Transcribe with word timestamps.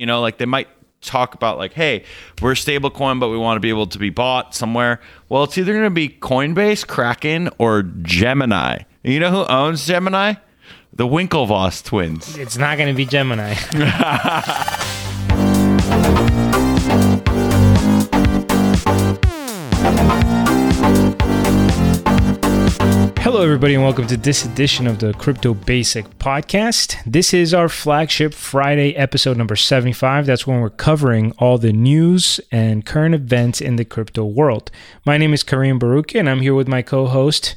You 0.00 0.06
know, 0.06 0.22
like 0.22 0.38
they 0.38 0.46
might 0.46 0.68
talk 1.02 1.34
about 1.34 1.58
like, 1.58 1.74
hey, 1.74 2.04
we're 2.40 2.52
a 2.52 2.56
stable 2.56 2.90
coin, 2.90 3.18
but 3.18 3.28
we 3.28 3.36
want 3.36 3.56
to 3.56 3.60
be 3.60 3.68
able 3.68 3.86
to 3.86 3.98
be 3.98 4.08
bought 4.08 4.54
somewhere. 4.54 4.98
Well, 5.28 5.44
it's 5.44 5.58
either 5.58 5.72
going 5.72 5.84
to 5.84 5.90
be 5.90 6.08
Coinbase, 6.08 6.86
Kraken, 6.86 7.50
or 7.58 7.82
Gemini. 7.82 8.84
You 9.02 9.20
know 9.20 9.30
who 9.30 9.44
owns 9.44 9.86
Gemini? 9.86 10.36
The 10.94 11.06
Winklevoss 11.06 11.84
twins. 11.84 12.38
It's 12.38 12.56
not 12.56 12.78
going 12.78 12.88
to 12.88 12.96
be 12.96 13.04
Gemini. 13.04 13.56
Hello, 23.30 23.44
everybody, 23.44 23.74
and 23.76 23.84
welcome 23.84 24.08
to 24.08 24.16
this 24.16 24.44
edition 24.44 24.88
of 24.88 24.98
the 24.98 25.12
Crypto 25.12 25.54
Basic 25.54 26.04
Podcast. 26.18 26.96
This 27.06 27.32
is 27.32 27.54
our 27.54 27.68
flagship 27.68 28.34
Friday 28.34 28.96
episode 28.96 29.36
number 29.36 29.54
75. 29.54 30.26
That's 30.26 30.48
when 30.48 30.60
we're 30.60 30.68
covering 30.68 31.30
all 31.38 31.56
the 31.56 31.72
news 31.72 32.40
and 32.50 32.84
current 32.84 33.14
events 33.14 33.60
in 33.60 33.76
the 33.76 33.84
crypto 33.84 34.24
world. 34.24 34.72
My 35.06 35.16
name 35.16 35.32
is 35.32 35.44
Kareem 35.44 35.78
Baruch, 35.78 36.12
and 36.16 36.28
I'm 36.28 36.40
here 36.40 36.56
with 36.56 36.66
my 36.66 36.82
co 36.82 37.06
host, 37.06 37.54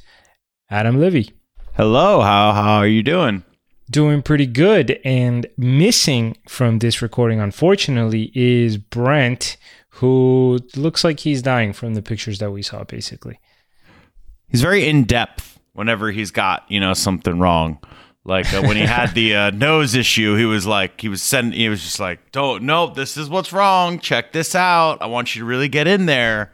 Adam 0.70 1.00
Levy. 1.00 1.32
Hello, 1.76 2.22
how, 2.22 2.52
how 2.52 2.76
are 2.76 2.88
you 2.88 3.02
doing? 3.02 3.44
Doing 3.90 4.22
pretty 4.22 4.46
good. 4.46 5.00
And 5.04 5.48
missing 5.58 6.38
from 6.48 6.80
this 6.80 7.02
recording, 7.02 7.40
unfortunately, 7.40 8.32
is 8.36 8.78
Brent, 8.78 9.58
who 9.90 10.60
looks 10.76 11.04
like 11.04 11.22
he's 11.22 11.42
dying 11.42 11.74
from 11.74 11.96
the 11.96 12.04
pictures 12.04 12.38
that 12.38 12.52
we 12.52 12.62
saw, 12.62 12.84
basically. 12.84 13.40
He's 14.48 14.62
very 14.62 14.88
in 14.88 15.06
depth 15.06 15.53
whenever 15.74 16.12
he's 16.12 16.32
got 16.32 16.64
you 16.70 16.80
know 16.80 16.94
something 16.94 17.40
wrong. 17.40 17.80
Like 18.26 18.54
uh, 18.54 18.62
when 18.62 18.78
he 18.78 18.84
had 18.84 19.14
the 19.14 19.36
uh, 19.36 19.50
nose 19.54 19.96
issue, 19.96 20.38
he 20.38 20.46
was 20.46 20.66
like 20.66 21.02
he 21.02 21.10
was 21.10 21.22
sending. 21.22 21.60
He 21.60 21.68
was 21.68 21.84
just 21.84 22.00
like, 22.00 22.32
"Don't 22.32 22.64
no, 22.64 22.88
this 22.88 23.18
is 23.18 23.30
what's 23.30 23.52
wrong. 23.52 24.00
Check 24.00 24.32
this 24.32 24.56
out. 24.56 25.02
I 25.02 25.08
want 25.08 25.36
you 25.36 25.42
to 25.42 25.46
really 25.46 25.68
get 25.68 25.88
in 25.88 26.06
there." 26.06 26.54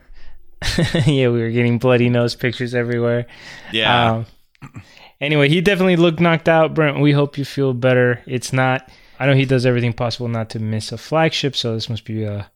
yeah, 1.05 1.29
we 1.29 1.41
were 1.41 1.51
getting 1.51 1.77
bloody 1.77 2.09
nose 2.09 2.35
pictures 2.35 2.73
everywhere. 2.73 3.27
Yeah. 3.71 4.23
Um, 4.63 4.81
anyway, 5.21 5.47
he 5.47 5.61
definitely 5.61 5.95
looked 5.95 6.19
knocked 6.19 6.49
out. 6.49 6.73
Brent, 6.73 6.99
we 6.99 7.11
hope 7.11 7.37
you 7.37 7.45
feel 7.45 7.73
better. 7.73 8.21
It's 8.25 8.51
not. 8.51 8.89
I 9.19 9.25
know 9.25 9.35
he 9.35 9.45
does 9.45 9.65
everything 9.65 9.93
possible 9.93 10.27
not 10.27 10.49
to 10.51 10.59
miss 10.59 10.91
a 10.91 10.97
flagship, 10.97 11.55
so 11.55 11.75
this 11.75 11.89
must 11.89 12.03
be 12.03 12.23
a 12.23 12.49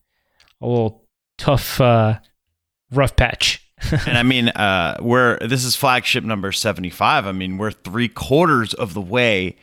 a 0.60 0.66
little 0.66 1.06
tough, 1.38 1.80
uh, 1.80 2.18
rough 2.90 3.16
patch. 3.16 3.63
and 4.06 4.16
I 4.18 4.22
mean, 4.22 4.48
uh, 4.48 4.96
we're 5.00 5.38
this 5.38 5.64
is 5.64 5.76
flagship 5.76 6.24
number 6.24 6.52
seventy 6.52 6.90
five. 6.90 7.26
I 7.26 7.32
mean, 7.32 7.58
we're 7.58 7.70
three 7.72 8.08
quarters 8.08 8.74
of 8.74 8.94
the 8.94 9.00
way 9.00 9.56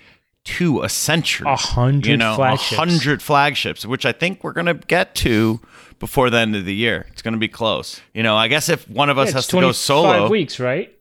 to 0.43 0.81
a 0.81 0.89
century. 0.89 1.47
A 1.49 1.55
hundred 1.55 2.09
you 2.09 2.17
know, 2.17 2.35
flagships. 2.35 2.71
a 2.71 2.75
hundred 2.75 3.21
flagships, 3.21 3.85
which 3.85 4.05
I 4.05 4.11
think 4.11 4.43
we're 4.43 4.53
gonna 4.53 4.73
get 4.75 5.15
to 5.15 5.59
before 5.99 6.29
the 6.29 6.37
end 6.37 6.55
of 6.55 6.65
the 6.65 6.73
year. 6.73 7.05
It's 7.11 7.21
gonna 7.21 7.37
be 7.37 7.47
close. 7.47 8.01
You 8.13 8.23
know, 8.23 8.35
I 8.35 8.47
guess 8.47 8.67
if 8.69 8.89
one 8.89 9.09
of 9.09 9.17
us 9.17 9.29
Yeah, 9.29 9.33
has 9.35 9.47
to 9.47 9.51
go 9.53 9.59
25 9.61 9.75
solo, 9.75 10.29
weeks, 10.29 10.59
right? 10.59 10.91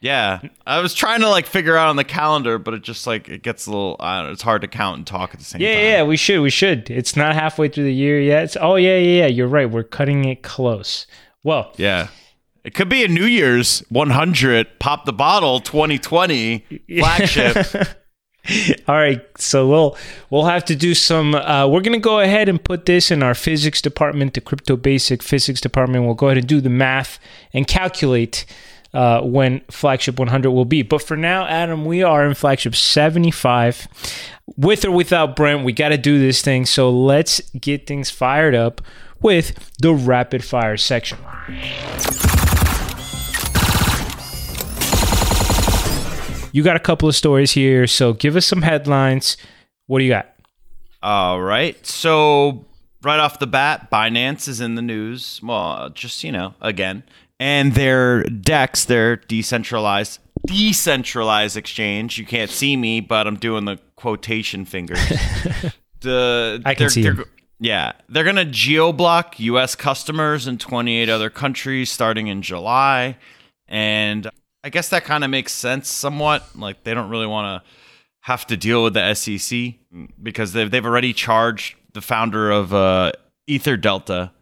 yeah. 0.00 0.40
I 0.66 0.80
was 0.80 0.94
trying 0.94 1.20
to 1.20 1.28
like 1.28 1.46
figure 1.46 1.76
out 1.76 1.88
on 1.88 1.96
the 1.96 2.04
calendar, 2.04 2.58
but 2.58 2.74
it 2.74 2.82
just 2.82 3.06
like 3.06 3.28
it 3.28 3.42
gets 3.42 3.66
a 3.66 3.70
little. 3.70 3.96
Know, 4.00 4.30
it's 4.32 4.42
hard 4.42 4.62
to 4.62 4.68
count 4.68 4.96
and 4.98 5.06
talk 5.06 5.32
at 5.32 5.38
the 5.38 5.44
same 5.44 5.60
Yeah, 5.60 5.74
time. 5.74 5.82
yeah, 5.84 5.90
yeah, 5.98 6.02
we 6.04 6.16
should, 6.16 6.40
we 6.40 6.50
should. 6.50 6.90
It's 6.90 7.14
not 7.16 7.34
halfway 7.34 7.68
through 7.68 7.84
the 7.84 7.94
year 7.94 8.20
yet. 8.20 8.44
It's, 8.44 8.56
oh, 8.60 8.74
yeah, 8.76 8.96
yeah, 8.98 9.20
yeah. 9.22 9.26
You're 9.26 9.48
right. 9.48 9.70
We're 9.70 9.82
cutting 9.84 10.24
it 10.24 10.42
close. 10.42 11.06
Well, 11.44 11.72
Yeah. 11.76 12.08
It 12.68 12.74
could 12.74 12.90
be 12.90 13.02
a 13.02 13.08
New 13.08 13.24
Year's 13.24 13.82
100 13.88 14.78
pop 14.78 15.06
the 15.06 15.12
bottle 15.14 15.58
2020 15.58 16.82
flagship. 16.98 17.56
All 18.86 18.94
right, 18.94 19.24
so 19.38 19.66
we'll 19.66 19.96
we'll 20.28 20.44
have 20.44 20.66
to 20.66 20.76
do 20.76 20.94
some. 20.94 21.34
Uh, 21.34 21.66
we're 21.66 21.80
gonna 21.80 21.98
go 21.98 22.20
ahead 22.20 22.46
and 22.46 22.62
put 22.62 22.84
this 22.84 23.10
in 23.10 23.22
our 23.22 23.34
physics 23.34 23.80
department, 23.80 24.34
the 24.34 24.42
crypto 24.42 24.76
basic 24.76 25.22
physics 25.22 25.62
department. 25.62 26.04
We'll 26.04 26.12
go 26.12 26.26
ahead 26.26 26.36
and 26.36 26.46
do 26.46 26.60
the 26.60 26.68
math 26.68 27.18
and 27.54 27.66
calculate 27.66 28.44
uh, 28.92 29.22
when 29.22 29.62
flagship 29.70 30.18
100 30.18 30.50
will 30.50 30.66
be. 30.66 30.82
But 30.82 31.00
for 31.00 31.16
now, 31.16 31.46
Adam, 31.46 31.86
we 31.86 32.02
are 32.02 32.26
in 32.26 32.34
flagship 32.34 32.74
75, 32.74 33.88
with 34.58 34.84
or 34.84 34.90
without 34.90 35.36
Brent. 35.36 35.64
We 35.64 35.72
got 35.72 35.88
to 35.88 35.96
do 35.96 36.18
this 36.18 36.42
thing. 36.42 36.66
So 36.66 36.90
let's 36.90 37.40
get 37.52 37.86
things 37.86 38.10
fired 38.10 38.54
up 38.54 38.82
with 39.20 39.72
the 39.80 39.94
rapid 39.94 40.44
fire 40.44 40.76
section. 40.76 41.18
You 46.50 46.62
got 46.64 46.76
a 46.76 46.80
couple 46.80 47.08
of 47.08 47.14
stories 47.14 47.52
here, 47.52 47.86
so 47.86 48.14
give 48.14 48.34
us 48.34 48.46
some 48.46 48.62
headlines. 48.62 49.36
What 49.86 49.98
do 49.98 50.04
you 50.04 50.10
got? 50.10 50.34
All 51.02 51.40
right. 51.42 51.84
So, 51.86 52.64
right 53.02 53.20
off 53.20 53.38
the 53.38 53.46
bat, 53.46 53.90
Binance 53.90 54.48
is 54.48 54.60
in 54.60 54.74
the 54.74 54.82
news. 54.82 55.40
Well, 55.42 55.90
just, 55.90 56.24
you 56.24 56.32
know, 56.32 56.54
again. 56.60 57.04
And 57.38 57.74
their 57.74 58.24
DEX, 58.24 58.86
their 58.86 59.16
decentralized 59.16 60.20
decentralized 60.46 61.56
exchange. 61.56 62.16
You 62.18 62.24
can't 62.24 62.50
see 62.50 62.76
me, 62.76 63.00
but 63.00 63.26
I'm 63.26 63.36
doing 63.36 63.64
the 63.66 63.78
quotation 63.96 64.64
fingers. 64.64 64.98
the 66.00 66.62
I 66.64 66.74
can 66.74 66.84
they're- 66.84 66.90
see 66.90 67.02
they're-. 67.02 67.24
Yeah, 67.60 67.92
they're 68.08 68.24
going 68.24 68.36
to 68.36 68.44
geo-block 68.44 69.40
US 69.40 69.74
customers 69.74 70.46
in 70.46 70.58
28 70.58 71.08
other 71.08 71.30
countries 71.30 71.90
starting 71.90 72.28
in 72.28 72.42
July. 72.42 73.16
And 73.66 74.30
I 74.62 74.70
guess 74.70 74.88
that 74.90 75.04
kind 75.04 75.24
of 75.24 75.30
makes 75.30 75.52
sense 75.52 75.88
somewhat. 75.88 76.44
Like 76.54 76.84
they 76.84 76.94
don't 76.94 77.10
really 77.10 77.26
want 77.26 77.62
to 77.62 77.70
have 78.22 78.46
to 78.48 78.56
deal 78.56 78.84
with 78.84 78.94
the 78.94 79.14
SEC 79.14 79.74
because 80.22 80.52
they've 80.52 80.70
they've 80.70 80.84
already 80.84 81.12
charged 81.12 81.76
the 81.94 82.00
founder 82.00 82.50
of 82.50 82.72
uh, 82.72 83.12
Ether 83.46 83.76
Delta, 83.76 84.32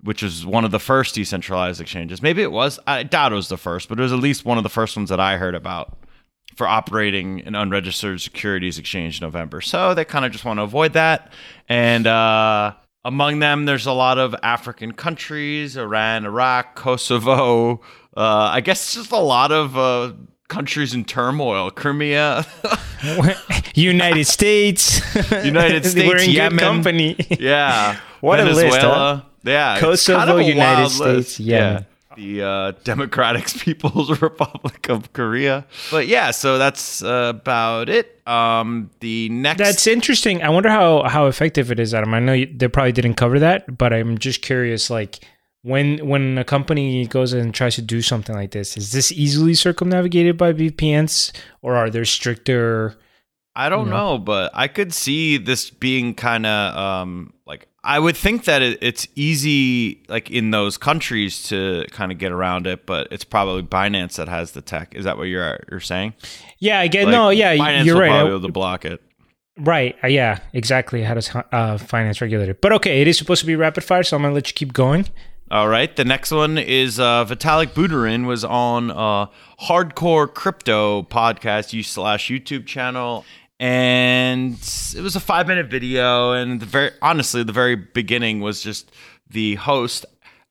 which 0.00 0.22
is 0.22 0.46
one 0.46 0.64
of 0.64 0.70
the 0.70 0.78
first 0.78 1.14
decentralized 1.14 1.80
exchanges. 1.80 2.22
Maybe 2.22 2.42
it 2.42 2.52
was. 2.52 2.78
I 2.86 3.02
doubt 3.02 3.32
it 3.32 3.36
was 3.36 3.48
the 3.48 3.56
first, 3.58 3.88
but 3.88 3.98
it 3.98 4.02
was 4.02 4.12
at 4.12 4.18
least 4.18 4.44
one 4.44 4.58
of 4.58 4.64
the 4.64 4.70
first 4.70 4.96
ones 4.96 5.10
that 5.10 5.20
I 5.20 5.36
heard 5.36 5.54
about 5.54 5.98
for 6.56 6.66
operating 6.66 7.40
an 7.42 7.54
unregistered 7.54 8.20
securities 8.20 8.78
exchange 8.78 9.20
in 9.20 9.26
November. 9.26 9.60
So 9.60 9.94
they 9.94 10.04
kind 10.04 10.24
of 10.24 10.32
just 10.32 10.44
want 10.44 10.58
to 10.58 10.62
avoid 10.62 10.92
that. 10.92 11.32
And 11.68 12.06
uh, 12.06 12.74
among 13.04 13.38
them, 13.38 13.64
there's 13.64 13.86
a 13.86 13.92
lot 13.92 14.18
of 14.18 14.34
African 14.42 14.92
countries: 14.92 15.76
Iran, 15.76 16.24
Iraq, 16.24 16.74
Kosovo. 16.76 17.80
Uh, 18.16 18.50
I 18.52 18.60
guess 18.60 18.94
just 18.94 19.10
a 19.12 19.18
lot 19.18 19.52
of 19.52 19.76
uh, 19.76 20.12
countries 20.48 20.94
in 20.94 21.04
turmoil. 21.04 21.70
Crimea. 21.70 22.44
United 23.74 24.26
States. 24.26 25.00
United 25.44 25.84
States, 25.86 26.06
We're 26.08 26.18
in 26.18 26.30
Yemen. 26.30 26.58
good 26.58 26.64
company. 26.64 27.16
Yeah. 27.40 27.98
What 28.20 28.38
a 28.40 28.44
list, 28.44 28.60
Venezuela. 28.60 29.26
Yeah. 29.44 29.80
Kosovo, 29.80 30.18
kind 30.18 30.30
of 30.40 30.46
United 30.46 30.90
States, 30.90 31.00
list. 31.00 31.40
Yemen. 31.40 31.82
Yeah. 31.82 31.91
The 32.16 32.42
uh, 32.42 32.72
Democratic 32.84 33.46
People's 33.58 34.20
Republic 34.22 34.88
of 34.88 35.12
Korea. 35.12 35.66
But 35.90 36.06
yeah, 36.06 36.30
so 36.30 36.58
that's 36.58 37.02
uh, 37.02 37.32
about 37.34 37.88
it. 37.88 38.20
Um, 38.26 38.90
the 39.00 39.28
next. 39.28 39.58
That's 39.58 39.86
interesting. 39.86 40.42
I 40.42 40.48
wonder 40.48 40.70
how 40.70 41.04
how 41.04 41.26
effective 41.26 41.70
it 41.70 41.80
is, 41.80 41.94
Adam. 41.94 42.14
I 42.14 42.20
know 42.20 42.32
you, 42.32 42.46
they 42.46 42.68
probably 42.68 42.92
didn't 42.92 43.14
cover 43.14 43.38
that, 43.38 43.78
but 43.78 43.92
I'm 43.92 44.18
just 44.18 44.42
curious. 44.42 44.90
Like 44.90 45.20
when 45.62 46.06
when 46.06 46.38
a 46.38 46.44
company 46.44 47.06
goes 47.06 47.32
and 47.32 47.54
tries 47.54 47.76
to 47.76 47.82
do 47.82 48.02
something 48.02 48.34
like 48.34 48.50
this, 48.50 48.76
is 48.76 48.92
this 48.92 49.12
easily 49.12 49.54
circumnavigated 49.54 50.36
by 50.36 50.52
VPNs, 50.52 51.32
or 51.62 51.76
are 51.76 51.90
there 51.90 52.04
stricter? 52.04 52.96
I 53.54 53.68
don't 53.68 53.86
you 53.86 53.92
know, 53.92 54.18
but 54.18 54.50
I 54.54 54.68
could 54.68 54.94
see 54.94 55.36
this 55.36 55.70
being 55.70 56.14
kind 56.14 56.46
of 56.46 56.76
um, 56.76 57.34
like 57.46 57.68
I 57.84 57.98
would 57.98 58.16
think 58.16 58.44
that 58.44 58.62
it, 58.62 58.78
it's 58.80 59.08
easy, 59.16 60.02
like 60.08 60.30
in 60.30 60.50
those 60.52 60.78
countries, 60.78 61.42
to 61.44 61.84
kind 61.90 62.12
of 62.12 62.18
get 62.18 62.30
around 62.30 62.66
it. 62.66 62.86
But 62.86 63.08
it's 63.10 63.24
probably 63.24 63.62
Binance 63.62 64.16
that 64.16 64.28
has 64.28 64.52
the 64.52 64.62
tech. 64.62 64.94
Is 64.94 65.04
that 65.04 65.18
what 65.18 65.24
you're 65.24 65.58
you're 65.70 65.80
saying? 65.80 66.14
Yeah, 66.58 66.78
I 66.80 66.86
get 66.86 67.06
Like, 67.06 67.12
no. 67.12 67.30
Yeah, 67.30 67.56
Binance 67.56 67.84
you're 67.84 67.94
will 67.96 68.00
right. 68.02 68.08
Probably 68.10 68.30
I- 68.32 68.34
able 68.36 68.46
to 68.46 68.52
block 68.52 68.84
it. 68.84 69.02
Right. 69.58 69.96
Uh, 70.02 70.06
yeah, 70.06 70.38
exactly. 70.54 71.02
How 71.02 71.12
does 71.14 71.28
uh, 71.34 71.42
Binance 71.76 72.20
regulate 72.22 72.48
it? 72.48 72.60
But 72.62 72.72
okay, 72.72 73.02
it 73.02 73.08
is 73.08 73.18
supposed 73.18 73.40
to 73.40 73.46
be 73.46 73.54
rapid 73.54 73.84
fire, 73.84 74.02
so 74.02 74.16
I'm 74.16 74.22
gonna 74.22 74.34
let 74.34 74.48
you 74.48 74.54
keep 74.54 74.72
going. 74.72 75.06
All 75.50 75.68
right. 75.68 75.94
The 75.94 76.06
next 76.06 76.30
one 76.30 76.56
is 76.56 76.98
uh, 76.98 77.26
Vitalik 77.26 77.72
Buterin 77.74 78.24
was 78.26 78.42
on 78.42 78.90
a 78.90 79.28
Hardcore 79.64 80.32
Crypto 80.32 81.02
podcast 81.02 81.74
you 81.74 81.82
slash 81.82 82.28
YouTube 82.30 82.64
channel, 82.64 83.26
and 83.62 84.54
it 84.96 85.00
was 85.02 85.14
a 85.14 85.20
five 85.20 85.46
minute 85.46 85.70
video. 85.70 86.32
And 86.32 86.58
the 86.58 86.66
very 86.66 86.90
honestly, 87.00 87.44
the 87.44 87.52
very 87.52 87.76
beginning 87.76 88.40
was 88.40 88.60
just 88.60 88.90
the 89.30 89.54
host 89.54 90.04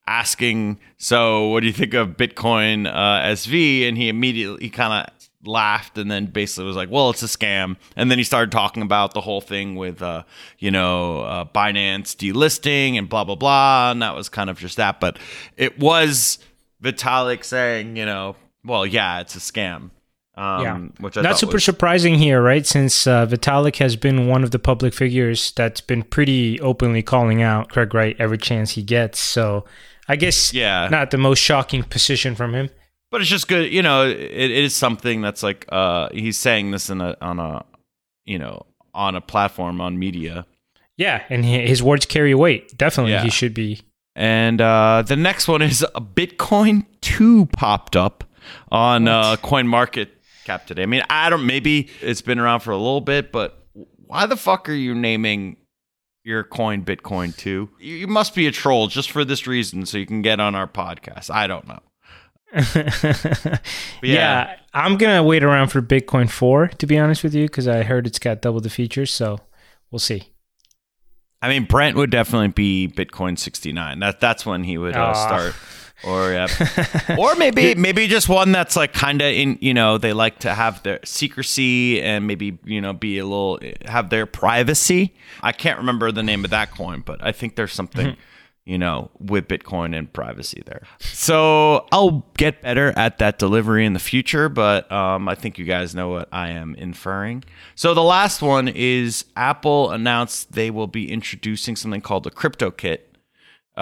asking, 0.08 0.80
"So, 0.98 1.50
what 1.50 1.60
do 1.60 1.68
you 1.68 1.74
think 1.74 1.94
of 1.94 2.12
Bitcoin 2.16 2.88
uh, 2.88 3.22
SV?" 3.34 3.88
And 3.88 3.98
he 3.98 4.08
immediately 4.08 4.64
he 4.64 4.70
kind 4.70 5.06
of 5.06 5.14
laughed 5.44 5.98
and 5.98 6.10
then 6.10 6.28
basically 6.28 6.64
was 6.64 6.78
like, 6.78 6.90
"Well, 6.90 7.10
it's 7.10 7.22
a 7.22 7.26
scam." 7.26 7.76
And 7.98 8.10
then 8.10 8.18
he 8.18 8.24
started 8.24 8.50
talking 8.50 8.82
about 8.82 9.14
the 9.14 9.22
whole 9.22 9.42
thing 9.42 9.76
with, 9.76 10.02
uh, 10.02 10.24
you 10.58 10.72
know, 10.72 11.20
uh, 11.24 11.44
Binance 11.44 12.16
delisting 12.16 12.98
and 12.98 13.10
blah 13.10 13.26
blah 13.26 13.36
blah, 13.36 13.92
and 13.92 14.02
that 14.02 14.16
was 14.16 14.30
kind 14.30 14.50
of 14.50 14.58
just 14.58 14.78
that. 14.78 15.02
But 15.02 15.20
it 15.58 15.78
was 15.78 16.40
Vitalik 16.82 17.44
saying, 17.44 17.98
you 17.98 18.06
know, 18.06 18.38
well, 18.64 18.86
yeah, 18.86 19.20
it's 19.20 19.36
a 19.36 19.40
scam. 19.40 19.90
Um, 20.36 20.64
Yeah. 20.64 20.78
which 21.04 21.18
I 21.18 21.22
Not 21.22 21.38
super 21.38 21.54
was- 21.54 21.64
surprising 21.66 22.16
here, 22.16 22.42
right? 22.42 22.66
Since 22.66 23.06
uh, 23.06 23.26
Vitalik 23.26 23.78
has 23.78 23.96
been 23.96 24.28
one 24.28 24.44
of 24.44 24.52
the 24.52 24.60
public 24.60 24.94
figures 24.94 25.52
that's 25.52 25.82
been 25.82 26.04
pretty 26.04 26.60
openly 26.62 27.04
calling 27.04 27.42
out 27.42 27.70
Craig 27.70 27.94
Wright 27.94 28.16
every 28.18 28.38
chance 28.38 28.72
he 28.72 28.82
gets. 28.84 29.20
So 29.20 29.66
I 30.08 30.16
guess 30.16 30.54
yeah. 30.54 30.88
not 30.90 31.12
the 31.12 31.18
most 31.18 31.40
shocking 31.40 31.84
position 31.84 32.36
from 32.36 32.54
him. 32.54 32.70
but 33.12 33.20
it's 33.20 33.30
just 33.30 33.50
good 33.50 33.72
you 33.74 33.82
know 33.82 34.08
it, 34.08 34.18
it 34.18 34.52
is 34.52 34.74
something 34.74 35.22
that's 35.22 35.44
like 35.44 35.66
uh 35.70 36.08
he's 36.14 36.38
saying 36.38 36.72
this 36.72 36.90
in 36.90 37.02
a 37.02 37.16
on 37.22 37.40
a 37.40 37.66
you 38.26 38.40
know 38.40 38.66
on 38.94 39.16
a 39.16 39.22
platform 39.22 39.82
on 39.82 40.00
media 40.00 40.46
Yeah, 40.98 41.24
and 41.30 41.44
he, 41.44 41.60
his 41.68 41.84
words 41.84 42.06
carry 42.06 42.34
weight. 42.34 42.78
Definitely, 42.78 43.12
Yeah. 43.14 43.24
he 43.24 43.30
should 43.30 43.54
be. 43.54 43.82
and 44.16 44.62
uh 44.62 45.04
the 45.06 45.18
next 45.18 45.50
one 45.50 45.62
is 45.62 45.86
a 45.94 46.00
bitcoin 46.02 46.86
2 47.02 47.48
popped 47.48 47.96
up 47.98 48.24
on 48.72 49.08
uh 49.10 49.36
coin 49.38 49.68
market 49.68 50.10
cap 50.46 50.66
today 50.68 50.84
i 50.84 50.86
mean 50.86 51.04
i 51.10 51.30
don't 51.30 51.46
maybe 51.46 51.90
it's 52.02 52.22
been 52.22 52.40
around 52.40 52.60
for 52.62 52.72
a 52.72 52.78
little 52.78 53.02
bit 53.02 53.32
but 53.32 53.66
why 54.06 54.26
the 54.26 54.36
fuck 54.38 54.68
are 54.70 54.74
you 54.74 54.94
naming 54.96 55.56
your 56.24 56.44
coin 56.44 56.84
bitcoin 56.84 57.36
2 57.36 57.70
you 57.80 57.96
you 57.96 58.08
must 58.08 58.36
be 58.36 58.48
a 58.48 58.52
troll 58.52 58.88
just 58.88 59.12
for 59.12 59.24
this 59.26 59.48
reason 59.48 59.86
so 59.86 59.98
you 59.98 60.06
can 60.06 60.22
get 60.22 60.40
on 60.40 60.56
our 60.56 60.68
podcast 60.68 61.30
i 61.34 61.48
don't 61.48 61.68
know 61.68 61.80
yeah. 62.76 63.58
yeah. 64.02 64.56
I'm 64.74 64.98
gonna 64.98 65.24
wait 65.24 65.42
around 65.42 65.70
for 65.70 65.82
Bitcoin 65.82 66.30
Four 66.30 66.68
to 66.68 66.86
be 66.86 67.00
honest 67.00 67.24
with 67.24 67.34
you 67.34 67.46
because 67.46 67.66
I 67.68 67.84
heard 67.84 68.06
it's 68.08 68.20
got 68.20 68.42
double 68.42 68.60
the 68.60 68.70
features. 68.70 69.10
So 69.14 69.40
we'll 69.90 70.00
see. 70.00 70.24
I 71.42 71.48
mean, 71.48 71.64
Brent 71.64 71.96
would 71.96 72.10
definitely 72.12 72.50
be 72.50 72.90
Bitcoin 72.90 73.40
69. 73.40 74.00
That 74.00 74.20
that's 74.20 74.46
when 74.46 74.66
he 74.66 74.78
would 74.78 74.98
uh, 74.98 75.14
Ah. 75.16 75.28
start. 75.28 75.56
Or 76.04 76.32
yeah, 76.32 76.48
or 77.20 77.36
maybe 77.36 77.76
maybe 77.76 78.08
just 78.08 78.28
one 78.28 78.52
that's 78.52 78.76
like 78.76 78.92
kind 78.92 79.22
of 79.22 79.28
in 79.28 79.60
you 79.62 79.74
know 79.74 80.00
they 80.00 80.14
like 80.14 80.40
to 80.40 80.54
have 80.54 80.82
their 80.82 81.00
secrecy 81.04 82.02
and 82.02 82.26
maybe 82.26 82.58
you 82.66 82.82
know 82.82 82.94
be 82.94 83.20
a 83.20 83.24
little 83.24 83.60
have 83.86 84.10
their 84.10 84.26
privacy. 84.26 85.14
I 85.42 85.52
can't 85.52 85.78
remember 85.78 86.12
the 86.12 86.24
name 86.24 86.44
of 86.44 86.52
that 86.52 86.72
coin, 86.72 87.04
but 87.06 87.24
I 87.24 87.32
think 87.32 87.56
there's 87.56 87.74
something 87.74 88.18
you 88.66 88.80
know 88.80 89.12
with 89.20 89.48
Bitcoin 89.48 89.96
and 89.96 90.12
privacy 90.12 90.64
there. 90.66 90.82
So 91.00 91.86
I'll 91.92 92.26
get 92.36 92.64
better 92.64 92.98
at 92.98 93.20
that 93.20 93.38
delivery 93.38 93.86
in 93.86 93.94
the 93.94 94.00
future, 94.00 94.50
but 94.50 94.92
um, 94.92 95.30
I 95.30 95.36
think 95.36 95.60
you 95.60 95.66
guys 95.66 95.94
know 95.94 96.10
what 96.10 96.30
I 96.32 96.50
am 96.50 96.74
inferring. 96.76 97.44
So 97.76 97.94
the 97.94 98.02
last 98.02 98.42
one 98.42 98.68
is 98.68 99.26
Apple 99.36 99.92
announced 99.92 100.54
they 100.54 100.72
will 100.72 100.88
be 100.88 101.12
introducing 101.12 101.76
something 101.76 102.02
called 102.02 102.24
the 102.24 102.32
Crypto 102.32 102.72
Kit 102.72 103.11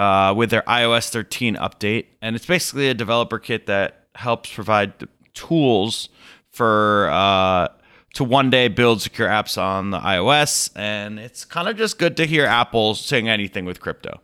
uh, 0.00 0.32
with 0.34 0.48
their 0.48 0.62
iOS 0.62 1.10
13 1.10 1.56
update. 1.56 2.06
And 2.22 2.34
it's 2.34 2.46
basically 2.46 2.88
a 2.88 2.94
developer 2.94 3.38
kit 3.38 3.66
that 3.66 4.06
helps 4.14 4.50
provide 4.52 4.94
tools 5.34 6.08
for 6.50 7.10
uh, 7.12 7.68
to 8.14 8.24
one 8.24 8.48
day 8.48 8.68
build 8.68 9.02
secure 9.02 9.28
apps 9.28 9.60
on 9.60 9.90
the 9.90 9.98
iOS. 9.98 10.70
And 10.74 11.18
it's 11.18 11.44
kind 11.44 11.68
of 11.68 11.76
just 11.76 11.98
good 11.98 12.16
to 12.16 12.24
hear 12.24 12.46
Apple 12.46 12.94
saying 12.94 13.28
anything 13.28 13.66
with 13.66 13.80
crypto. 13.80 14.22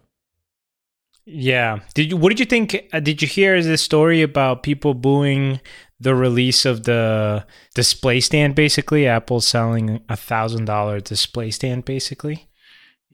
Yeah. 1.27 1.81
Did 1.93 2.11
you? 2.11 2.17
What 2.17 2.31
did 2.31 2.41
you 2.41 2.47
think? 2.47 2.89
Uh, 2.93 3.01
did 3.01 3.21
you 3.21 3.29
hear 3.29 3.61
the 3.63 3.77
story 3.77 4.23
about 4.23 4.63
people 4.63 4.95
booing 4.95 5.61
the 6.01 6.15
release 6.15 6.65
of 6.65 6.85
the 6.85 7.45
display 7.75 8.21
stand? 8.21 8.55
Basically, 8.55 9.07
Apple 9.09 9.41
selling 9.41 10.01
a 10.09 10.17
thousand 10.17 10.67
dollar 10.67 11.01
display 11.01 11.51
stand. 11.51 11.85
Basically. 11.85 12.49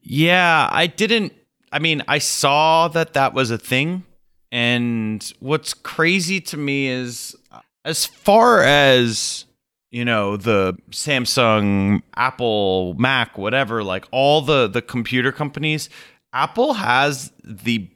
Yeah, 0.03 0.69
I 0.70 0.88
didn't. 0.88 1.32
I 1.72 1.78
mean, 1.78 2.02
I 2.06 2.19
saw 2.19 2.88
that 2.88 3.14
that 3.14 3.32
was 3.32 3.50
a 3.50 3.58
thing. 3.58 4.04
And 4.52 5.32
what's 5.40 5.72
crazy 5.72 6.40
to 6.42 6.58
me 6.58 6.88
is 6.88 7.34
uh, 7.50 7.60
as 7.86 8.04
far 8.04 8.62
as, 8.62 9.46
you 9.90 10.04
know, 10.04 10.36
the 10.36 10.76
Samsung, 10.90 12.02
Apple, 12.14 12.94
Mac, 12.98 13.38
whatever, 13.38 13.82
like 13.82 14.06
all 14.10 14.42
the 14.42 14.69
the 14.69 14.82
computer 14.82 15.32
companies, 15.32 15.88
Apple 16.34 16.74
has 16.74 17.32
the 17.42 17.88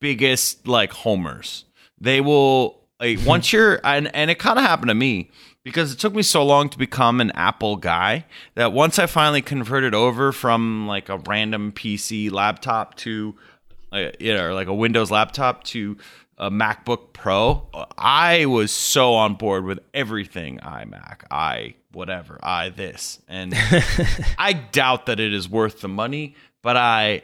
biggest 0.00 0.68
like 0.68 0.92
homers. 0.92 1.64
They 2.00 2.20
will 2.20 2.80
like 3.00 3.18
once 3.26 3.52
you're 3.52 3.80
and 3.82 4.14
and 4.14 4.30
it 4.30 4.38
kind 4.38 4.58
of 4.58 4.64
happened 4.64 4.90
to 4.90 4.94
me 4.94 5.30
because 5.64 5.92
it 5.92 5.98
took 5.98 6.14
me 6.14 6.22
so 6.22 6.44
long 6.44 6.68
to 6.68 6.78
become 6.78 7.20
an 7.20 7.32
Apple 7.32 7.76
guy 7.76 8.26
that 8.54 8.72
once 8.72 8.98
I 8.98 9.06
finally 9.06 9.42
converted 9.42 9.94
over 9.94 10.30
from 10.30 10.86
like 10.86 11.08
a 11.08 11.18
random 11.18 11.72
PC 11.72 12.30
laptop 12.30 12.94
to 12.96 13.34
uh, 13.90 14.10
you 14.20 14.34
know 14.34 14.54
like 14.54 14.68
a 14.68 14.74
Windows 14.74 15.10
laptop 15.10 15.64
to 15.64 15.96
a 16.36 16.50
MacBook 16.50 17.12
Pro, 17.12 17.68
I 17.96 18.46
was 18.46 18.72
so 18.72 19.14
on 19.14 19.34
board 19.34 19.64
with 19.64 19.78
everything 19.94 20.58
iMac, 20.58 21.22
i 21.30 21.74
whatever, 21.92 22.40
i 22.42 22.70
this, 22.70 23.20
and 23.28 23.54
I 24.38 24.52
doubt 24.52 25.06
that 25.06 25.20
it 25.20 25.32
is 25.32 25.48
worth 25.48 25.80
the 25.80 25.88
money, 25.88 26.34
but 26.60 26.76
I 26.76 27.22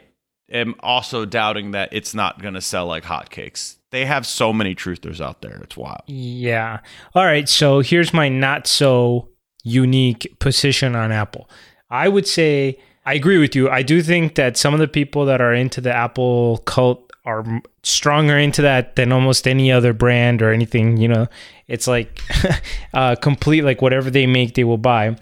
am 0.51 0.75
also 0.81 1.25
doubting 1.25 1.71
that 1.71 1.89
it's 1.91 2.13
not 2.13 2.41
going 2.41 2.53
to 2.53 2.61
sell 2.61 2.85
like 2.85 3.03
hotcakes. 3.03 3.77
They 3.91 4.05
have 4.05 4.25
so 4.25 4.53
many 4.53 4.75
truthers 4.75 5.19
out 5.19 5.41
there; 5.41 5.59
it's 5.63 5.77
wild. 5.77 6.01
Yeah. 6.07 6.79
All 7.13 7.25
right. 7.25 7.47
So 7.47 7.79
here's 7.79 8.13
my 8.13 8.29
not 8.29 8.67
so 8.67 9.29
unique 9.63 10.35
position 10.39 10.95
on 10.95 11.11
Apple. 11.11 11.49
I 11.89 12.07
would 12.07 12.27
say 12.27 12.79
I 13.05 13.13
agree 13.15 13.37
with 13.37 13.55
you. 13.55 13.69
I 13.69 13.81
do 13.81 14.01
think 14.01 14.35
that 14.35 14.57
some 14.57 14.73
of 14.73 14.79
the 14.79 14.87
people 14.87 15.25
that 15.25 15.41
are 15.41 15.53
into 15.53 15.81
the 15.81 15.93
Apple 15.93 16.59
cult 16.65 17.11
are 17.25 17.43
stronger 17.83 18.37
into 18.37 18.61
that 18.61 18.95
than 18.95 19.11
almost 19.11 19.47
any 19.47 19.71
other 19.71 19.93
brand 19.93 20.41
or 20.41 20.51
anything. 20.51 20.97
You 20.97 21.07
know, 21.07 21.27
it's 21.67 21.87
like 21.87 22.21
uh, 22.93 23.15
complete, 23.15 23.63
like 23.63 23.81
whatever 23.81 24.09
they 24.09 24.27
make, 24.27 24.53
they 24.53 24.63
will 24.63 24.77
buy. 24.77 25.17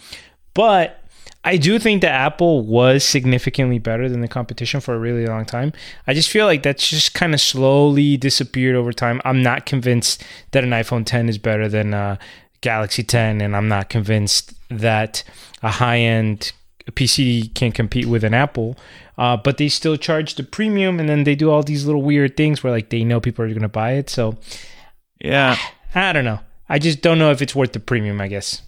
But 0.53 1.01
I 1.43 1.55
do 1.55 1.79
think 1.79 2.01
that 2.01 2.11
Apple 2.11 2.65
was 2.65 3.03
significantly 3.03 3.79
better 3.79 4.09
than 4.09 4.21
the 4.21 4.27
competition 4.27 4.81
for 4.81 4.93
a 4.93 4.99
really 4.99 5.25
long 5.25 5.45
time. 5.45 5.71
I 6.05 6.13
just 6.13 6.29
feel 6.29 6.45
like 6.45 6.63
that's 6.63 6.87
just 6.89 7.13
kind 7.13 7.33
of 7.33 7.39
slowly 7.39 8.17
disappeared 8.17 8.75
over 8.75 8.91
time. 8.91 9.21
I'm 9.23 9.41
not 9.41 9.65
convinced 9.65 10.23
that 10.51 10.65
an 10.65 10.71
iPhone 10.71 11.05
10 11.05 11.29
is 11.29 11.37
better 11.37 11.69
than 11.69 11.93
a 11.93 12.19
Galaxy 12.61 13.03
10, 13.03 13.39
and 13.39 13.55
I'm 13.55 13.69
not 13.69 13.89
convinced 13.89 14.53
that 14.69 15.23
a 15.63 15.69
high 15.69 15.99
end 15.99 16.51
PC 16.91 17.53
can 17.55 17.71
compete 17.71 18.07
with 18.07 18.23
an 18.23 18.33
Apple. 18.33 18.77
Uh, 19.17 19.37
but 19.37 19.57
they 19.57 19.69
still 19.69 19.97
charge 19.97 20.35
the 20.35 20.43
premium, 20.43 20.99
and 20.99 21.09
then 21.09 21.23
they 21.23 21.35
do 21.35 21.51
all 21.51 21.63
these 21.63 21.85
little 21.85 22.01
weird 22.01 22.37
things 22.37 22.63
where 22.63 22.71
like 22.71 22.89
they 22.89 23.03
know 23.03 23.19
people 23.19 23.43
are 23.43 23.49
going 23.49 23.61
to 23.61 23.67
buy 23.69 23.93
it. 23.93 24.09
So 24.09 24.37
Yeah, 25.19 25.57
I 25.95 26.13
don't 26.13 26.25
know. 26.25 26.39
I 26.67 26.79
just 26.79 27.01
don't 27.01 27.19
know 27.19 27.31
if 27.31 27.41
it's 27.41 27.55
worth 27.55 27.73
the 27.73 27.79
premium. 27.79 28.21
I 28.21 28.27
guess. 28.27 28.61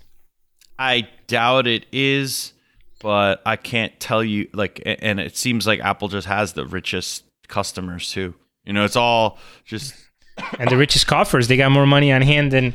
I 0.77 1.07
doubt 1.27 1.67
it 1.67 1.85
is, 1.91 2.53
but 3.01 3.41
I 3.45 3.55
can't 3.55 3.97
tell 3.99 4.23
you. 4.23 4.47
Like, 4.53 4.81
and 4.85 5.19
it 5.19 5.35
seems 5.35 5.67
like 5.67 5.79
Apple 5.79 6.07
just 6.07 6.27
has 6.27 6.53
the 6.53 6.65
richest 6.65 7.23
customers 7.47 8.11
too. 8.11 8.35
You 8.63 8.73
know, 8.73 8.85
it's 8.85 8.95
all 8.95 9.39
just 9.65 9.93
and 10.59 10.69
the 10.69 10.77
richest 10.77 11.07
coffers. 11.07 11.47
They 11.47 11.57
got 11.57 11.71
more 11.71 11.85
money 11.85 12.11
on 12.11 12.21
hand 12.21 12.51
than 12.51 12.73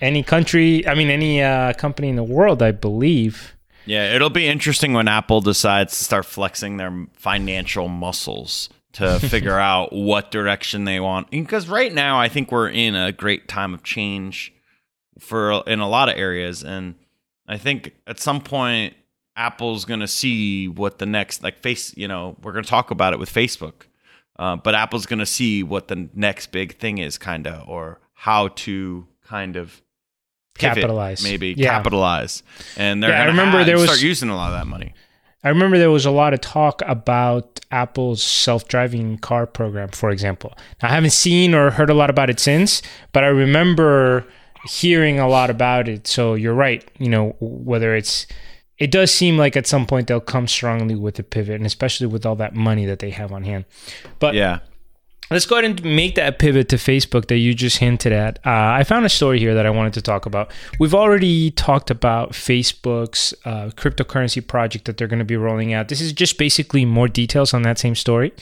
any 0.00 0.22
country. 0.22 0.86
I 0.86 0.94
mean, 0.94 1.10
any 1.10 1.42
uh, 1.42 1.72
company 1.74 2.08
in 2.08 2.16
the 2.16 2.24
world, 2.24 2.62
I 2.62 2.72
believe. 2.72 3.54
Yeah, 3.86 4.14
it'll 4.14 4.30
be 4.30 4.46
interesting 4.46 4.92
when 4.92 5.08
Apple 5.08 5.40
decides 5.40 5.98
to 5.98 6.04
start 6.04 6.24
flexing 6.24 6.76
their 6.78 7.06
financial 7.14 7.88
muscles 7.88 8.70
to 8.92 9.18
figure 9.28 9.58
out 9.58 9.92
what 9.92 10.30
direction 10.30 10.84
they 10.84 11.00
want. 11.00 11.30
Because 11.30 11.68
right 11.68 11.92
now, 11.92 12.18
I 12.18 12.28
think 12.28 12.50
we're 12.50 12.70
in 12.70 12.94
a 12.94 13.12
great 13.12 13.48
time 13.48 13.74
of 13.74 13.82
change 13.82 14.52
for 15.18 15.62
in 15.66 15.80
a 15.80 15.88
lot 15.88 16.08
of 16.08 16.16
areas, 16.16 16.62
and 16.62 16.94
I 17.46 17.58
think 17.58 17.92
at 18.06 18.18
some 18.18 18.40
point 18.40 18.94
Apple's 19.36 19.84
going 19.84 20.00
to 20.00 20.08
see 20.08 20.68
what 20.68 20.98
the 20.98 21.06
next 21.06 21.42
like 21.42 21.58
face. 21.58 21.96
You 21.96 22.08
know, 22.08 22.36
we're 22.42 22.52
going 22.52 22.64
to 22.64 22.70
talk 22.70 22.90
about 22.90 23.12
it 23.12 23.18
with 23.18 23.32
Facebook, 23.32 23.86
uh, 24.38 24.56
but 24.56 24.74
Apple's 24.74 25.06
going 25.06 25.18
to 25.18 25.26
see 25.26 25.62
what 25.62 25.88
the 25.88 26.08
next 26.14 26.52
big 26.52 26.78
thing 26.78 26.98
is, 26.98 27.18
kind 27.18 27.46
of, 27.46 27.68
or 27.68 28.00
how 28.14 28.48
to 28.48 29.06
kind 29.26 29.56
of 29.56 29.82
pivot, 30.54 30.76
Capitalize. 30.78 31.24
maybe 31.24 31.54
Yeah. 31.56 31.70
capitalize, 31.70 32.42
and 32.76 33.02
they're 33.02 33.10
Yeah, 33.10 33.16
I 33.16 33.26
gonna 33.26 33.30
remember 33.32 33.58
have- 33.58 33.66
there 33.66 33.76
was- 33.76 33.86
start 33.86 34.02
using 34.02 34.28
a 34.28 34.36
lot 34.36 34.52
of 34.52 34.58
that 34.60 34.66
money. 34.68 34.94
I 35.42 35.48
remember 35.48 35.76
there 35.78 35.90
was 35.90 36.06
a 36.06 36.10
lot 36.10 36.32
of 36.32 36.40
talk 36.40 36.80
about 36.86 37.60
Apple's 37.70 38.22
self-driving 38.22 39.18
car 39.18 39.46
program, 39.46 39.88
for 39.90 40.10
example. 40.10 40.56
I 40.80 40.88
haven't 40.88 41.10
seen 41.10 41.54
or 41.54 41.72
heard 41.72 41.90
a 41.90 41.94
lot 41.94 42.08
about 42.08 42.30
it 42.30 42.38
since, 42.40 42.80
but 43.12 43.24
I 43.24 43.26
remember 43.26 44.24
hearing 44.70 45.18
a 45.18 45.28
lot 45.28 45.50
about 45.50 45.86
it. 45.88 46.06
So 46.06 46.32
you're 46.34 46.54
right. 46.54 46.88
You 46.98 47.10
know, 47.10 47.36
whether 47.40 47.94
it's 47.94 48.26
it 48.78 48.90
does 48.90 49.12
seem 49.12 49.36
like 49.36 49.56
at 49.56 49.66
some 49.66 49.86
point 49.86 50.08
they'll 50.08 50.20
come 50.20 50.46
strongly 50.46 50.94
with 50.94 51.18
a 51.18 51.22
pivot, 51.22 51.56
and 51.56 51.66
especially 51.66 52.06
with 52.06 52.26
all 52.26 52.36
that 52.36 52.54
money 52.54 52.86
that 52.86 52.98
they 52.98 53.10
have 53.10 53.32
on 53.32 53.44
hand. 53.44 53.64
But 54.18 54.34
Yeah, 54.34 54.60
Let's 55.30 55.46
go 55.46 55.56
ahead 55.58 55.64
and 55.64 55.96
make 55.96 56.16
that 56.16 56.38
pivot 56.38 56.68
to 56.68 56.76
Facebook 56.76 57.28
that 57.28 57.38
you 57.38 57.54
just 57.54 57.78
hinted 57.78 58.12
at. 58.12 58.38
Uh, 58.44 58.76
I 58.76 58.84
found 58.84 59.06
a 59.06 59.08
story 59.08 59.38
here 59.38 59.54
that 59.54 59.64
I 59.64 59.70
wanted 59.70 59.94
to 59.94 60.02
talk 60.02 60.26
about. 60.26 60.52
We've 60.78 60.94
already 60.94 61.50
talked 61.50 61.90
about 61.90 62.32
Facebook's 62.32 63.32
uh, 63.46 63.70
cryptocurrency 63.70 64.46
project 64.46 64.84
that 64.84 64.98
they're 64.98 65.08
going 65.08 65.20
to 65.20 65.24
be 65.24 65.36
rolling 65.36 65.72
out. 65.72 65.88
This 65.88 66.02
is 66.02 66.12
just 66.12 66.36
basically 66.36 66.84
more 66.84 67.08
details 67.08 67.54
on 67.54 67.62
that 67.62 67.78
same 67.78 67.94
story. 67.94 68.34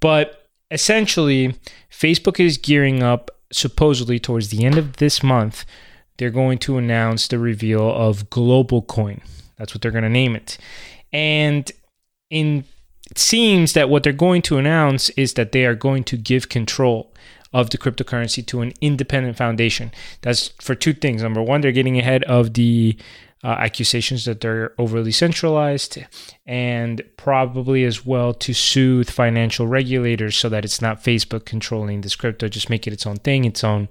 But 0.00 0.48
essentially, 0.72 1.54
Facebook 1.92 2.44
is 2.44 2.58
gearing 2.58 3.04
up, 3.04 3.30
supposedly 3.52 4.18
towards 4.18 4.48
the 4.48 4.64
end 4.64 4.78
of 4.78 4.96
this 4.96 5.22
month, 5.22 5.64
they're 6.18 6.30
going 6.30 6.58
to 6.58 6.76
announce 6.76 7.28
the 7.28 7.38
reveal 7.38 7.88
of 7.88 8.30
Global 8.30 8.82
Coin. 8.82 9.20
That's 9.58 9.74
what 9.74 9.82
they're 9.82 9.90
going 9.90 10.04
to 10.04 10.10
name 10.10 10.36
it. 10.36 10.58
And 11.12 11.70
in 12.30 12.64
it 13.10 13.18
seems 13.18 13.72
that 13.74 13.88
what 13.88 14.02
they're 14.02 14.12
going 14.12 14.42
to 14.42 14.58
announce 14.58 15.10
is 15.10 15.34
that 15.34 15.52
they 15.52 15.64
are 15.64 15.76
going 15.76 16.04
to 16.04 16.16
give 16.16 16.48
control 16.48 17.14
of 17.52 17.70
the 17.70 17.78
cryptocurrency 17.78 18.44
to 18.46 18.60
an 18.60 18.72
independent 18.80 19.36
foundation. 19.36 19.92
That's 20.22 20.48
for 20.60 20.74
two 20.74 20.92
things. 20.92 21.22
Number 21.22 21.42
one, 21.42 21.60
they're 21.60 21.72
getting 21.72 21.98
ahead 21.98 22.24
of 22.24 22.54
the 22.54 22.96
uh, 23.44 23.48
accusations 23.48 24.24
that 24.24 24.40
they're 24.40 24.74
overly 24.76 25.12
centralized, 25.12 25.98
and 26.46 27.02
probably 27.16 27.84
as 27.84 28.04
well 28.04 28.34
to 28.34 28.52
soothe 28.52 29.08
financial 29.08 29.68
regulators 29.68 30.36
so 30.36 30.48
that 30.48 30.64
it's 30.64 30.82
not 30.82 31.04
Facebook 31.04 31.44
controlling 31.44 32.00
this 32.00 32.16
crypto, 32.16 32.48
just 32.48 32.70
make 32.70 32.86
it 32.86 32.92
its 32.92 33.06
own 33.06 33.16
thing, 33.16 33.44
its 33.44 33.62
own 33.62 33.88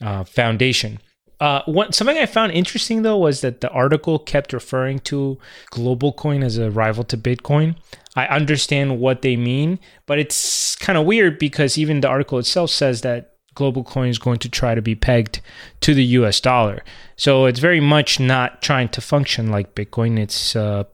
uh, 0.00 0.24
foundation. 0.24 1.00
Uh, 1.40 1.62
one, 1.66 1.92
something 1.92 2.18
I 2.18 2.26
found 2.26 2.52
interesting 2.52 3.02
though 3.02 3.18
was 3.18 3.42
that 3.42 3.60
the 3.60 3.70
article 3.70 4.18
kept 4.18 4.52
referring 4.52 4.98
to 5.00 5.38
global 5.70 6.12
coin 6.12 6.42
as 6.42 6.58
a 6.58 6.70
rival 6.70 7.04
to 7.04 7.16
Bitcoin. 7.16 7.76
I 8.16 8.26
understand 8.26 8.98
what 8.98 9.22
they 9.22 9.36
mean, 9.36 9.78
but 10.06 10.18
it's 10.18 10.74
kind 10.76 10.98
of 10.98 11.06
weird 11.06 11.38
because 11.38 11.78
even 11.78 12.00
the 12.00 12.08
article 12.08 12.38
itself 12.38 12.70
says 12.70 13.02
that 13.02 13.34
global 13.54 13.84
coin 13.84 14.08
is 14.08 14.18
going 14.18 14.38
to 14.38 14.48
try 14.48 14.74
to 14.74 14.82
be 14.82 14.94
pegged 14.94 15.40
to 15.80 15.94
the 15.94 16.04
US 16.04 16.40
dollar. 16.40 16.82
So 17.16 17.46
it's 17.46 17.60
very 17.60 17.80
much 17.80 18.18
not 18.18 18.62
trying 18.62 18.88
to 18.90 19.00
function 19.00 19.50
like 19.50 19.74
Bitcoin. 19.74 20.18
It's 20.18 20.56
uh, 20.56 20.84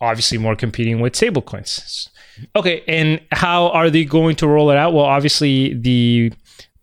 obviously 0.00 0.38
more 0.38 0.56
competing 0.56 1.00
with 1.00 1.14
stablecoins. 1.14 2.08
Okay, 2.54 2.82
and 2.86 3.20
how 3.32 3.68
are 3.70 3.90
they 3.90 4.04
going 4.04 4.36
to 4.36 4.46
roll 4.46 4.70
it 4.70 4.76
out? 4.76 4.92
Well, 4.92 5.04
obviously, 5.04 5.74
the 5.74 6.32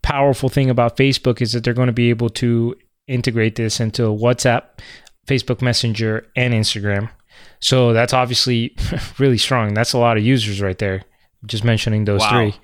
powerful 0.01 0.49
thing 0.49 0.69
about 0.69 0.97
Facebook 0.97 1.41
is 1.41 1.53
that 1.53 1.63
they're 1.63 1.73
going 1.73 1.87
to 1.87 1.93
be 1.93 2.09
able 2.09 2.29
to 2.29 2.75
integrate 3.07 3.55
this 3.55 3.79
into 3.79 4.03
WhatsApp, 4.03 4.63
Facebook 5.27 5.61
Messenger, 5.61 6.27
and 6.35 6.53
Instagram. 6.53 7.09
So 7.59 7.93
that's 7.93 8.13
obviously 8.13 8.75
really 9.19 9.37
strong. 9.37 9.73
That's 9.73 9.93
a 9.93 9.97
lot 9.97 10.17
of 10.17 10.23
users 10.23 10.61
right 10.61 10.77
there. 10.77 11.03
Just 11.45 11.63
mentioning 11.63 12.05
those 12.05 12.21
Wow. 12.21 12.29
three. 12.29 12.55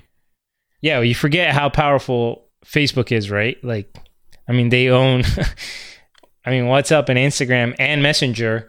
Yeah, 0.82 0.98
well, 0.98 1.06
you 1.06 1.16
forget 1.16 1.54
how 1.54 1.70
powerful 1.70 2.48
Facebook 2.66 3.12
is, 3.12 3.30
right? 3.30 3.58
Like, 3.64 3.96
I 4.48 4.52
mean, 4.54 4.70
they 4.70 4.90
own, 4.90 5.24
I 6.46 6.50
mean, 6.50 6.64
WhatsApp 6.66 7.10
and 7.10 7.20
Instagram 7.20 7.76
and 7.78 8.02
Messenger. 8.02 8.68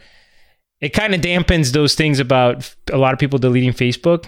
It 0.80 0.90
kind 0.90 1.14
of 1.14 1.20
dampens 1.20 1.72
those 1.72 1.94
things 1.94 2.18
about 2.18 2.74
a 2.92 2.98
lot 2.98 3.14
of 3.14 3.18
people 3.18 3.38
deleting 3.38 3.72
Facebook. 3.72 4.26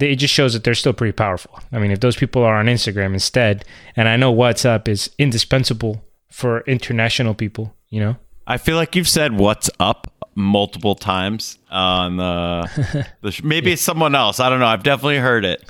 It 0.00 0.16
just 0.16 0.32
shows 0.32 0.54
that 0.54 0.64
they're 0.64 0.74
still 0.74 0.94
pretty 0.94 1.12
powerful. 1.12 1.60
I 1.70 1.78
mean, 1.78 1.90
if 1.90 2.00
those 2.00 2.16
people 2.16 2.42
are 2.42 2.56
on 2.56 2.66
Instagram 2.66 3.12
instead, 3.12 3.64
and 3.94 4.08
I 4.08 4.16
know 4.16 4.34
WhatsApp 4.34 4.88
is 4.88 5.10
indispensable 5.18 6.02
for 6.32 6.60
international 6.62 7.34
people, 7.34 7.74
you 7.90 8.00
know? 8.00 8.16
I 8.46 8.56
feel 8.58 8.76
like 8.76 8.96
you've 8.96 9.08
said 9.08 9.34
"What's 9.38 9.70
up" 9.78 10.08
multiple 10.34 10.94
times 10.94 11.58
on 11.70 12.16
the. 12.16 13.06
the 13.20 13.30
sh- 13.30 13.42
maybe 13.44 13.72
it's 13.72 13.82
someone 13.82 14.14
else. 14.14 14.40
I 14.40 14.48
don't 14.50 14.58
know. 14.58 14.66
I've 14.66 14.82
definitely 14.82 15.18
heard 15.18 15.44
it. 15.44 15.62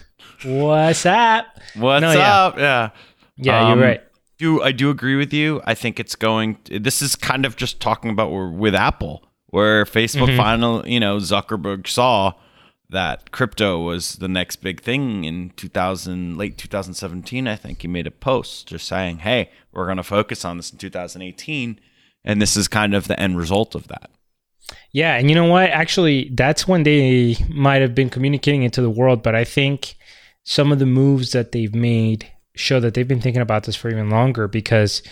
What's 0.44 1.04
up? 1.06 1.46
What's 1.76 2.02
No, 2.02 2.08
up? 2.20 2.56
Yeah. 2.58 2.90
Yeah, 3.36 3.68
Um, 3.68 3.78
you're 3.78 3.88
right. 3.88 4.02
Do 4.38 4.62
I 4.62 4.72
do 4.72 4.90
agree 4.90 5.16
with 5.16 5.32
you? 5.32 5.60
I 5.64 5.74
think 5.74 6.00
it's 6.00 6.16
going. 6.16 6.58
This 6.70 7.02
is 7.02 7.14
kind 7.14 7.44
of 7.44 7.56
just 7.56 7.80
talking 7.80 8.10
about 8.10 8.32
where- 8.32 8.48
with 8.48 8.74
Apple, 8.74 9.28
where 9.48 9.84
Facebook 9.84 10.28
Mm-hmm. 10.28 10.36
finally, 10.36 10.92
you 10.92 10.98
know, 11.00 11.18
Zuckerberg 11.18 11.86
saw 11.86 12.32
that 12.92 13.32
crypto 13.32 13.80
was 13.80 14.16
the 14.16 14.28
next 14.28 14.56
big 14.56 14.80
thing 14.80 15.24
in 15.24 15.50
2000, 15.56 16.36
late 16.38 16.56
2017. 16.56 17.48
I 17.48 17.56
think 17.56 17.82
he 17.82 17.88
made 17.88 18.06
a 18.06 18.10
post 18.10 18.68
just 18.68 18.86
saying, 18.86 19.18
"Hey, 19.18 19.50
we're 19.72 19.86
going 19.86 19.96
to 19.96 20.02
focus 20.02 20.44
on 20.44 20.56
this 20.56 20.70
in 20.70 20.78
2018," 20.78 21.80
and 22.24 22.40
this 22.40 22.56
is 22.56 22.68
kind 22.68 22.94
of 22.94 23.08
the 23.08 23.18
end 23.18 23.36
result 23.36 23.74
of 23.74 23.88
that. 23.88 24.10
Yeah, 24.92 25.16
and 25.16 25.28
you 25.28 25.34
know 25.34 25.46
what? 25.46 25.70
Actually, 25.70 26.30
that's 26.34 26.68
when 26.68 26.84
they 26.84 27.36
might 27.48 27.82
have 27.82 27.94
been 27.94 28.10
communicating 28.10 28.62
it 28.62 28.72
to 28.74 28.82
the 28.82 28.90
world, 28.90 29.22
but 29.22 29.34
I 29.34 29.44
think 29.44 29.96
some 30.44 30.72
of 30.72 30.78
the 30.78 30.86
moves 30.86 31.32
that 31.32 31.52
they've 31.52 31.74
made 31.74 32.30
show 32.54 32.80
that 32.80 32.94
they've 32.94 33.08
been 33.08 33.20
thinking 33.20 33.42
about 33.42 33.64
this 33.64 33.76
for 33.76 33.90
even 33.90 34.10
longer 34.10 34.46
because 34.46 35.02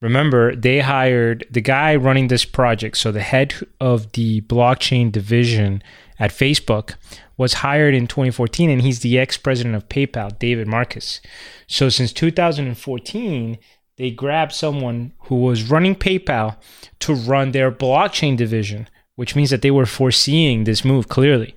remember, 0.00 0.54
they 0.56 0.80
hired 0.80 1.46
the 1.50 1.60
guy 1.60 1.96
running 1.96 2.28
this 2.28 2.44
project, 2.44 2.96
so 2.96 3.12
the 3.12 3.20
head 3.20 3.54
of 3.80 4.12
the 4.12 4.40
blockchain 4.42 5.12
division 5.12 5.82
at 6.18 6.30
Facebook 6.30 6.94
was 7.36 7.54
hired 7.54 7.94
in 7.94 8.06
2014 8.06 8.68
and 8.68 8.82
he's 8.82 9.00
the 9.00 9.18
ex-president 9.18 9.74
of 9.74 9.88
PayPal, 9.88 10.38
David 10.38 10.68
Marcus. 10.68 11.22
So 11.66 11.88
since 11.88 12.12
2014, 12.12 13.58
they 13.96 14.10
grabbed 14.10 14.52
someone 14.52 15.12
who 15.24 15.36
was 15.36 15.70
running 15.70 15.94
PayPal 15.94 16.56
to 17.00 17.14
run 17.14 17.52
their 17.52 17.72
blockchain 17.72 18.36
division, 18.36 18.88
which 19.16 19.34
means 19.34 19.48
that 19.48 19.62
they 19.62 19.70
were 19.70 19.86
foreseeing 19.86 20.64
this 20.64 20.84
move 20.84 21.08
clearly, 21.08 21.54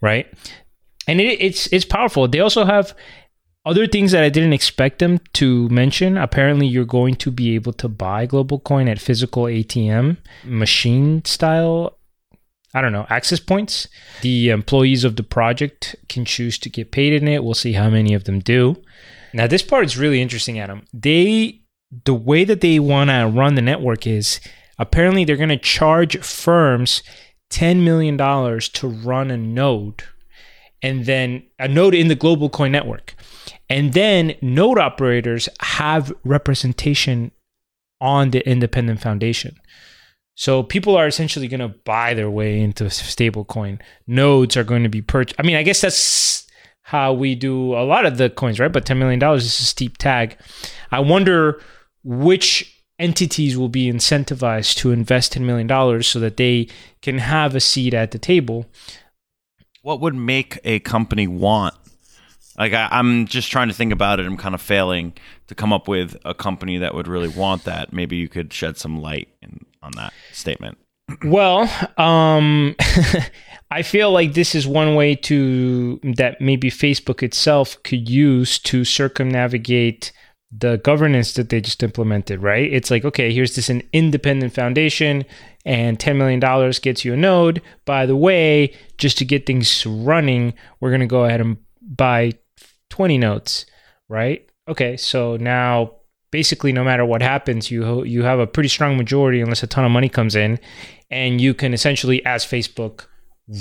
right? 0.00 0.26
And 1.06 1.20
it, 1.20 1.40
it's 1.40 1.66
it's 1.68 1.84
powerful. 1.84 2.26
They 2.28 2.40
also 2.40 2.64
have 2.64 2.94
other 3.66 3.86
things 3.88 4.12
that 4.12 4.22
I 4.22 4.28
didn't 4.28 4.52
expect 4.52 5.00
them 5.00 5.18
to 5.34 5.68
mention. 5.68 6.16
Apparently, 6.16 6.66
you're 6.66 6.84
going 6.84 7.16
to 7.16 7.30
be 7.32 7.56
able 7.56 7.72
to 7.74 7.88
buy 7.88 8.24
Global 8.24 8.60
Coin 8.60 8.88
at 8.88 9.00
physical 9.00 9.44
ATM 9.44 10.18
machine 10.44 11.24
style. 11.24 11.98
I 12.72 12.80
don't 12.80 12.92
know 12.92 13.06
access 13.10 13.40
points. 13.40 13.88
The 14.22 14.50
employees 14.50 15.02
of 15.02 15.16
the 15.16 15.22
project 15.22 15.96
can 16.08 16.24
choose 16.24 16.58
to 16.58 16.70
get 16.70 16.92
paid 16.92 17.12
in 17.12 17.26
it. 17.26 17.42
We'll 17.42 17.54
see 17.54 17.72
how 17.72 17.90
many 17.90 18.14
of 18.14 18.24
them 18.24 18.38
do. 18.38 18.76
Now, 19.32 19.46
this 19.46 19.62
part 19.62 19.84
is 19.84 19.98
really 19.98 20.22
interesting, 20.22 20.58
Adam. 20.58 20.86
They 20.94 21.62
the 22.04 22.14
way 22.14 22.44
that 22.44 22.60
they 22.60 22.78
want 22.78 23.10
to 23.10 23.30
run 23.32 23.54
the 23.54 23.62
network 23.62 24.06
is 24.06 24.40
apparently 24.78 25.24
they're 25.24 25.36
going 25.36 25.48
to 25.48 25.56
charge 25.56 26.18
firms 26.18 27.02
$10 27.50 27.82
million 27.82 28.16
to 28.18 28.88
run 28.88 29.30
a 29.30 29.36
node 29.36 30.02
and 30.82 31.06
then 31.06 31.44
a 31.58 31.68
node 31.68 31.94
in 31.94 32.08
the 32.08 32.14
global 32.14 32.50
coin 32.50 32.72
network. 32.72 33.14
And 33.68 33.92
then 33.92 34.34
node 34.40 34.78
operators 34.78 35.48
have 35.60 36.12
representation 36.24 37.32
on 38.00 38.30
the 38.30 38.48
independent 38.48 39.00
foundation. 39.00 39.56
So 40.34 40.62
people 40.62 40.96
are 40.96 41.06
essentially 41.06 41.48
going 41.48 41.60
to 41.60 41.68
buy 41.68 42.12
their 42.14 42.30
way 42.30 42.60
into 42.60 42.84
stablecoin. 42.84 43.80
Nodes 44.06 44.56
are 44.56 44.64
going 44.64 44.82
to 44.82 44.88
be 44.88 45.00
purchased. 45.00 45.40
I 45.40 45.42
mean, 45.42 45.56
I 45.56 45.62
guess 45.62 45.80
that's 45.80 46.46
how 46.82 47.12
we 47.12 47.34
do 47.34 47.74
a 47.74 47.82
lot 47.82 48.06
of 48.06 48.18
the 48.18 48.30
coins, 48.30 48.60
right? 48.60 48.72
But 48.72 48.84
$10 48.84 48.98
million 48.98 49.22
is 49.34 49.46
a 49.46 49.48
steep 49.48 49.96
tag. 49.96 50.38
I 50.92 51.00
wonder 51.00 51.60
which 52.04 52.84
entities 52.98 53.56
will 53.58 53.68
be 53.68 53.90
incentivized 53.90 54.76
to 54.76 54.92
invest 54.92 55.34
$10 55.34 55.42
million 55.42 56.02
so 56.02 56.20
that 56.20 56.36
they 56.36 56.68
can 57.02 57.18
have 57.18 57.54
a 57.54 57.60
seat 57.60 57.94
at 57.94 58.10
the 58.10 58.18
table. 58.18 58.66
What 59.82 60.00
would 60.00 60.14
make 60.14 60.58
a 60.64 60.80
company 60.80 61.26
want? 61.26 61.74
Like 62.58 62.72
I, 62.72 62.88
I'm 62.90 63.26
just 63.26 63.50
trying 63.50 63.68
to 63.68 63.74
think 63.74 63.92
about 63.92 64.20
it. 64.20 64.26
I'm 64.26 64.36
kind 64.36 64.54
of 64.54 64.60
failing 64.60 65.12
to 65.48 65.54
come 65.54 65.72
up 65.72 65.88
with 65.88 66.16
a 66.24 66.34
company 66.34 66.78
that 66.78 66.94
would 66.94 67.08
really 67.08 67.28
want 67.28 67.64
that. 67.64 67.92
Maybe 67.92 68.16
you 68.16 68.28
could 68.28 68.52
shed 68.52 68.76
some 68.76 69.00
light 69.00 69.28
in, 69.42 69.64
on 69.82 69.92
that 69.96 70.12
statement. 70.32 70.78
Well, 71.24 71.70
um, 71.98 72.74
I 73.70 73.82
feel 73.82 74.10
like 74.10 74.34
this 74.34 74.54
is 74.54 74.66
one 74.66 74.94
way 74.94 75.14
to 75.14 76.00
that 76.16 76.40
maybe 76.40 76.70
Facebook 76.70 77.22
itself 77.22 77.80
could 77.84 78.08
use 78.08 78.58
to 78.60 78.84
circumnavigate 78.84 80.12
the 80.50 80.78
governance 80.78 81.34
that 81.34 81.48
they 81.48 81.60
just 81.60 81.82
implemented, 81.82 82.42
right? 82.42 82.72
It's 82.72 82.90
like, 82.90 83.04
okay, 83.04 83.32
here's 83.32 83.56
this 83.56 83.68
an 83.68 83.82
independent 83.92 84.52
foundation 84.52 85.24
and 85.64 85.98
$10 85.98 86.16
million 86.16 86.40
gets 86.80 87.04
you 87.04 87.12
a 87.12 87.16
node. 87.16 87.60
By 87.84 88.06
the 88.06 88.16
way, 88.16 88.72
just 88.98 89.18
to 89.18 89.24
get 89.24 89.46
things 89.46 89.84
running, 89.84 90.54
we're 90.80 90.90
going 90.90 91.00
to 91.00 91.06
go 91.06 91.24
ahead 91.24 91.40
and 91.40 91.56
buy 91.82 92.32
20 92.90 93.18
notes, 93.18 93.66
right? 94.08 94.48
Okay, 94.68 94.96
so 94.96 95.36
now 95.36 95.92
basically 96.30 96.72
no 96.72 96.84
matter 96.84 97.04
what 97.04 97.22
happens, 97.22 97.70
you 97.70 98.04
you 98.04 98.22
have 98.22 98.38
a 98.38 98.46
pretty 98.46 98.68
strong 98.68 98.96
majority 98.96 99.40
unless 99.40 99.62
a 99.62 99.66
ton 99.66 99.84
of 99.84 99.90
money 99.90 100.08
comes 100.08 100.34
in 100.34 100.58
and 101.10 101.40
you 101.40 101.54
can 101.54 101.72
essentially 101.72 102.24
as 102.26 102.44
Facebook 102.44 103.06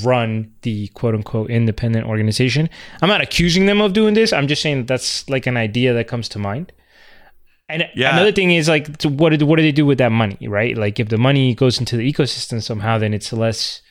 run 0.04 0.52
the 0.64 0.88
quote 0.90 1.14
unquote 1.14 1.50
independent 1.52 2.08
organization. 2.08 2.70
I'm 3.02 3.10
not 3.10 3.22
accusing 3.22 3.68
them 3.68 3.82
of 3.82 3.94
doing 3.94 4.16
this. 4.16 4.34
I'm 4.34 4.48
just 4.48 4.62
saying 4.62 4.78
that 4.78 4.88
that's 4.88 5.30
like 5.30 5.46
an 5.46 5.58
idea 5.58 5.94
that 5.94 6.08
comes 6.08 6.28
to 6.30 6.40
mind. 6.40 6.72
And 7.70 7.88
Yeah. 7.96 8.14
another 8.14 8.32
thing 8.32 8.52
is 8.52 8.68
like, 8.68 8.88
so 9.00 9.10
what 9.10 9.38
do 9.38 9.46
what 9.46 9.58
do 9.58 9.64
they 9.64 9.72
do 9.72 9.86
with 9.86 9.98
that 10.00 10.12
money, 10.12 10.38
right? 10.48 10.76
Like, 10.78 11.00
if 11.00 11.10
the 11.10 11.18
money 11.18 11.56
goes 11.56 11.80
into 11.80 11.98
the 11.98 12.12
ecosystem 12.12 12.62
somehow, 12.62 12.98
then 12.98 13.14
it's 13.14 13.32
less 13.34 13.82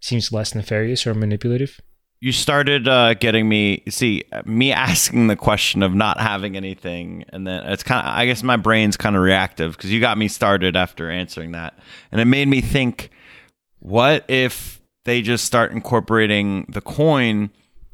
seems 0.00 0.32
less 0.32 0.54
nefarious 0.54 1.06
or 1.06 1.14
manipulative. 1.14 1.80
You 2.26 2.32
started 2.32 2.88
uh, 2.88 3.14
getting 3.14 3.48
me. 3.48 3.84
See, 3.88 4.24
me 4.44 4.72
asking 4.72 5.28
the 5.28 5.36
question 5.36 5.84
of 5.84 5.94
not 5.94 6.18
having 6.18 6.56
anything, 6.56 7.24
and 7.28 7.46
then 7.46 7.64
it's 7.66 7.84
kind 7.84 8.04
of. 8.04 8.12
I 8.12 8.26
guess 8.26 8.42
my 8.42 8.56
brain's 8.56 8.96
kind 8.96 9.14
of 9.14 9.22
reactive 9.22 9.76
because 9.76 9.92
you 9.92 10.00
got 10.00 10.18
me 10.18 10.26
started 10.26 10.74
after 10.74 11.08
answering 11.08 11.52
that, 11.52 11.78
and 12.10 12.20
it 12.20 12.24
made 12.24 12.48
me 12.48 12.60
think: 12.60 13.10
What 13.78 14.24
if 14.26 14.80
they 15.04 15.22
just 15.22 15.44
start 15.44 15.70
incorporating 15.70 16.66
the 16.68 16.80
coin 16.80 17.50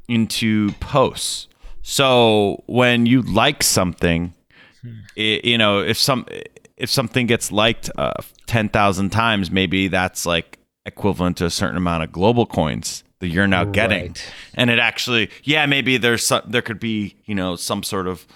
into 0.08 0.72
posts? 0.80 1.46
So 1.82 2.64
when 2.64 3.04
you 3.04 3.20
like 3.20 3.62
something, 3.62 4.32
it, 5.14 5.44
you 5.44 5.58
know, 5.58 5.80
if 5.80 5.98
some 5.98 6.24
if 6.78 6.88
something 6.88 7.26
gets 7.26 7.52
liked 7.52 7.90
uh, 7.98 8.14
10,000 8.46 9.10
times, 9.10 9.50
maybe 9.50 9.88
that's 9.88 10.24
like 10.24 10.58
equivalent 10.86 11.36
to 11.36 11.44
a 11.44 11.50
certain 11.50 11.76
amount 11.76 12.02
of 12.02 12.12
global 12.12 12.46
coins 12.46 13.01
that 13.22 13.28
you're 13.28 13.46
now 13.46 13.62
getting. 13.62 14.08
Right. 14.08 14.32
And 14.54 14.68
it 14.68 14.80
actually, 14.80 15.30
yeah, 15.44 15.64
maybe 15.66 15.96
there's 15.96 16.26
some, 16.26 16.42
there 16.44 16.60
could 16.60 16.80
be, 16.80 17.14
you 17.24 17.36
know, 17.36 17.54
some 17.54 17.84
sort 17.84 18.08
of 18.08 18.26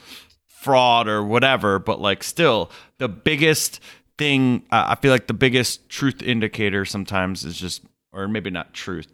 fraud 0.46 1.08
or 1.08 1.24
whatever, 1.24 1.80
but 1.80 2.00
like 2.00 2.22
still 2.22 2.70
the 2.98 3.08
biggest 3.08 3.80
thing, 4.16 4.62
uh, 4.70 4.84
I 4.90 4.94
feel 4.94 5.10
like 5.10 5.26
the 5.26 5.34
biggest 5.34 5.88
truth 5.88 6.22
indicator 6.22 6.84
sometimes 6.84 7.44
is 7.44 7.56
just, 7.56 7.82
or 8.12 8.28
maybe 8.28 8.48
not 8.48 8.74
truth, 8.74 9.12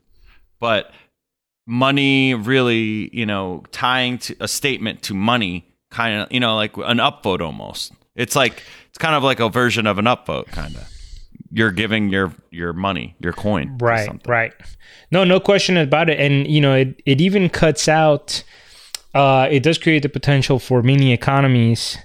but 0.60 0.92
money 1.66 2.34
really, 2.34 3.08
you 3.16 3.24
know, 3.24 3.62
tying 3.72 4.18
to 4.18 4.36
a 4.40 4.48
statement 4.48 5.00
to 5.04 5.14
money 5.14 5.64
kind 5.90 6.20
of, 6.20 6.30
you 6.30 6.38
know, 6.38 6.54
like 6.54 6.76
an 6.76 6.98
upvote 6.98 7.40
almost. 7.40 7.94
It's 8.14 8.36
like, 8.36 8.62
it's 8.90 8.98
kind 8.98 9.14
of 9.14 9.22
like 9.22 9.40
a 9.40 9.48
version 9.48 9.86
of 9.86 9.98
an 9.98 10.04
upvote 10.04 10.48
kind 10.48 10.76
of 10.76 10.91
you're 11.52 11.70
giving 11.70 12.08
your 12.08 12.32
your 12.50 12.72
money, 12.72 13.14
your 13.20 13.32
coin. 13.32 13.76
right 13.80 14.06
something. 14.06 14.30
right 14.30 14.54
no 15.10 15.24
no 15.24 15.38
question 15.38 15.76
about 15.76 16.08
it 16.08 16.18
and 16.18 16.46
you 16.46 16.60
know 16.60 16.74
it, 16.74 17.00
it 17.06 17.20
even 17.20 17.48
cuts 17.48 17.88
out 17.88 18.42
uh, 19.14 19.46
it 19.50 19.62
does 19.62 19.76
create 19.76 20.02
the 20.02 20.08
potential 20.08 20.58
for 20.58 20.82
mini 20.82 21.12
economies 21.12 21.98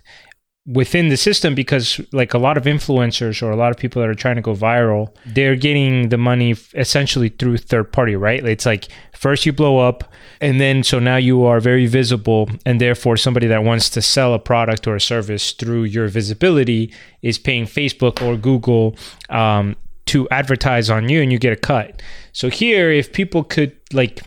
within 0.68 1.08
the 1.08 1.18
system 1.18 1.56
because 1.56 2.02
like 2.12 2.34
a 2.34 2.38
lot 2.38 2.58
of 2.58 2.66
influencers 2.66 3.42
or 3.42 3.50
a 3.52 3.56
lot 3.56 3.72
of 3.72 3.78
people 3.78 4.02
that 4.02 4.10
are 4.10 4.14
trying 4.14 4.36
to 4.36 4.42
go 4.42 4.54
viral 4.54 5.16
they're 5.26 5.56
getting 5.56 6.10
the 6.10 6.18
money 6.18 6.56
essentially 6.74 7.30
through 7.30 7.58
third 7.58 7.92
party 7.92 8.16
right? 8.16 8.46
It's 8.46 8.66
like 8.66 8.90
first 9.14 9.46
you 9.46 9.54
blow 9.54 9.80
up 9.80 10.04
and 10.42 10.60
then 10.60 10.84
so 10.84 11.00
now 11.00 11.16
you 11.16 11.46
are 11.46 11.60
very 11.60 11.88
visible 11.88 12.50
and 12.66 12.82
therefore 12.82 13.18
somebody 13.18 13.48
that 13.48 13.64
wants 13.64 13.90
to 13.92 14.02
sell 14.02 14.34
a 14.34 14.40
product 14.40 14.86
or 14.88 14.96
a 14.96 15.02
service 15.02 15.54
through 15.54 15.84
your 15.84 16.08
visibility 16.08 16.94
is 17.22 17.40
paying 17.40 17.66
facebook 17.66 18.22
or 18.22 18.38
google 18.38 18.96
um, 19.30 19.76
to 20.08 20.28
advertise 20.30 20.90
on 20.90 21.10
you 21.10 21.22
and 21.22 21.32
you 21.32 21.38
get 21.38 21.54
a 21.54 21.58
cut. 21.58 22.02
So 22.32 22.50
here 22.50 22.92
if 22.92 23.14
people 23.14 23.44
could 23.44 23.76
like 23.94 24.22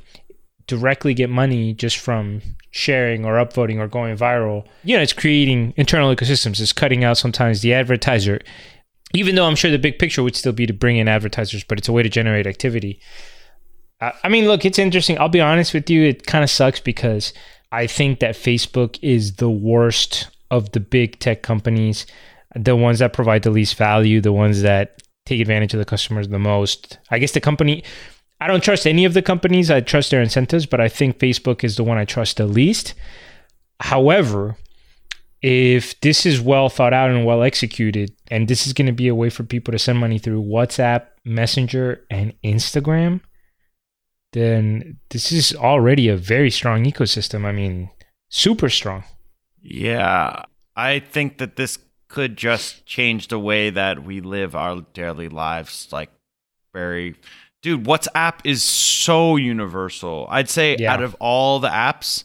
directly 0.66 1.14
get 1.14 1.28
money 1.28 1.75
just 1.75 1.99
from 1.99 2.42
sharing 2.71 3.25
or 3.25 3.35
upvoting 3.35 3.79
or 3.79 3.89
going 3.89 4.17
viral, 4.17 4.65
you 4.85 4.97
know, 4.97 5.03
it's 5.03 5.12
creating 5.12 5.75
internal 5.77 6.15
ecosystems. 6.15 6.61
It's 6.61 6.73
cutting 6.73 7.05
out 7.05 7.19
sometimes 7.19 7.61
the 7.61 7.75
advertiser, 7.75 8.41
even 9.15 9.35
though 9.35 9.47
I'm 9.47 9.57
sure 9.57 9.71
the 9.71 9.79
big 9.79 9.99
picture 9.99 10.23
would 10.23 10.37
still 10.37 10.53
be 10.53 10.67
to 10.67 10.73
bring 10.73 10.97
in 10.97 11.09
advertisers, 11.09 11.65
but 11.65 11.79
it's 11.79 11.89
a 11.89 11.93
way 11.93 12.03
to 12.03 12.09
generate 12.09 12.47
activity. 12.47 13.00
I 14.00 14.12
I 14.25 14.29
mean, 14.29 14.47
look, 14.47 14.65
it's 14.65 14.79
interesting. 14.79 15.19
I'll 15.19 15.29
be 15.29 15.41
honest 15.41 15.75
with 15.75 15.91
you. 15.91 16.05
It 16.05 16.27
kind 16.27 16.45
of 16.45 16.50
sucks 16.50 16.81
because 16.81 17.33
I 17.73 17.87
think 17.87 18.21
that 18.21 18.35
Facebook 18.35 18.99
is 19.03 19.37
the 19.37 19.50
worst 19.50 20.29
of 20.50 20.73
the 20.73 20.81
big 20.81 21.19
tech 21.21 21.43
companies, 21.43 22.07
the 22.57 22.77
ones 22.77 22.99
that 22.99 23.12
provide 23.12 23.43
the 23.43 23.50
least 23.50 23.77
value, 23.77 24.21
the 24.21 24.33
ones 24.33 24.62
that 24.62 25.03
take 25.27 25.41
advantage 25.41 25.75
of 25.75 25.79
the 25.79 25.85
customers 25.85 26.29
the 26.29 26.39
most. 26.39 26.99
I 27.11 27.19
guess 27.19 27.33
the 27.33 27.41
company, 27.41 27.85
I 28.40 28.47
don't 28.47 28.62
trust 28.62 28.87
any 28.87 29.04
of 29.04 29.14
the 29.14 29.23
companies. 29.23 29.70
I 29.70 29.80
trust 29.80 30.11
their 30.11 30.23
incentives, 30.23 30.66
but 30.66 30.80
I 30.80 30.88
think 30.88 31.18
Facebook 31.18 31.62
is 31.62 31.76
the 31.76 31.85
one 31.85 31.99
I 31.99 32.04
trust 32.04 32.38
the 32.38 32.47
least. 32.47 32.94
However, 33.80 34.56
if 35.42 35.99
this 36.00 36.26
is 36.26 36.40
well 36.40 36.68
thought 36.68 36.92
out 36.92 37.11
and 37.11 37.25
well 37.25 37.42
executed, 37.42 38.14
and 38.30 38.49
this 38.49 38.66
is 38.66 38.73
going 38.73 38.87
to 38.87 38.92
be 38.92 39.09
a 39.09 39.14
way 39.14 39.30
for 39.30 39.42
people 39.42 39.73
to 39.73 39.78
send 39.78 39.99
money 39.99 40.18
through 40.18 40.42
WhatsApp, 40.42 41.06
Messenger, 41.25 42.04
and 42.11 42.35
Instagram, 42.42 43.20
then 44.32 44.99
this 45.11 45.32
is 45.32 45.54
already 45.54 46.09
a 46.09 46.16
very 46.16 46.50
strong 46.50 46.85
ecosystem. 46.85 47.44
I 47.44 47.52
mean, 47.52 47.90
super 48.28 48.68
strong. 48.68 49.04
Yeah, 49.61 50.44
I 50.76 51.00
think 51.00 51.38
that 51.38 51.56
this 51.56 51.78
could 52.09 52.37
just 52.37 52.87
change 52.87 53.28
the 53.28 53.38
way 53.38 53.70
that 53.70 54.04
we 54.04 54.20
live 54.20 54.54
our 54.54 54.82
daily 54.94 55.28
lives. 55.28 55.88
Like, 55.90 56.11
very, 56.73 57.16
dude, 57.62 57.85
WhatsApp 57.85 58.35
is 58.45 58.62
so 58.62 59.37
universal. 59.37 60.26
I'd 60.31 60.49
say 60.49 60.76
Yeah. 60.79 60.93
out 60.93 61.02
of 61.02 61.14
all 61.21 61.61
the 61.61 61.69
apps, 61.69 62.25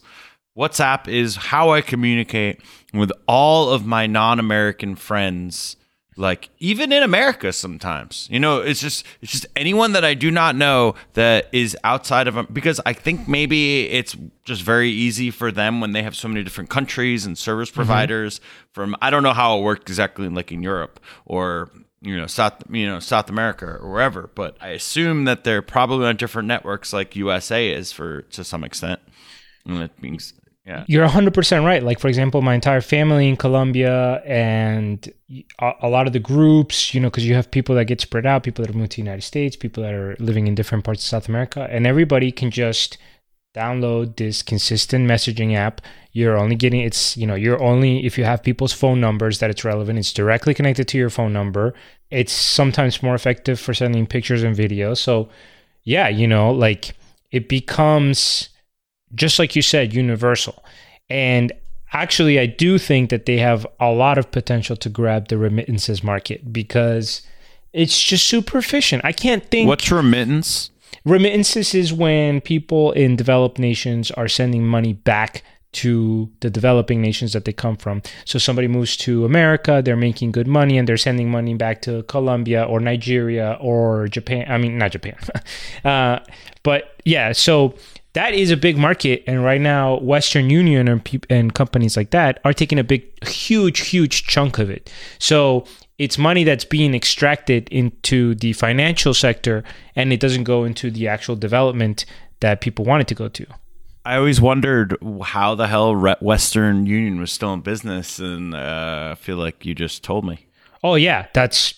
WhatsApp 0.56 1.08
is 1.08 1.36
how 1.36 1.70
I 1.70 1.80
communicate 1.82 2.60
with 2.94 3.12
all 3.28 3.70
of 3.70 3.84
my 3.84 4.06
non-American 4.06 4.96
friends. 4.96 5.76
Like 6.18 6.48
even 6.58 6.92
in 6.92 7.02
America, 7.02 7.52
sometimes 7.52 8.26
you 8.30 8.40
know, 8.40 8.60
it's 8.60 8.80
just 8.80 9.04
it's 9.20 9.32
just 9.32 9.44
anyone 9.54 9.92
that 9.92 10.02
I 10.02 10.14
do 10.14 10.30
not 10.30 10.56
know 10.56 10.94
that 11.12 11.50
is 11.52 11.76
outside 11.84 12.26
of 12.26 12.54
because 12.54 12.80
I 12.86 12.94
think 12.94 13.28
maybe 13.28 13.90
it's 13.90 14.16
just 14.42 14.62
very 14.62 14.88
easy 14.88 15.30
for 15.30 15.52
them 15.52 15.78
when 15.82 15.92
they 15.92 16.02
have 16.02 16.16
so 16.16 16.26
many 16.26 16.42
different 16.42 16.70
countries 16.70 17.26
and 17.26 17.36
service 17.36 17.68
mm-hmm. 17.68 17.80
providers. 17.80 18.40
From 18.72 18.96
I 19.02 19.10
don't 19.10 19.22
know 19.22 19.34
how 19.34 19.58
it 19.58 19.62
worked 19.62 19.90
exactly, 19.90 20.26
like 20.30 20.50
in 20.50 20.62
Europe 20.62 21.00
or 21.26 21.70
you 22.00 22.16
know 22.16 22.26
South 22.26 22.62
you 22.70 22.86
know 22.86 23.00
South 23.00 23.28
America 23.30 23.66
or 23.66 23.90
wherever, 23.90 24.30
but 24.34 24.56
I 24.60 24.68
assume 24.68 25.24
that 25.24 25.44
they're 25.44 25.62
probably 25.62 26.06
on 26.06 26.16
different 26.16 26.48
networks 26.48 26.92
like 26.92 27.16
USA 27.16 27.70
is 27.70 27.92
for 27.92 28.22
to 28.22 28.44
some 28.44 28.64
extent. 28.64 29.00
And 29.64 29.82
it 29.82 29.90
means 30.00 30.32
yeah. 30.66 30.84
You're 30.88 31.06
100% 31.06 31.64
right. 31.64 31.80
Like, 31.80 32.00
for 32.00 32.08
example, 32.08 32.42
my 32.42 32.54
entire 32.54 32.80
family 32.80 33.28
in 33.28 33.36
Colombia 33.36 34.20
and 34.26 35.08
a, 35.60 35.72
a 35.82 35.88
lot 35.88 36.08
of 36.08 36.12
the 36.12 36.18
groups, 36.18 36.92
you 36.92 37.00
know, 37.00 37.08
because 37.08 37.24
you 37.24 37.36
have 37.36 37.48
people 37.48 37.76
that 37.76 37.84
get 37.84 38.00
spread 38.00 38.26
out, 38.26 38.42
people 38.42 38.64
that 38.64 38.70
have 38.70 38.76
moved 38.76 38.90
to 38.92 38.96
the 38.96 39.02
United 39.02 39.22
States, 39.22 39.54
people 39.54 39.84
that 39.84 39.94
are 39.94 40.16
living 40.18 40.48
in 40.48 40.56
different 40.56 40.84
parts 40.84 41.02
of 41.02 41.08
South 41.08 41.28
America, 41.28 41.68
and 41.70 41.86
everybody 41.86 42.32
can 42.32 42.50
just 42.50 42.98
download 43.56 44.16
this 44.16 44.42
consistent 44.42 45.08
messaging 45.08 45.54
app. 45.56 45.80
You're 46.12 46.36
only 46.36 46.56
getting 46.56 46.80
it's, 46.80 47.16
you 47.16 47.26
know, 47.26 47.34
you're 47.34 47.62
only, 47.62 48.04
if 48.04 48.18
you 48.18 48.24
have 48.24 48.42
people's 48.42 48.72
phone 48.72 49.00
numbers 49.00 49.38
that 49.38 49.50
it's 49.50 49.64
relevant, 49.64 49.98
it's 49.98 50.12
directly 50.12 50.54
connected 50.54 50.86
to 50.88 50.98
your 50.98 51.10
phone 51.10 51.32
number. 51.32 51.74
It's 52.10 52.32
sometimes 52.32 53.02
more 53.02 53.14
effective 53.14 53.58
for 53.58 53.74
sending 53.74 54.06
pictures 54.06 54.42
and 54.42 54.54
videos. 54.54 54.98
So, 54.98 55.28
yeah, 55.84 56.08
you 56.08 56.26
know, 56.26 56.50
like 56.50 56.94
it 57.32 57.48
becomes 57.48 58.50
just 59.14 59.38
like 59.38 59.56
you 59.56 59.62
said, 59.62 59.94
universal. 59.94 60.62
And 61.08 61.52
actually, 61.92 62.38
I 62.38 62.46
do 62.46 62.78
think 62.78 63.10
that 63.10 63.26
they 63.26 63.38
have 63.38 63.66
a 63.80 63.90
lot 63.90 64.18
of 64.18 64.30
potential 64.30 64.76
to 64.76 64.88
grab 64.88 65.28
the 65.28 65.38
remittances 65.38 66.02
market 66.02 66.52
because 66.52 67.22
it's 67.72 68.02
just 68.02 68.26
super 68.26 68.58
efficient. 68.58 69.04
I 69.04 69.12
can't 69.12 69.44
think. 69.50 69.68
What's 69.68 69.90
remittance? 69.90 70.70
Remittances 71.06 71.72
is 71.72 71.92
when 71.92 72.40
people 72.40 72.90
in 72.92 73.14
developed 73.14 73.60
nations 73.60 74.10
are 74.10 74.26
sending 74.26 74.66
money 74.66 74.92
back 74.92 75.44
to 75.72 76.28
the 76.40 76.50
developing 76.50 77.00
nations 77.00 77.32
that 77.32 77.44
they 77.44 77.52
come 77.52 77.76
from. 77.76 78.02
So 78.24 78.40
somebody 78.40 78.66
moves 78.66 78.96
to 78.98 79.24
America, 79.24 79.82
they're 79.84 79.96
making 79.96 80.32
good 80.32 80.48
money 80.48 80.78
and 80.78 80.88
they're 80.88 80.96
sending 80.96 81.30
money 81.30 81.54
back 81.54 81.80
to 81.82 82.02
Colombia 82.04 82.64
or 82.64 82.80
Nigeria 82.80 83.56
or 83.60 84.08
Japan. 84.08 84.46
I 84.50 84.58
mean, 84.58 84.78
not 84.78 84.90
Japan. 84.90 85.16
uh, 85.84 86.20
but 86.64 86.96
yeah, 87.04 87.30
so 87.30 87.74
that 88.14 88.32
is 88.34 88.50
a 88.50 88.56
big 88.56 88.76
market 88.76 89.22
and 89.26 89.44
right 89.44 89.60
now 89.60 89.98
western 89.98 90.48
union 90.48 90.88
and, 90.88 91.04
peop 91.04 91.26
and 91.28 91.54
companies 91.54 91.96
like 91.96 92.10
that 92.10 92.40
are 92.44 92.54
taking 92.54 92.78
a 92.78 92.84
big 92.84 93.04
huge 93.28 93.80
huge 93.88 94.26
chunk 94.26 94.58
of 94.58 94.70
it 94.70 94.90
so 95.18 95.66
it's 95.98 96.18
money 96.18 96.44
that's 96.44 96.64
being 96.64 96.94
extracted 96.94 97.68
into 97.70 98.34
the 98.34 98.52
financial 98.52 99.14
sector 99.14 99.64
and 99.94 100.12
it 100.12 100.20
doesn't 100.20 100.44
go 100.44 100.64
into 100.64 100.90
the 100.90 101.08
actual 101.08 101.36
development 101.36 102.04
that 102.40 102.60
people 102.60 102.84
want 102.84 103.00
it 103.00 103.08
to 103.08 103.14
go 103.14 103.28
to 103.28 103.46
I 104.04 104.16
always 104.18 104.40
wondered 104.40 104.96
how 105.20 105.56
the 105.56 105.66
hell 105.66 105.96
Western 106.20 106.86
Union 106.86 107.18
was 107.18 107.32
still 107.32 107.52
in 107.52 107.60
business, 107.60 108.20
and 108.20 108.54
uh, 108.54 109.08
I 109.10 109.14
feel 109.16 109.36
like 109.36 109.66
you 109.66 109.74
just 109.74 110.04
told 110.04 110.24
me. 110.24 110.46
oh 110.84 110.94
yeah 110.94 111.26
that's 111.34 111.74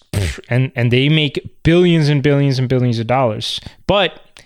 and 0.50 0.70
and 0.76 0.92
they 0.92 1.08
make 1.08 1.62
billions 1.62 2.10
and 2.10 2.22
billions 2.22 2.58
and 2.58 2.68
billions 2.68 2.98
of 2.98 3.06
dollars 3.06 3.60
but 3.86 4.42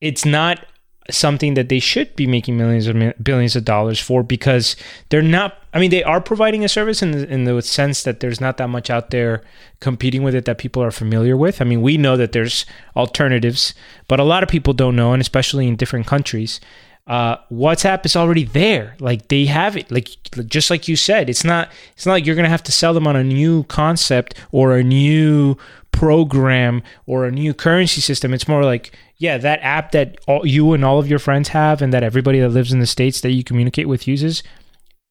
it's 0.00 0.24
not 0.24 0.66
something 1.14 1.54
that 1.54 1.68
they 1.68 1.78
should 1.78 2.14
be 2.16 2.26
making 2.26 2.56
millions 2.56 2.86
of 2.86 2.96
mi- 2.96 3.12
billions 3.22 3.56
of 3.56 3.64
dollars 3.64 3.98
for 4.00 4.22
because 4.22 4.76
they're 5.08 5.22
not 5.22 5.58
I 5.72 5.78
mean 5.80 5.90
they 5.90 6.02
are 6.02 6.20
providing 6.20 6.64
a 6.64 6.68
service 6.68 7.02
in 7.02 7.12
the, 7.12 7.28
in 7.28 7.44
the 7.44 7.62
sense 7.62 8.02
that 8.02 8.20
there's 8.20 8.40
not 8.40 8.56
that 8.56 8.68
much 8.68 8.90
out 8.90 9.10
there 9.10 9.42
competing 9.80 10.22
with 10.22 10.34
it 10.34 10.44
that 10.44 10.58
people 10.58 10.82
are 10.82 10.90
familiar 10.90 11.36
with. 11.36 11.60
I 11.60 11.64
mean 11.64 11.82
we 11.82 11.96
know 11.96 12.16
that 12.16 12.32
there's 12.32 12.66
alternatives, 12.96 13.74
but 14.08 14.20
a 14.20 14.24
lot 14.24 14.42
of 14.42 14.48
people 14.48 14.72
don't 14.72 14.96
know 14.96 15.12
and 15.12 15.20
especially 15.20 15.66
in 15.66 15.76
different 15.76 16.06
countries. 16.06 16.60
Uh, 17.06 17.36
WhatsApp 17.50 18.06
is 18.06 18.14
already 18.14 18.44
there. 18.44 18.94
Like 19.00 19.28
they 19.28 19.46
have 19.46 19.76
it. 19.76 19.90
Like 19.90 20.10
just 20.46 20.70
like 20.70 20.86
you 20.86 20.94
said, 20.94 21.28
it's 21.28 21.42
not 21.42 21.70
it's 21.96 22.06
not 22.06 22.12
like 22.12 22.26
you're 22.26 22.36
gonna 22.36 22.48
have 22.48 22.62
to 22.64 22.72
sell 22.72 22.94
them 22.94 23.06
on 23.06 23.16
a 23.16 23.24
new 23.24 23.64
concept 23.64 24.34
or 24.52 24.76
a 24.76 24.84
new 24.84 25.56
program 25.92 26.82
or 27.06 27.24
a 27.24 27.30
new 27.30 27.52
currency 27.54 28.00
system. 28.00 28.32
It's 28.32 28.48
more 28.48 28.64
like 28.64 28.96
yeah, 29.18 29.36
that 29.36 29.60
app 29.62 29.92
that 29.92 30.16
all, 30.26 30.46
you 30.46 30.72
and 30.72 30.82
all 30.84 30.98
of 30.98 31.06
your 31.06 31.18
friends 31.18 31.48
have, 31.48 31.82
and 31.82 31.92
that 31.92 32.02
everybody 32.02 32.40
that 32.40 32.48
lives 32.48 32.72
in 32.72 32.80
the 32.80 32.86
states 32.86 33.20
that 33.20 33.32
you 33.32 33.44
communicate 33.44 33.86
with 33.86 34.08
uses, 34.08 34.42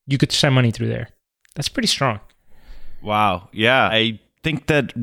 you 0.07 0.17
could 0.17 0.31
send 0.31 0.55
money 0.55 0.71
through 0.71 0.87
there. 0.87 1.09
That's 1.55 1.69
pretty 1.69 1.87
strong. 1.87 2.19
Wow. 3.03 3.49
Yeah. 3.53 3.87
I 3.91 4.19
think 4.43 4.65
that 4.65 4.93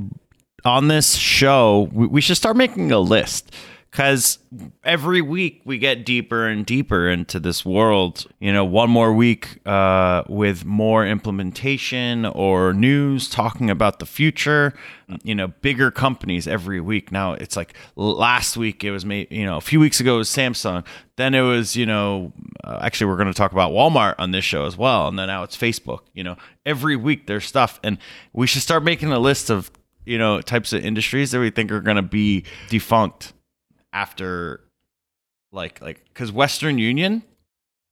on 0.64 0.88
this 0.88 1.14
show, 1.14 1.88
we, 1.92 2.08
we 2.08 2.20
should 2.20 2.36
start 2.36 2.56
making 2.56 2.90
a 2.90 2.98
list 2.98 3.54
because 3.96 4.38
every 4.84 5.22
week 5.22 5.62
we 5.64 5.78
get 5.78 6.04
deeper 6.04 6.46
and 6.46 6.66
deeper 6.66 7.08
into 7.08 7.40
this 7.40 7.64
world. 7.64 8.26
You 8.40 8.52
know, 8.52 8.62
one 8.62 8.90
more 8.90 9.10
week 9.10 9.66
uh, 9.66 10.22
with 10.28 10.66
more 10.66 11.06
implementation 11.06 12.26
or 12.26 12.74
news 12.74 13.30
talking 13.30 13.70
about 13.70 13.98
the 13.98 14.04
future. 14.04 14.74
You 15.22 15.34
know, 15.34 15.48
bigger 15.48 15.90
companies 15.90 16.46
every 16.46 16.78
week. 16.78 17.10
Now 17.10 17.32
it's 17.32 17.56
like 17.56 17.72
last 17.96 18.58
week 18.58 18.84
it 18.84 18.90
was, 18.90 19.06
made, 19.06 19.28
you 19.30 19.46
know, 19.46 19.56
a 19.56 19.62
few 19.62 19.80
weeks 19.80 19.98
ago 19.98 20.16
it 20.16 20.18
was 20.18 20.28
Samsung. 20.28 20.84
Then 21.16 21.34
it 21.34 21.40
was, 21.40 21.74
you 21.74 21.86
know, 21.86 22.34
uh, 22.64 22.80
actually 22.82 23.06
we're 23.06 23.16
going 23.16 23.32
to 23.32 23.34
talk 23.34 23.52
about 23.52 23.72
Walmart 23.72 24.16
on 24.18 24.30
this 24.30 24.44
show 24.44 24.66
as 24.66 24.76
well. 24.76 25.08
And 25.08 25.18
then 25.18 25.28
now 25.28 25.42
it's 25.42 25.56
Facebook. 25.56 26.00
You 26.12 26.22
know, 26.22 26.36
every 26.66 26.96
week 26.96 27.28
there's 27.28 27.46
stuff, 27.46 27.80
and 27.82 27.96
we 28.34 28.46
should 28.46 28.60
start 28.60 28.84
making 28.84 29.10
a 29.10 29.18
list 29.18 29.48
of 29.48 29.70
you 30.04 30.18
know 30.18 30.42
types 30.42 30.74
of 30.74 30.84
industries 30.84 31.30
that 31.30 31.40
we 31.40 31.48
think 31.48 31.72
are 31.72 31.80
going 31.80 31.96
to 31.96 32.02
be 32.02 32.44
defunct 32.68 33.32
after 33.96 34.60
like 35.52 35.80
like 35.80 36.04
because 36.08 36.30
Western 36.30 36.76
Union 36.76 37.22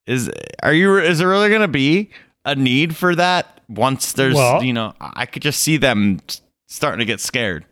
is 0.07 0.31
are 0.63 0.75
you 0.75 0.99
is 0.99 1.19
there 1.19 1.29
really 1.29 1.49
going 1.49 1.63
to 1.63 1.69
be 1.69 2.11
a 2.45 2.55
need 2.55 2.95
for 2.95 3.15
that 3.15 3.63
once 3.71 4.13
there's 4.13 4.35
well, 4.35 4.63
you 4.63 4.75
know 4.75 4.93
I 5.01 5.25
could 5.25 5.41
just 5.41 5.63
see 5.63 5.79
them 5.79 6.21
starting 6.69 6.99
to 6.99 7.07
get 7.07 7.21
scared. 7.21 7.65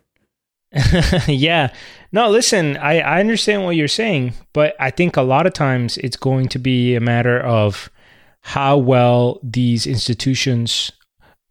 yeah. 1.27 1.75
No, 2.12 2.31
listen, 2.31 2.79
I, 2.79 3.01
I 3.01 3.21
understand 3.21 3.64
what 3.64 3.77
you're 3.77 3.88
saying, 3.88 4.33
but 4.55 4.75
I 4.81 4.90
think 4.90 5.18
a 5.18 5.23
lot 5.23 5.47
of 5.47 5.53
times 5.53 5.99
it's 5.99 6.16
going 6.16 6.49
to 6.49 6.59
be 6.59 6.95
a 6.95 7.01
matter 7.01 7.38
of 7.40 7.90
how 8.40 8.79
well 8.79 9.38
these 9.42 9.87
institutions 9.87 10.90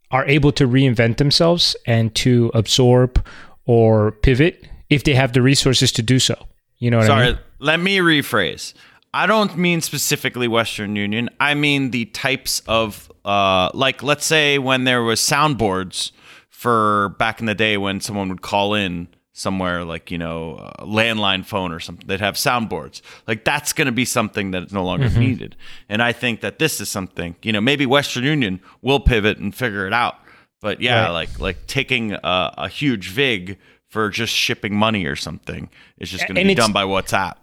are 0.09 0.25
able 0.25 0.51
to 0.53 0.67
reinvent 0.67 1.17
themselves 1.17 1.75
and 1.85 2.13
to 2.15 2.49
absorb 2.55 3.23
or 3.65 4.11
pivot 4.11 4.67
if 4.89 5.03
they 5.03 5.13
have 5.13 5.33
the 5.33 5.43
resources 5.43 5.91
to 5.91 6.01
do 6.01 6.17
so. 6.17 6.47
You 6.81 6.91
know 6.91 6.97
what 6.97 7.07
Sorry, 7.07 7.21
I 7.21 7.25
mean? 7.27 7.35
Sorry, 7.35 7.45
let 7.59 7.79
me 7.79 7.97
rephrase. 7.99 8.73
I 9.13 9.27
don't 9.27 9.55
mean 9.57 9.81
specifically 9.81 10.47
Western 10.47 10.95
Union. 10.95 11.29
I 11.39 11.53
mean 11.53 11.91
the 11.91 12.05
types 12.05 12.61
of 12.67 13.11
uh, 13.23 13.69
like 13.73 14.03
let's 14.03 14.25
say 14.25 14.57
when 14.57 14.83
there 14.83 15.03
was 15.03 15.21
soundboards 15.21 16.11
for 16.49 17.15
back 17.19 17.39
in 17.39 17.45
the 17.45 17.55
day 17.55 17.77
when 17.77 18.01
someone 18.01 18.29
would 18.29 18.41
call 18.41 18.73
in 18.73 19.07
somewhere 19.33 19.85
like 19.85 20.11
you 20.11 20.17
know 20.17 20.71
a 20.77 20.85
landline 20.85 21.45
phone 21.45 21.71
or 21.71 21.79
something 21.79 22.05
they'd 22.05 22.19
have 22.19 22.35
soundboards 22.35 23.01
like 23.27 23.45
that's 23.45 23.71
going 23.71 23.85
to 23.85 23.91
be 23.91 24.03
something 24.03 24.51
that's 24.51 24.73
no 24.73 24.83
longer 24.83 25.07
mm-hmm. 25.07 25.19
needed 25.21 25.55
and 25.87 26.03
i 26.03 26.11
think 26.11 26.41
that 26.41 26.59
this 26.59 26.81
is 26.81 26.89
something 26.89 27.33
you 27.41 27.51
know 27.51 27.61
maybe 27.61 27.85
western 27.85 28.25
union 28.25 28.59
will 28.81 28.99
pivot 28.99 29.37
and 29.37 29.55
figure 29.55 29.87
it 29.87 29.93
out 29.93 30.17
but 30.59 30.81
yeah 30.81 31.05
right. 31.05 31.11
like 31.11 31.39
like 31.39 31.65
taking 31.65 32.11
a, 32.11 32.53
a, 32.57 32.67
huge 32.67 33.09
vig 33.09 33.57
for 33.91 34.09
just 34.09 34.33
shipping 34.33 34.75
money 34.75 35.05
or 35.05 35.15
something 35.15 35.69
It's 35.99 36.09
just 36.09 36.27
going 36.27 36.35
to 36.35 36.43
be 36.43 36.55
done 36.55 36.73
by 36.73 36.83
whatsapp 36.83 37.35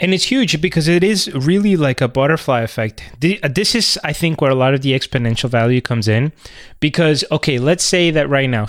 and 0.00 0.14
it's 0.14 0.24
huge 0.24 0.60
because 0.62 0.88
it 0.88 1.04
is 1.04 1.32
really 1.34 1.76
like 1.76 2.00
a 2.00 2.08
butterfly 2.08 2.62
effect. 2.62 3.04
Uh, 3.22 3.48
this 3.48 3.74
is, 3.74 3.98
I 4.02 4.14
think, 4.14 4.40
where 4.40 4.50
a 4.50 4.54
lot 4.54 4.72
of 4.72 4.80
the 4.80 4.92
exponential 4.92 5.50
value 5.50 5.82
comes 5.82 6.08
in. 6.08 6.32
Because, 6.80 7.22
okay, 7.30 7.58
let's 7.58 7.84
say 7.84 8.10
that 8.10 8.26
right 8.30 8.48
now, 8.48 8.68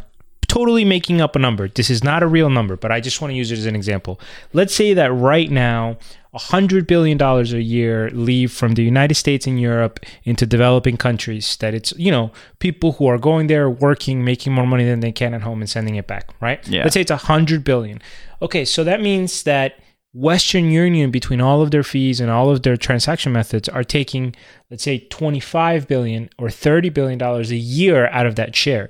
totally 0.49 0.83
making 0.83 1.21
up 1.21 1.37
a 1.37 1.39
number. 1.39 1.69
This 1.69 1.89
is 1.89 2.03
not 2.03 2.21
a 2.21 2.27
real 2.27 2.49
number, 2.49 2.75
but 2.75 2.91
I 2.91 2.99
just 2.99 3.21
want 3.21 3.31
to 3.31 3.35
use 3.35 3.49
it 3.49 3.57
as 3.57 3.65
an 3.65 3.75
example. 3.75 4.19
Let's 4.51 4.75
say 4.75 4.93
that 4.93 5.13
right 5.13 5.49
now, 5.49 5.97
$100 6.35 6.87
billion 6.87 7.21
a 7.21 7.43
year 7.59 8.09
leave 8.11 8.51
from 8.51 8.75
the 8.75 8.83
United 8.83 9.15
States 9.15 9.45
and 9.47 9.59
Europe 9.59 9.99
into 10.23 10.45
developing 10.45 10.97
countries. 10.97 11.57
That 11.57 11.73
it's, 11.73 11.93
you 11.97 12.11
know, 12.11 12.31
people 12.59 12.93
who 12.93 13.07
are 13.07 13.17
going 13.17 13.47
there, 13.47 13.69
working, 13.69 14.23
making 14.23 14.53
more 14.53 14.65
money 14.65 14.85
than 14.85 15.01
they 15.01 15.11
can 15.11 15.33
at 15.33 15.41
home 15.41 15.61
and 15.61 15.69
sending 15.69 15.95
it 15.95 16.07
back, 16.07 16.29
right? 16.39 16.65
Yeah. 16.67 16.83
Let's 16.83 16.93
say 16.93 17.01
it's 17.01 17.11
100 17.11 17.63
billion. 17.63 18.01
Okay, 18.41 18.65
so 18.65 18.83
that 18.83 19.01
means 19.01 19.43
that 19.43 19.79
Western 20.13 20.71
Union, 20.71 21.11
between 21.11 21.41
all 21.41 21.61
of 21.61 21.71
their 21.71 21.83
fees 21.83 22.19
and 22.19 22.31
all 22.31 22.49
of 22.49 22.63
their 22.63 22.77
transaction 22.77 23.31
methods, 23.31 23.67
are 23.69 23.83
taking, 23.83 24.35
let's 24.69 24.83
say, 24.83 24.99
25 25.09 25.87
billion 25.87 26.29
or 26.37 26.49
30 26.49 26.89
billion 26.89 27.17
dollars 27.17 27.51
a 27.51 27.55
year 27.57 28.07
out 28.07 28.25
of 28.25 28.35
that 28.35 28.55
share 28.55 28.89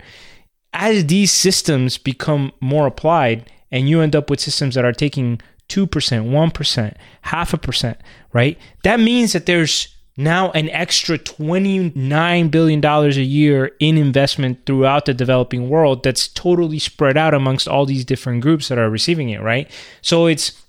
as 0.74 1.08
these 1.08 1.32
systems 1.32 1.98
become 1.98 2.52
more 2.62 2.88
applied 2.88 3.50
and 3.72 3.90
you 3.90 4.02
end 4.02 4.16
up 4.16 4.30
with 4.30 4.40
systems 4.40 4.76
that 4.76 4.86
are 4.86 4.94
taking 4.94 5.42
2%, 5.72 5.88
1%, 5.88 6.96
half 7.22 7.54
a 7.54 7.58
percent, 7.58 7.98
right? 8.34 8.58
That 8.84 9.00
means 9.00 9.32
that 9.34 9.46
there's 9.46 9.88
now 10.18 10.52
an 10.52 10.70
extra 10.70 11.18
$29 11.18 12.52
billion 12.52 12.86
a 12.86 13.10
year 13.10 13.72
in 13.80 13.98
investment 13.98 14.66
throughout 14.66 15.06
the 15.06 15.14
developing 15.14 15.70
world 15.70 16.04
that's 16.04 16.28
totally 16.28 16.80
spread 16.80 17.18
out 17.18 17.34
amongst 17.34 17.68
all 17.68 17.86
these 17.86 18.04
different 18.04 18.42
groups 18.42 18.68
that 18.68 18.78
are 18.78 18.90
receiving 18.90 19.30
it, 19.30 19.42
right? 19.42 19.72
So 20.02 20.28
it's 20.28 20.62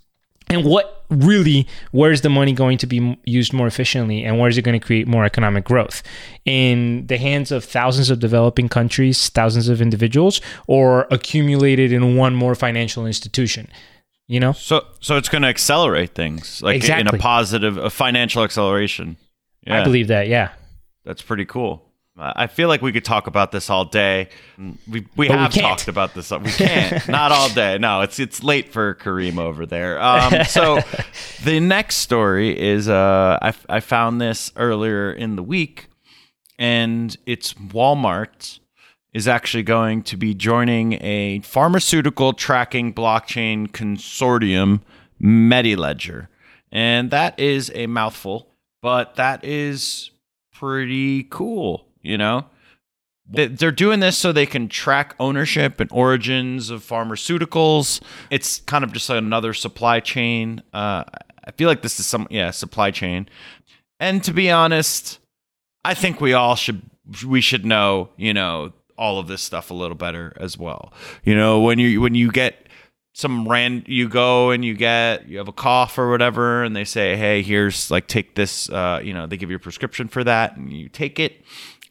and 0.49 0.65
what 0.65 1.05
really 1.09 1.67
where's 1.93 2.23
the 2.23 2.29
money 2.29 2.53
going 2.53 2.79
to 2.79 2.87
be 2.87 3.19
used 3.25 3.53
more 3.53 3.67
efficiently 3.67 4.25
and 4.25 4.39
where 4.39 4.49
is 4.49 4.59
it 4.59 4.63
going 4.63 4.79
to 4.79 4.85
create 4.85 5.07
more 5.07 5.25
economic 5.25 5.65
growth 5.65 6.03
in 6.45 7.07
the 7.07 7.19
hands 7.19 7.53
of 7.53 7.65
thousands 7.65 8.11
of 8.11 8.19
developing 8.19 8.69
countries 8.69 9.29
thousands 9.29 9.69
of 9.69 9.83
individuals 9.83 10.41
or 10.67 11.07
accumulated 11.11 11.93
in 11.93 12.17
one 12.17 12.35
more 12.35 12.55
financial 12.55 13.07
institution 13.07 13.69
you 14.27 14.41
know 14.41 14.53
so 14.53 14.85
so 15.01 15.17
it's 15.17 15.29
going 15.29 15.43
to 15.43 15.49
accelerate 15.49 16.15
things 16.15 16.63
like 16.63 16.77
exactly. 16.77 17.09
in 17.09 17.15
a 17.15 17.19
positive 17.19 17.77
a 17.77 17.91
financial 17.91 18.43
acceleration 18.45 19.17
yeah. 19.67 19.81
i 19.81 19.85
believe 19.85 20.09
that 20.09 20.29
yeah 20.29 20.51
that's 21.05 21.23
pretty 21.23 21.45
cool 21.45 21.93
I 22.19 22.47
feel 22.47 22.69
like 22.69 22.83
we 22.83 22.93
could 22.93 23.07
talk 23.07 23.27
about 23.27 23.53
this 23.53 23.71
all 23.71 23.87
day. 23.87 24.29
We 24.59 25.07
we 25.17 25.29
but 25.29 25.39
have 25.39 25.55
we 25.55 25.63
talked 25.63 25.89
about 25.89 26.13
this. 26.13 26.31
We 26.31 26.51
can't. 26.51 27.09
Not 27.09 27.33
all 27.33 27.49
day. 27.49 27.79
No, 27.79 28.03
it's 28.03 28.19
it's 28.19 28.43
late 28.43 28.71
for 28.71 28.95
Kareem 28.95 29.39
over 29.39 29.65
there. 29.65 30.01
Um, 30.01 30.45
so 30.45 30.81
the 31.45 31.59
next 31.59 31.97
story 31.97 32.59
is 32.59 32.87
uh, 32.89 33.39
I 33.41 33.55
I 33.69 33.81
found 33.81 34.21
this 34.21 34.53
earlier 34.57 35.11
in 35.11 35.37
the 35.37 35.43
week, 35.43 35.89
and 36.59 37.17
it's 37.25 37.55
Walmart 37.55 38.59
is 39.13 39.29
actually 39.29 39.63
going 39.63 40.03
to 40.03 40.17
be 40.17 40.35
joining 40.35 40.95
a 41.03 41.41
pharmaceutical 41.41 42.33
tracking 42.33 42.93
blockchain 42.93 43.69
consortium, 43.69 44.81
MediLedger, 45.21 46.29
and 46.71 47.11
that 47.11 47.39
is 47.39 47.71
a 47.75 47.87
mouthful, 47.87 48.49
but 48.81 49.17
that 49.17 49.45
is 49.45 50.11
pretty 50.53 51.25
cool 51.25 51.87
you 52.03 52.19
know? 52.19 52.47
They're 53.25 53.71
doing 53.71 54.01
this 54.01 54.19
so 54.19 54.33
they 54.33 54.45
can 54.45 54.69
track 54.69 55.15
ownership 55.19 55.81
and 55.81 55.91
origins 55.91 56.69
of 56.69 56.85
pharmaceuticals. 56.85 58.03
It's 58.29 58.61
kind 58.61 58.85
of 58.85 58.93
just 58.93 59.09
another 59.09 59.55
supply 59.55 60.01
chain 60.01 60.63
uh, 60.75 61.05
i 61.45 61.51
feel 61.53 61.69
like 61.69 61.83
this 61.83 61.99
is 61.99 62.07
some 62.07 62.27
yeah 62.31 62.51
supply 62.51 62.91
chain. 62.91 63.29
And 63.99 64.23
to 64.25 64.33
be 64.33 64.51
honest 64.51 65.19
i 65.85 65.95
think 65.95 66.21
we 66.21 66.35
all 66.35 66.57
should 66.57 66.83
we 67.27 67.41
should 67.41 67.65
know 67.65 68.11
you 68.17 68.35
know 68.35 68.73
all 69.03 69.19
of 69.19 69.27
this 69.27 69.43
stuff 69.43 69.71
a 69.71 69.75
little 69.75 69.97
better 69.97 70.33
as 70.39 70.57
well 70.57 70.93
you 71.25 71.35
know 71.35 71.61
when 71.61 71.79
you 71.79 72.01
when 72.01 72.15
you 72.15 72.31
get 72.31 72.69
some 73.15 73.47
rand 73.47 73.85
you 73.87 74.09
go 74.09 74.51
and 74.51 74.65
you 74.65 74.75
get 74.75 75.29
you 75.29 75.37
have 75.39 75.49
a 75.49 75.53
cough 75.53 75.99
or 75.99 76.11
whatever 76.11 76.63
and 76.65 76.75
they 76.75 76.85
say 76.85 77.17
hey 77.17 77.43
here's 77.43 77.91
like 77.91 78.07
take 78.07 78.35
this 78.37 78.71
uh, 78.71 79.01
you 79.03 79.13
know 79.13 79.27
they 79.27 79.37
give 79.37 79.51
you 79.51 79.57
a 79.57 79.61
prescription 79.61 80.09
for 80.09 80.25
that 80.25 80.57
and 80.57 80.73
you 80.73 80.89
take 80.89 81.19
it 81.19 81.43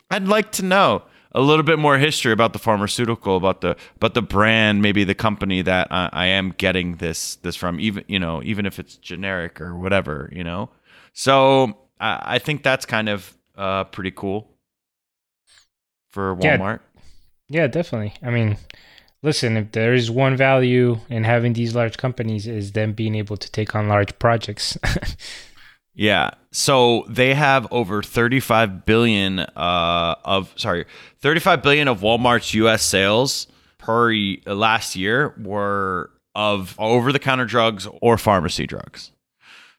I'd 0.10 0.28
like 0.28 0.52
to 0.54 0.66
know 0.66 1.04
a 1.34 1.42
little 1.42 1.64
bit 1.64 1.80
more 1.80 1.98
history 1.98 2.34
about 2.34 2.54
the 2.54 2.60
pharmaceutical, 2.60 3.38
about 3.38 3.62
the 3.62 3.78
about 3.96 4.14
the 4.14 4.22
brand, 4.22 4.82
maybe 4.82 5.04
the 5.04 5.16
company 5.16 5.62
that 5.62 5.88
I, 5.90 6.10
I 6.12 6.26
am 6.28 6.54
getting 6.58 6.98
this 6.98 7.36
this 7.38 7.56
from, 7.56 7.80
even 7.80 8.04
you 8.08 8.20
know, 8.20 8.44
even 8.44 8.66
if 8.66 8.80
it's 8.80 8.98
generic 8.98 9.62
or 9.62 9.76
whatever, 9.76 10.30
you 10.34 10.44
know. 10.44 10.70
So 11.14 11.78
I, 12.00 12.36
I 12.36 12.40
think 12.40 12.64
that's 12.64 12.86
kind 12.86 13.08
of 13.08 13.38
uh, 13.56 13.86
pretty 13.86 14.12
cool 14.12 14.50
for 16.10 16.36
Walmart. 16.36 16.80
Yeah, 16.82 16.91
yeah, 17.52 17.68
definitely. 17.68 18.14
I 18.24 18.32
mean, 18.32 18.58
listen, 19.22 19.58
if 19.58 19.72
there 19.72 19.94
is 19.94 20.10
one 20.10 20.36
value 20.36 21.00
in 21.10 21.24
having 21.24 21.54
these 21.54 21.76
large 21.76 21.98
companies 21.98 22.48
is 22.48 22.72
them 22.72 22.94
being 22.94 23.16
able 23.16 23.38
to 23.38 23.52
take 23.52 23.76
on 23.76 23.88
large 23.88 24.18
projects. 24.20 24.78
Yeah. 25.94 26.32
So 26.52 27.06
they 27.08 27.34
have 27.34 27.68
over 27.72 28.02
35 28.02 28.86
billion 28.86 29.40
uh, 29.40 30.16
of 30.24 30.54
sorry, 30.56 30.86
35 31.20 31.62
billion 31.62 31.88
of 31.88 32.02
Walmart's 32.02 32.54
US 32.54 32.84
sales 32.84 33.48
per 33.78 34.14
last 34.46 34.96
year 34.96 35.36
were 35.42 36.12
of 36.34 36.76
over-the-counter 36.80 37.46
drugs 37.46 37.88
or 38.02 38.18
pharmacy 38.18 38.66
drugs. 38.66 39.12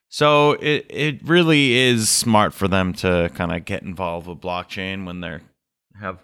So 0.09 0.53
it 0.53 0.87
it 0.91 1.21
really 1.27 1.73
is 1.73 2.11
smart 2.11 2.53
for 2.53 2.69
them 2.69 2.93
to 2.95 3.31
kind 3.35 3.53
of 3.53 3.65
get 3.65 3.83
involved 3.83 4.27
with 4.27 4.41
blockchain 4.41 5.07
when 5.07 5.21
they're 5.21 5.41
have 5.99 6.19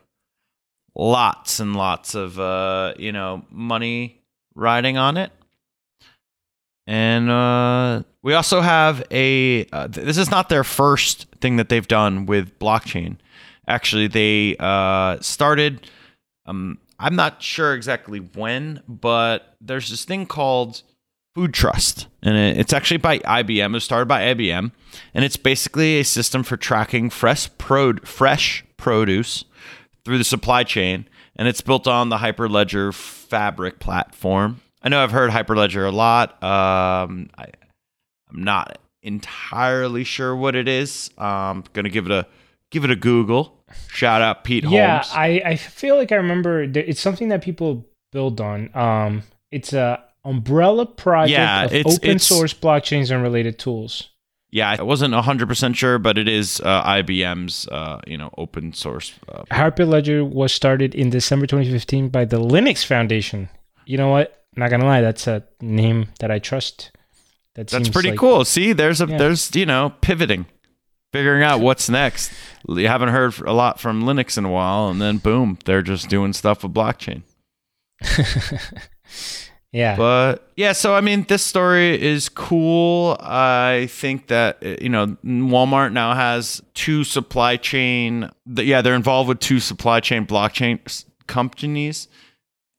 lots 0.99 1.61
and 1.61 1.77
lots 1.77 2.15
of 2.15 2.39
uh, 2.39 2.93
you 2.99 3.13
know 3.13 3.45
money 3.51 4.21
riding 4.55 4.99
on 4.99 5.17
it. 5.17 5.31
And 6.87 7.31
uh, 7.31 8.03
we 8.23 8.35
also 8.35 8.61
have 8.61 9.05
a. 9.11 9.67
Uh, 9.67 9.87
this 9.87 10.19
is 10.19 10.31
not 10.31 10.49
their 10.49 10.65
first 10.65 11.27
thing 11.41 11.57
that 11.57 11.69
they've 11.69 11.87
done 11.87 12.27
with 12.27 12.59
blockchain. 12.59 13.19
Actually, 13.67 14.09
they 14.09 14.57
uh, 14.59 15.19
started. 15.21 15.87
Um, 16.47 16.79
I'm 16.99 17.15
not 17.15 17.43
sure 17.43 17.75
exactly 17.75 18.19
when, 18.19 18.83
but 18.89 19.55
there's 19.61 19.91
this 19.91 20.05
thing 20.05 20.25
called 20.25 20.83
Food 21.35 21.53
Trust, 21.53 22.07
and 22.23 22.37
it, 22.37 22.57
it's 22.57 22.73
actually 22.73 22.97
by 22.97 23.19
IBM. 23.19 23.67
It 23.67 23.73
was 23.73 23.85
started 23.85 24.07
by 24.07 24.35
IBM, 24.35 24.73
and 25.13 25.25
it's 25.25 25.37
basically 25.37 26.01
a 26.01 26.05
system 26.05 26.43
for 26.43 26.57
tracking 26.57 27.11
fresh 27.11 27.51
pro- 27.59 27.99
fresh 27.99 28.65
produce 28.79 29.45
through 30.09 30.17
the 30.17 30.25
supply 30.25 30.65
chain, 30.65 31.07
and 31.37 31.47
it's 31.47 31.61
built 31.61 31.87
on 31.87 32.09
the 32.09 32.17
Hyperledger 32.17 32.95
Fabric 32.95 33.79
platform. 33.79 34.63
I 34.83 34.89
know 34.89 35.03
I've 35.03 35.11
heard 35.11 35.31
Hyperledger 35.31 35.87
a 35.87 35.91
lot. 35.95 36.43
Um, 36.43 37.29
I, 37.37 37.45
I'm 38.31 38.43
not 38.43 38.79
entirely 39.03 40.05
sure 40.05 40.35
what 40.35 40.57
it 40.57 40.67
is. 40.67 41.11
I'm 41.19 41.63
gonna 41.75 41.91
give 41.91 42.07
it 42.07 42.13
a 42.13 42.27
give 42.71 42.85
it 42.85 42.91
a 42.91 42.97
Google. 42.97 43.63
Shout 43.89 44.23
out 44.23 44.45
Pete 44.45 44.65
Yeah, 44.65 45.03
Holmes. 45.03 45.11
I, 45.15 45.43
I 45.45 45.57
feel 45.57 45.97
like 45.97 46.11
I 46.11 46.15
remember 46.17 46.67
that 46.67 46.89
it's 46.89 47.01
something 47.03 47.29
that 47.29 47.43
people 47.43 47.85
build 48.13 48.41
on. 48.41 48.71
Um, 48.75 49.25
it's 49.51 49.75
a 49.75 50.03
umbrella 50.25 50.87
project 50.87 51.33
Yeah, 51.33 51.65
of 51.65 51.73
open 51.87 51.91
it's- 52.11 52.25
source 52.25 52.55
blockchains 52.55 53.11
and 53.11 53.23
related 53.23 53.59
tools. 53.59 54.09
Yeah, 54.51 54.77
I 54.79 54.83
wasn't 54.83 55.15
100% 55.15 55.75
sure, 55.77 55.99
but 55.99 56.17
it 56.19 56.27
is 56.29 56.61
uh, 56.65 56.83
IBM's 56.85 57.69
uh, 57.69 58.01
you 58.07 58.17
know 58.17 58.31
open 58.39 58.73
source. 58.73 59.13
Uh, 59.29 59.43
Hyperledger 59.51 60.29
was 60.29 60.53
started 60.53 60.95
in 60.95 61.11
December 61.11 61.47
2015 61.47 62.09
by 62.09 62.25
the 62.25 62.39
Linux 62.39 62.85
Foundation. 62.85 63.49
You 63.87 63.97
know 63.99 64.09
what? 64.09 64.45
Not 64.57 64.71
gonna 64.71 64.87
lie, 64.87 65.01
that's 65.03 65.27
a 65.27 65.45
name 65.61 66.07
that 66.21 66.31
I 66.31 66.39
trust. 66.39 66.91
That 67.55 67.69
that's 67.69 67.89
pretty 67.89 68.11
like- 68.11 68.19
cool. 68.19 68.45
See, 68.45 68.73
there's 68.73 69.01
a 69.01 69.07
Yeah. 69.07 69.19
there's 69.19 69.55
you 69.55 69.67
know 69.67 69.93
pivoting, 70.01 70.47
figuring 71.13 71.43
out 71.43 71.61
what's 71.61 71.89
next. 71.89 72.33
You 72.69 72.89
haven't 72.89 73.11
heard 73.11 73.39
a 73.41 73.53
lot 73.53 73.79
from 73.81 74.03
Linux 74.03 74.37
in 74.39 74.45
a 74.45 74.51
while, 74.51 74.89
and 74.89 75.01
then 75.01 75.19
boom, 75.19 75.59
they're 75.65 75.83
just 75.83 76.09
doing 76.09 76.33
stuff 76.33 76.63
with 76.63 76.73
blockchain. 76.75 77.23
yeah. 79.73 79.97
But 79.97 80.51
yeah, 80.57 80.73
so 80.73 80.95
I 80.95 81.01
mean, 81.01 81.25
this 81.29 81.45
story 81.45 82.01
is 82.01 82.29
cool. 82.29 83.17
I 83.21 83.89
think 83.91 84.29
that 84.29 84.63
you 84.81 84.89
know 84.89 85.09
Walmart 85.25 85.93
now 85.93 86.15
has 86.15 86.63
two 86.75 87.05
supply 87.05 87.57
chain. 87.57 88.31
Yeah, 88.47 88.81
they're 88.81 88.95
involved 88.95 89.29
with 89.29 89.41
two 89.41 89.61
supply 89.61 90.01
chain 90.01 90.27
blockchain 90.27 91.05
companies, 91.27 92.09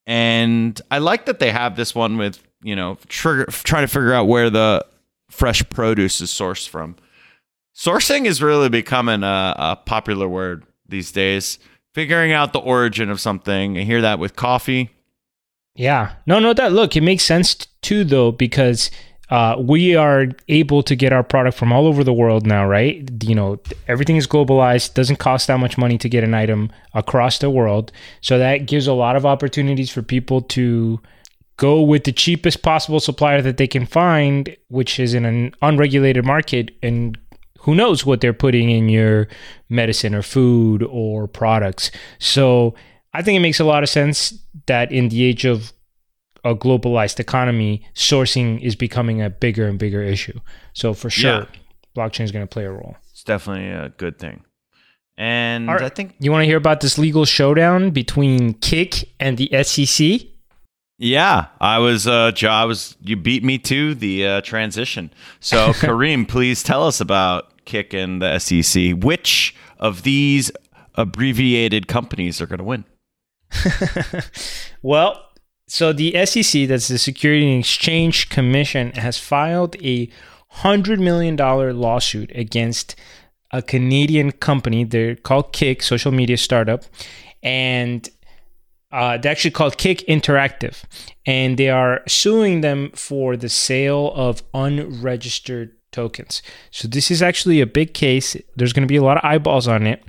and 0.08 0.82
I 0.90 0.98
like 0.98 1.26
that 1.26 1.40
they 1.40 1.52
have 1.52 1.76
this 1.76 1.94
one 1.94 2.18
with 2.18 2.42
you 2.64 2.76
know 2.76 2.98
trigger 3.08 3.46
trying 3.46 3.84
to 3.84 3.88
figure 3.88 4.14
out 4.14 4.28
where 4.28 4.50
the 4.50 4.84
fresh 5.30 5.68
produce 5.70 6.22
is 6.22 6.32
sourced 6.32 6.68
from. 6.68 6.96
Sourcing 7.76 8.26
is 8.26 8.42
really 8.42 8.68
becoming 8.68 9.24
a, 9.24 9.56
a 9.58 9.76
popular 9.86 10.28
word 10.28 10.66
these 10.88 11.12
days. 11.12 11.60
Figuring 11.94 12.32
out 12.32 12.52
the 12.52 12.60
origin 12.60 13.10
of 13.10 13.22
something. 13.22 13.78
I 13.78 13.84
hear 13.84 14.02
that 14.02 14.20
with 14.20 14.36
coffee. 14.36 14.90
Yeah. 15.76 16.14
No, 16.26 16.40
no, 16.40 16.54
that 16.54 16.74
look, 16.74 16.96
it 16.96 17.02
makes 17.02 17.24
sense 17.24 17.56
too 17.82 18.04
though, 18.04 18.32
because 18.32 18.92
uh, 19.30 19.56
we 19.60 19.96
are 19.96 20.28
able 20.48 20.82
to 20.84 20.96
get 20.96 21.14
our 21.14 21.24
product 21.24 21.56
from 21.58 21.72
all 21.72 21.86
over 21.86 22.04
the 22.04 22.14
world 22.14 22.48
now, 22.48 22.68
right? 22.68 23.10
You 23.24 23.36
know, 23.36 23.60
everything 23.88 24.16
is 24.16 24.26
globalized, 24.28 24.96
doesn't 24.96 25.18
cost 25.18 25.48
that 25.48 25.60
much 25.60 25.78
money 25.78 25.98
to 26.00 26.10
get 26.10 26.24
an 26.24 26.34
item 26.34 26.72
across 26.94 27.38
the 27.38 27.50
world. 27.50 27.92
So 28.22 28.40
that 28.40 28.66
gives 28.66 28.88
a 28.88 28.94
lot 28.94 29.16
of 29.16 29.26
opportunities 29.26 29.92
for 29.92 30.02
people 30.02 30.42
to 30.42 31.00
go 31.58 31.82
with 31.82 32.06
the 32.06 32.12
cheapest 32.12 32.64
possible 32.64 33.00
supplier 33.00 33.42
that 33.42 33.58
they 33.58 33.68
can 33.68 33.86
find, 33.86 34.56
which 34.70 35.00
is 35.00 35.14
in 35.14 35.26
an 35.26 35.54
unregulated 35.62 36.26
market 36.26 36.72
and 36.82 37.18
who 37.60 37.76
knows 37.76 38.06
what 38.06 38.22
they're 38.22 38.34
putting 38.34 38.70
in 38.72 38.90
your 38.90 39.28
medicine 39.68 40.16
or 40.16 40.22
food 40.22 40.82
or 40.84 41.28
products. 41.28 41.92
So 42.18 42.74
I 43.14 43.22
think 43.22 43.38
it 43.38 43.40
makes 43.42 43.60
a 43.60 43.66
lot 43.66 43.84
of 43.84 43.90
sense 43.90 44.38
that 44.68 44.92
in 44.92 45.10
the 45.10 45.24
age 45.24 45.46
of 45.46 45.74
a 46.46 46.56
globalized 46.56 47.20
economy, 47.20 47.84
sourcing 47.96 48.62
is 48.62 48.76
becoming 48.76 49.22
a 49.22 49.30
bigger 49.30 49.68
and 49.68 49.78
bigger 49.80 50.02
issue. 50.02 50.40
So 50.74 50.94
for 50.94 51.10
sure, 51.10 51.32
Yeah. 51.42 51.46
blockchain 51.98 52.24
is 52.24 52.32
going 52.32 52.44
to 52.44 52.48
play 52.48 52.66
a 52.66 52.72
role. 52.72 52.96
It's 53.12 53.24
definitely 53.24 53.70
a 53.70 53.90
good 53.90 54.20
thing. 54.20 54.44
And 55.18 55.68
right. 55.68 55.82
I 55.82 55.90
think, 55.90 56.16
You 56.20 56.32
want 56.32 56.44
to 56.44 56.46
hear 56.46 56.56
about 56.58 56.80
this 56.80 56.98
legal 56.98 57.26
showdown 57.26 57.90
between 57.92 58.54
Kik 58.54 59.10
and 59.20 59.38
the 59.38 59.50
SEC? 59.64 60.22
yeah, 60.98 61.48
I 61.60 61.80
was, 61.80 62.08
uh, 62.08 62.32
I 62.48 62.64
was, 62.66 62.96
you 63.02 63.16
beat 63.18 63.44
me 63.44 63.58
to 63.60 63.96
the 63.96 64.26
uh, 64.28 64.42
transition. 64.42 65.12
So, 65.42 65.70
Kareem, 65.74 66.28
please 66.28 66.64
tell 66.64 66.86
us 66.88 67.02
about 67.02 67.66
Kik 67.66 67.94
and 67.94 68.22
the 68.22 68.40
SEC. 68.40 68.92
Which 69.04 69.56
of 69.78 70.04
these 70.04 70.52
abbreviated 70.96 71.88
companies 71.88 72.40
are 72.42 72.46
going 72.48 72.60
to 72.60 72.64
win? 72.64 72.86
well, 74.82 75.26
so 75.68 75.94
the 75.94 76.26
SEC, 76.26 76.68
that's 76.68 76.88
the 76.88 76.98
Security 76.98 77.50
and 77.52 77.60
Exchange 77.60 78.30
Commission, 78.30 78.92
has 78.94 79.18
filed 79.18 79.76
a 79.84 80.10
hundred 80.50 81.00
million 81.00 81.36
dollar 81.36 81.74
lawsuit 81.74 82.32
against 82.34 82.96
a 83.52 83.62
Canadian 83.62 84.32
company. 84.32 84.84
They're 84.84 85.16
called 85.16 85.54
Kik, 85.54 85.84
social 85.84 86.12
media 86.12 86.38
startup, 86.38 86.86
and 87.44 88.10
uh, 88.92 89.18
they're 89.18 89.32
actually 89.32 89.52
called 89.52 89.78
Kik 89.78 90.00
Interactive, 90.08 90.84
and 91.26 91.58
they 91.58 91.70
are 91.70 92.02
suing 92.08 92.62
them 92.62 92.92
for 92.96 93.38
the 93.38 93.50
sale 93.50 94.12
of 94.16 94.42
unregistered 94.54 95.76
tokens. 95.92 96.42
So 96.72 96.88
this 96.88 97.12
is 97.12 97.22
actually 97.22 97.62
a 97.62 97.68
big 97.68 97.94
case. 97.94 98.36
There's 98.56 98.74
going 98.74 98.88
to 98.88 98.92
be 98.92 98.98
a 98.98 99.04
lot 99.04 99.18
of 99.18 99.24
eyeballs 99.24 99.68
on 99.68 99.86
it 99.86 100.04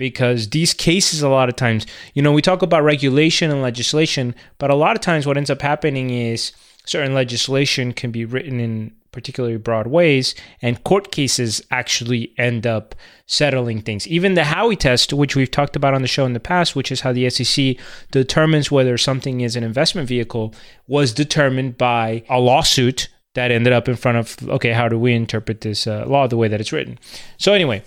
because 0.00 0.48
these 0.48 0.72
cases 0.72 1.20
a 1.20 1.28
lot 1.28 1.50
of 1.50 1.56
times 1.56 1.86
you 2.14 2.22
know 2.22 2.32
we 2.32 2.40
talk 2.40 2.62
about 2.62 2.82
regulation 2.82 3.50
and 3.50 3.60
legislation 3.60 4.34
but 4.56 4.70
a 4.70 4.74
lot 4.74 4.96
of 4.96 5.02
times 5.02 5.26
what 5.26 5.36
ends 5.36 5.50
up 5.50 5.60
happening 5.60 6.08
is 6.08 6.52
certain 6.86 7.12
legislation 7.12 7.92
can 7.92 8.10
be 8.10 8.24
written 8.24 8.58
in 8.58 8.90
particularly 9.12 9.58
broad 9.58 9.86
ways 9.86 10.34
and 10.62 10.82
court 10.84 11.12
cases 11.12 11.60
actually 11.70 12.32
end 12.38 12.66
up 12.66 12.94
settling 13.26 13.82
things. 13.82 14.08
Even 14.08 14.34
the 14.34 14.42
Howey 14.42 14.78
test 14.78 15.12
which 15.12 15.36
we've 15.36 15.50
talked 15.50 15.76
about 15.76 15.92
on 15.92 16.00
the 16.00 16.08
show 16.08 16.24
in 16.24 16.32
the 16.32 16.40
past 16.40 16.74
which 16.74 16.90
is 16.90 17.02
how 17.02 17.12
the 17.12 17.28
sec 17.28 17.76
determines 18.10 18.70
whether 18.70 18.96
something 18.96 19.42
is 19.42 19.54
an 19.54 19.64
investment 19.64 20.08
vehicle 20.08 20.54
was 20.86 21.12
determined 21.12 21.76
by 21.76 22.24
a 22.30 22.40
lawsuit 22.40 23.08
that 23.34 23.50
ended 23.50 23.74
up 23.74 23.86
in 23.86 23.96
front 23.96 24.16
of 24.16 24.48
okay 24.48 24.72
how 24.72 24.88
do 24.88 24.98
we 24.98 25.12
interpret 25.12 25.60
this 25.60 25.86
uh, 25.86 26.06
law 26.06 26.26
the 26.26 26.38
way 26.38 26.48
that 26.48 26.60
it's 26.60 26.72
written? 26.72 26.98
So 27.36 27.52
anyway 27.52 27.82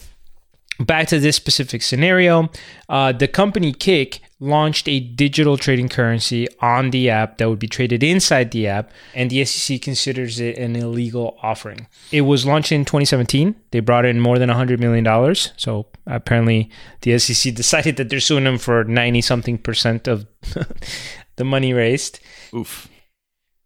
back 0.79 1.07
to 1.07 1.19
this 1.19 1.35
specific 1.35 1.81
scenario, 1.81 2.49
uh, 2.89 3.11
the 3.11 3.27
company 3.27 3.73
Kik 3.73 4.21
launched 4.39 4.89
a 4.89 4.99
digital 4.99 5.57
trading 5.57 5.87
currency 5.87 6.47
on 6.59 6.91
the 6.91 7.09
app 7.09 7.37
that 7.37 7.49
would 7.49 7.59
be 7.59 7.67
traded 7.67 8.03
inside 8.03 8.51
the 8.51 8.67
app, 8.67 8.91
and 9.15 9.29
the 9.29 9.43
SEC 9.45 9.81
considers 9.81 10.39
it 10.39 10.57
an 10.57 10.75
illegal 10.75 11.37
offering. 11.41 11.87
It 12.11 12.21
was 12.21 12.45
launched 12.45 12.71
in 12.71 12.83
2017. 12.83 13.55
They 13.71 13.79
brought 13.79 14.05
in 14.05 14.19
more 14.19 14.37
than 14.37 14.49
$100 14.49 14.79
million. 14.79 15.35
So 15.57 15.87
apparently, 16.05 16.69
the 17.01 17.17
SEC 17.17 17.53
decided 17.55 17.95
that 17.97 18.09
they're 18.09 18.19
suing 18.19 18.43
them 18.43 18.57
for 18.57 18.83
90 18.83 19.21
something 19.21 19.57
percent 19.57 20.07
of 20.07 20.27
the 21.37 21.45
money 21.45 21.73
raised. 21.73 22.19
Oof. 22.53 22.89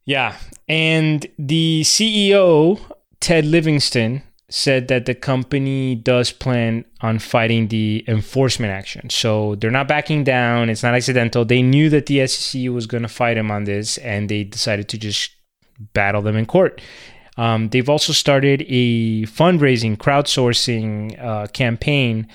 Yeah. 0.05 0.37
And 0.69 1.25
the 1.37 1.81
CEO, 1.83 2.79
Ted 3.19 3.45
Livingston, 3.45 4.21
said 4.49 4.87
that 4.87 5.05
the 5.05 5.15
company 5.15 5.95
does 5.95 6.31
plan 6.31 6.85
on 7.01 7.19
fighting 7.19 7.67
the 7.67 8.03
enforcement 8.07 8.71
action. 8.71 9.09
So 9.09 9.55
they're 9.55 9.71
not 9.71 9.89
backing 9.89 10.23
down. 10.23 10.69
It's 10.69 10.83
not 10.83 10.93
accidental. 10.93 11.43
They 11.43 11.61
knew 11.61 11.89
that 11.89 12.05
the 12.05 12.25
SEC 12.27 12.69
was 12.69 12.87
going 12.87 13.03
to 13.03 13.09
fight 13.09 13.33
them 13.33 13.51
on 13.51 13.65
this, 13.65 13.97
and 13.97 14.29
they 14.29 14.45
decided 14.45 14.87
to 14.89 14.97
just 14.97 15.31
battle 15.93 16.21
them 16.21 16.37
in 16.37 16.45
court. 16.45 16.81
Um, 17.35 17.69
they've 17.69 17.89
also 17.89 18.13
started 18.13 18.65
a 18.67 19.23
fundraising, 19.23 19.97
crowdsourcing 19.97 21.21
uh, 21.21 21.47
campaign 21.47 22.27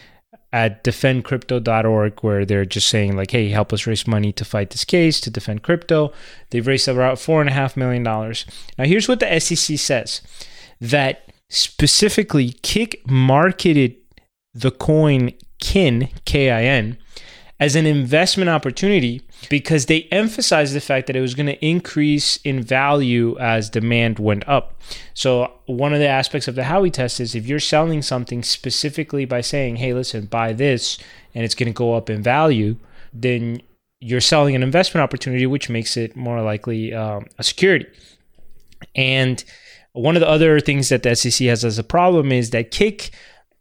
at 0.52 0.84
defendcrypto.org 0.84 2.20
where 2.20 2.44
they're 2.44 2.66
just 2.66 2.86
saying 2.86 3.16
like 3.16 3.30
hey 3.30 3.48
help 3.48 3.72
us 3.72 3.86
raise 3.86 4.06
money 4.06 4.32
to 4.32 4.44
fight 4.44 4.68
this 4.68 4.84
case 4.84 5.18
to 5.18 5.30
defend 5.30 5.62
crypto 5.62 6.12
they've 6.50 6.66
raised 6.66 6.86
about 6.86 7.18
four 7.18 7.40
and 7.40 7.48
a 7.48 7.52
half 7.54 7.74
million 7.74 8.02
dollars 8.02 8.44
now 8.76 8.84
here's 8.84 9.08
what 9.08 9.18
the 9.18 9.40
sec 9.40 9.78
says 9.78 10.20
that 10.78 11.31
specifically 11.52 12.52
Kik 12.62 13.02
marketed 13.06 13.94
the 14.54 14.70
coin 14.70 15.32
kin 15.60 16.08
k-i-n 16.24 16.98
as 17.60 17.76
an 17.76 17.86
investment 17.86 18.50
opportunity 18.50 19.22
because 19.48 19.86
they 19.86 20.08
emphasized 20.10 20.74
the 20.74 20.80
fact 20.80 21.06
that 21.06 21.14
it 21.14 21.20
was 21.20 21.34
going 21.34 21.46
to 21.46 21.64
increase 21.64 22.38
in 22.38 22.62
value 22.62 23.38
as 23.38 23.70
demand 23.70 24.18
went 24.18 24.48
up. 24.48 24.80
So, 25.14 25.52
one 25.66 25.92
of 25.92 26.00
the 26.00 26.08
aspects 26.08 26.48
of 26.48 26.54
the 26.54 26.62
Howey 26.62 26.92
test 26.92 27.20
is 27.20 27.34
if 27.34 27.46
you're 27.46 27.60
selling 27.60 28.02
something 28.02 28.42
specifically 28.42 29.26
by 29.26 29.42
saying, 29.42 29.76
hey, 29.76 29.92
listen, 29.92 30.26
buy 30.26 30.54
this 30.54 30.98
and 31.34 31.44
it's 31.44 31.54
going 31.54 31.68
to 31.68 31.72
go 31.72 31.94
up 31.94 32.08
in 32.10 32.22
value, 32.22 32.76
then 33.12 33.60
you're 34.00 34.20
selling 34.20 34.56
an 34.56 34.62
investment 34.62 35.04
opportunity, 35.04 35.46
which 35.46 35.68
makes 35.68 35.96
it 35.96 36.16
more 36.16 36.40
likely 36.42 36.92
um, 36.94 37.26
a 37.38 37.44
security. 37.44 37.86
And 38.96 39.44
one 39.92 40.16
of 40.16 40.20
the 40.20 40.28
other 40.28 40.58
things 40.60 40.88
that 40.88 41.02
the 41.02 41.14
SEC 41.14 41.46
has 41.46 41.64
as 41.64 41.78
a 41.78 41.84
problem 41.84 42.32
is 42.32 42.50
that 42.50 42.70
Kik 42.70 43.10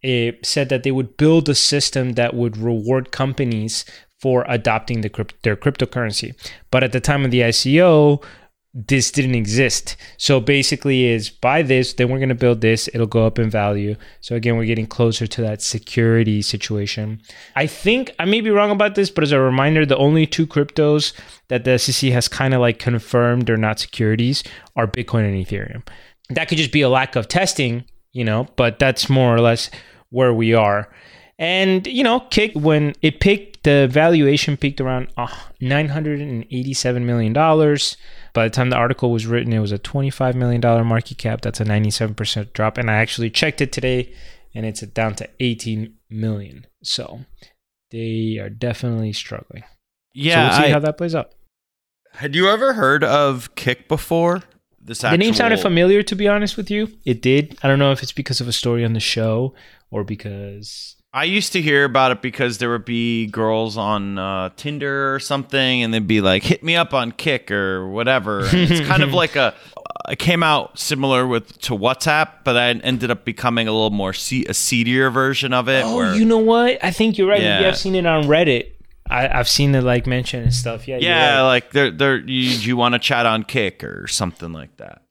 said 0.03 0.69
that 0.69 0.83
they 0.83 0.91
would 0.91 1.17
build 1.17 1.47
a 1.49 1.55
system 1.55 2.13
that 2.13 2.33
would 2.33 2.57
reward 2.57 3.11
companies 3.11 3.85
for 4.19 4.45
adopting 4.47 5.01
the 5.01 5.09
their 5.43 5.55
cryptocurrency. 5.55 6.33
But 6.69 6.83
at 6.83 6.91
the 6.91 6.99
time 6.99 7.25
of 7.25 7.31
the 7.31 7.41
ICO, 7.41 8.23
this 8.73 9.11
didn't 9.11 9.35
exist. 9.35 9.97
So 10.17 10.39
basically 10.39 11.05
is 11.05 11.29
buy 11.29 11.61
this, 11.61 11.93
then 11.93 12.09
we're 12.09 12.19
going 12.19 12.29
to 12.29 12.35
build 12.35 12.61
this, 12.61 12.87
it'll 12.93 13.05
go 13.05 13.25
up 13.25 13.37
in 13.37 13.49
value. 13.49 13.95
So 14.21 14.35
again, 14.35 14.55
we're 14.55 14.65
getting 14.65 14.87
closer 14.87 15.27
to 15.27 15.41
that 15.41 15.61
security 15.61 16.41
situation. 16.41 17.21
I 17.55 17.67
think 17.67 18.11
I 18.17 18.25
may 18.25 18.39
be 18.39 18.49
wrong 18.49 18.71
about 18.71 18.95
this, 18.95 19.09
but 19.09 19.25
as 19.25 19.33
a 19.33 19.39
reminder, 19.41 19.85
the 19.85 19.97
only 19.97 20.25
two 20.25 20.47
cryptos 20.47 21.11
that 21.49 21.65
the 21.65 21.77
SEC 21.77 22.11
has 22.11 22.29
kind 22.29 22.53
of 22.53 22.61
like 22.61 22.79
confirmed 22.79 23.49
are 23.49 23.57
not 23.57 23.79
securities 23.79 24.41
are 24.77 24.87
Bitcoin 24.87 25.25
and 25.27 25.45
Ethereum. 25.45 25.83
That 26.35 26.47
could 26.47 26.57
just 26.57 26.71
be 26.71 26.81
a 26.81 26.89
lack 26.89 27.15
of 27.15 27.27
testing, 27.27 27.85
you 28.11 28.23
know, 28.23 28.47
but 28.55 28.79
that's 28.79 29.09
more 29.09 29.35
or 29.35 29.39
less 29.41 29.69
where 30.09 30.33
we 30.33 30.53
are. 30.53 30.91
And 31.39 31.87
you 31.87 32.03
know, 32.03 32.19
Kik, 32.29 32.53
when 32.55 32.93
it 33.01 33.19
peaked, 33.19 33.63
the 33.63 33.87
valuation 33.89 34.57
peaked 34.57 34.79
around 34.81 35.07
uh, 35.17 35.27
nine 35.59 35.89
hundred 35.89 36.19
and 36.21 36.43
eighty-seven 36.51 37.05
million 37.05 37.33
dollars. 37.33 37.97
By 38.33 38.43
the 38.45 38.49
time 38.49 38.69
the 38.69 38.75
article 38.77 39.11
was 39.11 39.25
written, 39.25 39.51
it 39.51 39.59
was 39.59 39.73
a 39.73 39.77
$25 39.77 40.35
million 40.35 40.61
market 40.87 41.17
cap. 41.17 41.41
That's 41.41 41.59
a 41.59 41.65
97% 41.65 42.53
drop. 42.53 42.77
And 42.77 42.89
I 42.89 42.93
actually 42.95 43.29
checked 43.29 43.59
it 43.59 43.73
today 43.73 44.13
and 44.55 44.65
it's 44.65 44.79
down 44.79 45.15
to 45.15 45.27
18 45.41 45.95
million. 46.09 46.65
So 46.81 47.25
they 47.91 48.37
are 48.41 48.49
definitely 48.49 49.11
struggling. 49.11 49.63
Yeah. 50.13 50.35
So 50.35 50.41
we'll 50.55 50.61
see 50.65 50.69
I- 50.69 50.73
how 50.73 50.79
that 50.79 50.97
plays 50.97 51.13
out. 51.13 51.33
had 52.13 52.35
you 52.35 52.47
ever 52.49 52.71
heard 52.71 53.03
of 53.03 53.53
Kik 53.55 53.89
before? 53.89 54.43
This 54.83 54.99
The 54.99 55.17
name 55.17 55.33
sounded 55.33 55.59
familiar, 55.59 56.03
to 56.03 56.15
be 56.15 56.27
honest 56.27 56.57
with 56.57 56.71
you. 56.71 56.89
It 57.05 57.21
did. 57.21 57.57
I 57.63 57.67
don't 57.67 57.79
know 57.79 57.91
if 57.91 58.01
it's 58.03 58.11
because 58.11 58.41
of 58.41 58.47
a 58.47 58.51
story 58.51 58.83
on 58.83 58.93
the 58.93 58.99
show 58.99 59.53
or 59.91 60.03
because. 60.03 60.95
I 61.13 61.25
used 61.25 61.51
to 61.53 61.61
hear 61.61 61.83
about 61.83 62.11
it 62.13 62.21
because 62.21 62.57
there 62.59 62.69
would 62.69 62.85
be 62.85 63.27
girls 63.27 63.77
on 63.77 64.17
uh, 64.17 64.49
Tinder 64.55 65.13
or 65.13 65.19
something, 65.19 65.83
and 65.83 65.93
they'd 65.93 66.07
be 66.07 66.21
like, 66.21 66.43
"Hit 66.43 66.63
me 66.63 66.77
up 66.77 66.93
on 66.93 67.11
Kik 67.11 67.51
or 67.51 67.87
whatever." 67.89 68.45
And 68.45 68.71
it's 68.71 68.87
kind 68.87 69.03
of 69.03 69.13
like 69.13 69.35
a. 69.35 69.53
It 70.09 70.19
came 70.19 70.41
out 70.41 70.79
similar 70.79 71.27
with 71.27 71.59
to 71.63 71.73
WhatsApp, 71.77 72.43
but 72.45 72.55
I 72.57 72.69
ended 72.69 73.11
up 73.11 73.25
becoming 73.25 73.67
a 73.67 73.71
little 73.71 73.91
more 73.91 74.13
se- 74.13 74.45
a 74.47 74.53
seedier 74.53 75.09
version 75.09 75.53
of 75.53 75.67
it. 75.67 75.83
Oh, 75.85 75.95
where, 75.97 76.15
you 76.15 76.23
know 76.25 76.37
what? 76.37 76.83
I 76.83 76.91
think 76.91 77.17
you're 77.17 77.27
right. 77.27 77.39
Maybe 77.41 77.63
Yeah. 77.63 77.67
I've 77.67 77.77
seen 77.77 77.95
it 77.95 78.05
on 78.05 78.23
Reddit. 78.23 78.71
I, 79.11 79.39
I've 79.39 79.49
seen 79.49 79.75
it 79.75 79.83
like 79.83 80.07
mentioned 80.07 80.43
and 80.43 80.53
stuff. 80.53 80.87
Yeah. 80.87 80.97
yeah, 80.99 81.35
right. 81.35 81.41
like 81.47 81.71
they're 81.71 81.91
they're 81.91 82.17
you, 82.17 82.49
you 82.49 82.77
want 82.77 82.93
to 82.93 82.99
chat 82.99 83.25
on 83.25 83.43
Kik 83.43 83.83
or 83.83 84.07
something 84.07 84.53
like 84.53 84.77
that. 84.77 85.01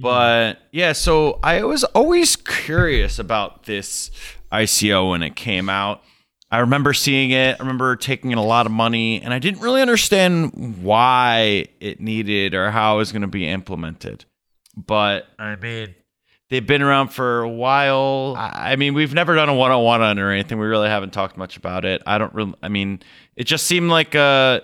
But 0.00 0.58
yeah, 0.70 0.92
so 0.92 1.38
I 1.42 1.64
was 1.64 1.84
always 1.84 2.36
curious 2.36 3.18
about 3.18 3.64
this 3.64 4.10
ICO 4.52 5.10
when 5.10 5.22
it 5.22 5.36
came 5.36 5.68
out. 5.68 6.02
I 6.50 6.58
remember 6.58 6.92
seeing 6.92 7.30
it. 7.30 7.56
I 7.58 7.62
remember 7.62 7.96
taking 7.96 8.30
in 8.30 8.38
a 8.38 8.44
lot 8.44 8.66
of 8.66 8.72
money, 8.72 9.20
and 9.22 9.32
I 9.32 9.38
didn't 9.38 9.60
really 9.62 9.80
understand 9.80 10.82
why 10.82 11.66
it 11.80 12.00
needed 12.00 12.54
or 12.54 12.70
how 12.70 12.96
it 12.96 12.98
was 12.98 13.10
going 13.10 13.22
to 13.22 13.28
be 13.28 13.48
implemented. 13.48 14.26
But 14.76 15.26
I 15.38 15.56
mean, 15.56 15.94
they've 16.50 16.66
been 16.66 16.82
around 16.82 17.08
for 17.08 17.40
a 17.40 17.48
while. 17.48 18.34
I 18.36 18.72
I 18.72 18.76
mean, 18.76 18.92
we've 18.92 19.14
never 19.14 19.34
done 19.34 19.48
a 19.48 19.54
one-on-one 19.54 20.02
on 20.02 20.18
or 20.18 20.30
anything. 20.30 20.58
We 20.58 20.66
really 20.66 20.88
haven't 20.88 21.14
talked 21.14 21.38
much 21.38 21.56
about 21.56 21.86
it. 21.86 22.02
I 22.06 22.18
don't 22.18 22.32
really. 22.34 22.54
I 22.62 22.68
mean, 22.68 23.00
it 23.36 23.44
just 23.44 23.66
seemed 23.66 23.90
like 23.90 24.14
uh 24.14 24.60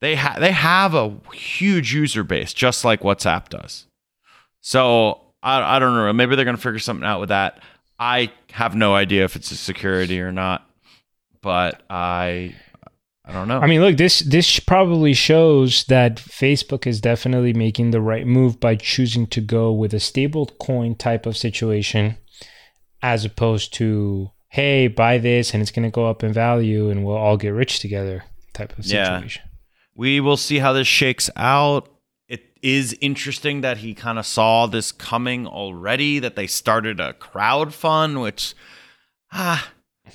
they 0.00 0.16
ha- 0.16 0.36
they 0.38 0.50
have 0.50 0.94
a 0.94 1.16
huge 1.32 1.94
user 1.94 2.24
base, 2.24 2.52
just 2.52 2.84
like 2.84 3.00
WhatsApp 3.00 3.48
does. 3.48 3.86
So 4.60 5.20
I 5.42 5.76
I 5.76 5.78
don't 5.78 5.94
know. 5.94 6.12
Maybe 6.12 6.36
they're 6.36 6.44
gonna 6.44 6.56
figure 6.56 6.78
something 6.78 7.06
out 7.06 7.20
with 7.20 7.28
that. 7.28 7.62
I 7.98 8.32
have 8.50 8.74
no 8.74 8.94
idea 8.94 9.24
if 9.24 9.36
it's 9.36 9.52
a 9.52 9.56
security 9.56 10.20
or 10.20 10.32
not, 10.32 10.68
but 11.40 11.82
I 11.88 12.54
I 13.24 13.32
don't 13.32 13.46
know. 13.46 13.60
I 13.60 13.66
mean, 13.68 13.80
look, 13.80 13.96
this 13.96 14.18
this 14.20 14.58
probably 14.58 15.14
shows 15.14 15.84
that 15.84 16.16
Facebook 16.16 16.86
is 16.86 17.00
definitely 17.00 17.52
making 17.52 17.92
the 17.92 18.00
right 18.00 18.26
move 18.26 18.58
by 18.58 18.74
choosing 18.74 19.28
to 19.28 19.40
go 19.40 19.70
with 19.72 19.94
a 19.94 20.00
stable 20.00 20.46
coin 20.46 20.96
type 20.96 21.26
of 21.26 21.36
situation 21.36 22.16
as 23.00 23.24
opposed 23.24 23.72
to 23.74 24.30
hey, 24.52 24.86
buy 24.86 25.16
this 25.16 25.54
and 25.54 25.62
it's 25.62 25.70
going 25.70 25.82
to 25.82 25.90
go 25.90 26.06
up 26.06 26.22
in 26.22 26.30
value 26.30 26.90
and 26.90 27.06
we'll 27.06 27.16
all 27.16 27.38
get 27.38 27.48
rich 27.48 27.78
together 27.80 28.22
type 28.52 28.78
of 28.78 28.84
situation. 28.84 29.42
Yeah. 29.42 29.50
we 29.94 30.20
will 30.20 30.36
see 30.36 30.58
how 30.58 30.74
this 30.74 30.86
shakes 30.86 31.30
out. 31.36 31.88
It 32.28 32.42
is 32.60 32.94
interesting 33.00 33.62
that 33.62 33.78
he 33.78 33.94
kind 33.94 34.18
of 34.18 34.26
saw 34.26 34.66
this 34.66 34.92
coming 34.92 35.46
already, 35.46 36.18
that 36.18 36.36
they 36.36 36.46
started 36.46 37.00
a 37.00 37.14
crowd 37.14 37.72
fund, 37.72 38.20
which 38.20 38.52
ah, 39.32 39.70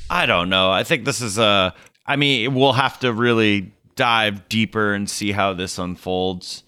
I 0.08 0.28
don't 0.28 0.50
know. 0.50 0.70
I 0.70 0.84
think 0.84 1.06
this 1.06 1.20
is 1.20 1.40
a 1.40 1.74
I 2.06 2.16
mean, 2.16 2.54
we'll 2.54 2.74
have 2.74 3.00
to 3.00 3.12
really 3.12 3.72
dive 3.96 4.48
deeper 4.50 4.94
and 4.94 5.10
see 5.10 5.32
how 5.32 5.54
this 5.54 5.80
unfolds. 5.80 6.62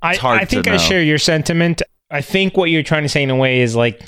I, 0.00 0.18
I 0.22 0.44
think 0.46 0.66
I 0.66 0.78
share 0.78 1.02
your 1.02 1.18
sentiment. 1.18 1.82
I 2.10 2.22
think 2.22 2.56
what 2.56 2.70
you're 2.70 2.82
trying 2.82 3.02
to 3.02 3.08
say 3.10 3.22
in 3.22 3.28
a 3.28 3.36
way 3.36 3.60
is 3.60 3.76
like, 3.76 4.00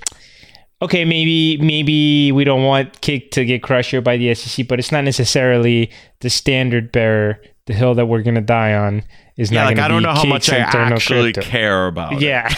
okay, 0.83 1.05
maybe 1.05 1.57
maybe 1.59 2.33
we 2.33 2.45
don't 2.45 2.65
want 2.65 3.01
Kik 3.01 3.31
to 3.33 3.45
get 3.45 3.63
crushed 3.63 3.91
here 3.91 4.01
by 4.01 4.17
the 4.17 4.35
SEC, 4.35 4.67
but 4.69 4.79
it's 4.79 4.93
not 4.93 5.05
necessarily 5.05 5.91
the 6.21 6.31
standard 6.31 6.93
bearer. 6.93 7.41
The 7.67 7.75
hill 7.75 7.95
that 7.97 8.07
we're 8.07 8.23
gonna 8.23 8.41
die 8.41 8.73
on 8.73 9.03
is 9.37 9.51
Yeah, 9.51 9.65
not. 9.65 9.67
like 9.67 9.79
I 9.79 9.89
don't 9.89 10.01
be 10.01 10.07
know 10.07 10.15
how 10.15 10.25
much 10.25 10.51
I 10.51 10.57
actually 10.57 11.35
crypto. 11.35 11.51
care 11.51 11.87
about. 11.87 12.15
it. 12.15 12.23
Yeah, 12.23 12.49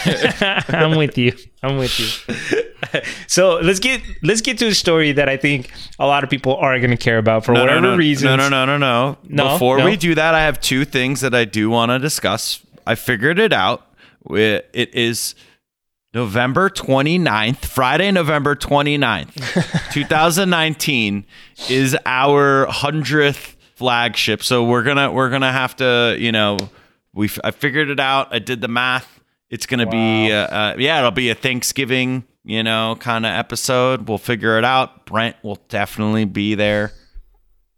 I'm 0.69 0.95
with 0.95 1.17
you. 1.17 1.33
I'm 1.61 1.75
with 1.77 1.99
you. 1.99 3.01
so 3.27 3.55
let's 3.61 3.79
get 3.79 4.01
let's 4.23 4.39
get 4.39 4.57
to 4.59 4.67
a 4.67 4.73
story 4.73 5.11
that 5.11 5.27
I 5.27 5.35
think 5.35 5.69
a 5.99 6.05
lot 6.07 6.23
of 6.23 6.29
people 6.29 6.55
are 6.55 6.77
going 6.79 6.91
to 6.91 6.97
care 6.97 7.17
about 7.17 7.43
for 7.43 7.51
No, 7.51 7.59
no, 7.59 7.63
whatever 7.65 7.81
no, 7.87 7.95
reasons. 7.97 8.23
No, 8.23 8.35
no, 8.37 8.47
no, 8.49 8.65
no, 8.65 8.77
no. 8.77 9.17
No? 9.27 9.49
Before 9.53 9.79
No? 9.79 9.85
we 9.85 9.97
do 9.97 10.15
that, 10.15 10.33
I 10.33 10.41
have 10.45 10.61
two 10.61 10.85
things 10.85 11.19
that 11.21 11.35
I 11.35 11.43
do 11.43 11.69
want 11.69 11.89
to 11.91 11.99
discuss. 11.99 12.65
I 12.87 12.95
figured 12.95 13.37
it 13.37 13.51
out. 13.51 13.85
It 14.29 14.69
is 14.95 15.35
November 16.13 16.69
29th, 16.69 17.65
Friday, 17.65 18.11
November 18.11 18.55
29th, 18.55 19.91
2019 19.93 21.25
is 21.69 21.97
our 22.05 22.65
100th 22.67 23.55
flagship. 23.75 24.43
So 24.43 24.63
we're 24.65 24.83
going 24.83 24.97
to 24.97 25.09
we're 25.11 25.29
going 25.29 25.41
to 25.41 25.51
have 25.51 25.75
to, 25.77 26.15
you 26.19 26.31
know, 26.31 26.57
we 27.13 27.29
I 27.43 27.51
figured 27.51 27.89
it 27.89 27.99
out. 27.99 28.33
I 28.33 28.39
did 28.39 28.61
the 28.61 28.67
math. 28.67 29.19
It's 29.49 29.65
going 29.65 29.79
to 29.79 29.87
be 29.87 30.31
uh, 30.31 30.47
uh, 30.47 30.75
yeah, 30.77 30.99
it'll 30.99 31.11
be 31.11 31.29
a 31.29 31.35
Thanksgiving, 31.35 32.25
you 32.43 32.63
know, 32.63 32.97
kind 32.99 33.25
of 33.25 33.31
episode. 33.31 34.07
We'll 34.07 34.17
figure 34.17 34.57
it 34.57 34.65
out. 34.65 35.05
Brent 35.05 35.35
will 35.43 35.59
definitely 35.69 36.25
be 36.25 36.55
there. 36.55 36.91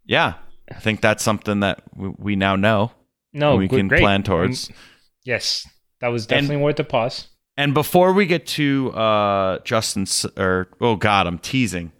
Yeah. 0.04 0.34
I 0.70 0.74
think 0.80 1.00
that's 1.02 1.22
something 1.22 1.60
that 1.60 1.82
we, 1.94 2.08
we 2.18 2.36
now 2.36 2.56
know. 2.56 2.90
No, 3.32 3.56
we 3.56 3.68
good- 3.68 3.76
can 3.76 3.88
great. 3.88 4.00
plan 4.00 4.22
towards. 4.22 4.70
Um, 4.70 4.76
yes, 5.24 5.68
that 6.00 6.08
was 6.08 6.26
definitely 6.26 6.56
worth 6.58 6.78
a 6.80 6.84
pause. 6.84 7.28
And 7.56 7.72
before 7.74 8.12
we 8.12 8.26
get 8.26 8.46
to 8.48 8.90
uh 8.92 9.58
Justin's 9.60 10.26
or 10.36 10.68
oh 10.80 10.96
god, 10.96 11.26
I'm 11.26 11.38
teasing. 11.38 11.92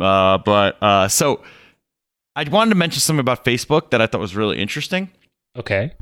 Uh 0.00 0.38
but 0.38 0.80
uh 0.82 1.08
so 1.08 1.42
I 2.36 2.44
wanted 2.48 2.70
to 2.70 2.76
mention 2.76 3.00
something 3.00 3.20
about 3.20 3.44
Facebook 3.44 3.90
that 3.90 4.00
I 4.00 4.06
thought 4.06 4.20
was 4.20 4.36
really 4.36 4.58
interesting. 4.60 5.10
Okay. 5.56 5.92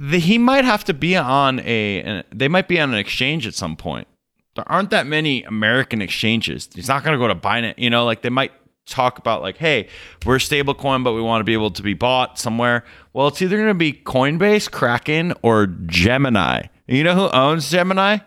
The, 0.00 0.18
he 0.20 0.38
might 0.38 0.64
have 0.64 0.84
to 0.84 0.94
be 0.94 1.16
on 1.16 1.58
a 1.60 2.02
an- 2.02 2.24
they 2.32 2.46
might 2.46 2.68
be 2.68 2.80
on 2.80 2.90
an 2.90 2.96
exchange 2.98 3.46
at 3.46 3.54
some 3.54 3.74
point. 3.74 4.06
There 4.54 4.70
aren't 4.70 4.90
that 4.90 5.06
many 5.06 5.42
American 5.44 6.00
exchanges. 6.00 6.68
He's 6.72 6.88
not 6.88 7.02
going 7.04 7.12
to 7.14 7.18
go 7.18 7.28
to 7.28 7.34
Binance, 7.34 7.74
you 7.78 7.90
know, 7.90 8.04
like 8.04 8.22
they 8.22 8.30
might 8.30 8.52
talk 8.86 9.18
about 9.18 9.42
like, 9.42 9.56
"Hey, 9.56 9.88
we're 10.24 10.36
a 10.36 10.40
stable 10.40 10.74
coin, 10.74 11.02
but 11.02 11.14
we 11.14 11.20
want 11.20 11.40
to 11.40 11.44
be 11.44 11.52
able 11.52 11.70
to 11.72 11.82
be 11.82 11.94
bought 11.94 12.38
somewhere." 12.38 12.84
Well, 13.12 13.26
it's 13.28 13.42
either 13.42 13.56
going 13.56 13.68
to 13.68 13.74
be 13.74 13.92
Coinbase, 13.92 14.70
Kraken, 14.70 15.34
or 15.42 15.66
Gemini. 15.66 16.66
You 16.88 17.04
know 17.04 17.14
who 17.14 17.28
owns 17.30 17.70
Gemini? 17.70 18.18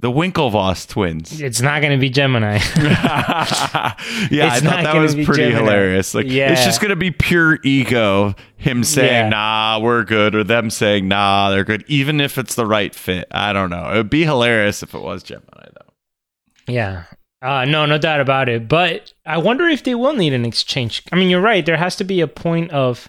The 0.00 0.10
Winklevoss 0.12 0.86
twins. 0.88 1.40
It's 1.40 1.60
not 1.60 1.82
going 1.82 1.90
to 1.92 1.98
be 2.00 2.08
Gemini. 2.08 2.58
yeah, 2.76 3.94
I 3.96 3.96
It's 4.30 4.60
thought 4.64 4.84
that 4.84 4.94
was 4.96 5.14
pretty 5.14 5.32
Gemini. 5.50 5.58
hilarious. 5.58 6.14
Like, 6.14 6.26
Yeah. 6.28 6.52
it's 6.52 6.64
just 6.64 6.80
gonna 6.80 6.94
be 6.96 7.10
pure 7.10 7.58
ego. 7.64 8.34
Him 8.56 8.84
saying, 8.84 9.10
Yeah. 9.10 9.28
"Nah, 9.28 9.80
we're 9.80 10.04
good," 10.04 10.34
or 10.36 10.44
them 10.44 10.70
saying, 10.70 11.08
"Nah, 11.08 11.50
they're 11.50 11.64
good," 11.64 11.84
even 11.88 12.20
if 12.20 12.38
it's 12.38 12.54
the 12.54 12.64
right 12.66 12.94
fit. 12.94 13.26
I 13.32 13.52
don't 13.52 13.70
know. 13.70 13.90
It 13.90 13.96
would 13.96 14.10
be 14.10 14.24
hilarious 14.24 14.82
if 14.82 14.94
it 14.94 15.00
was 15.02 15.22
Gemini, 15.22 15.66
though. 15.74 16.72
yeah. 16.72 17.04
Uh, 17.40 17.64
no, 17.64 17.86
no 17.86 17.98
doubt 17.98 18.20
about 18.20 18.48
it. 18.48 18.66
But 18.68 19.12
I 19.24 19.38
wonder 19.38 19.68
if 19.68 19.84
they 19.84 19.94
will 19.94 20.12
need 20.14 20.32
an 20.32 20.44
exchange. 20.44 21.04
I 21.12 21.16
mean, 21.16 21.30
you're 21.30 21.40
right. 21.40 21.64
There 21.64 21.76
has 21.76 21.94
to 21.96 22.04
be 22.04 22.20
a 22.20 22.26
point 22.28 22.70
of. 22.72 23.08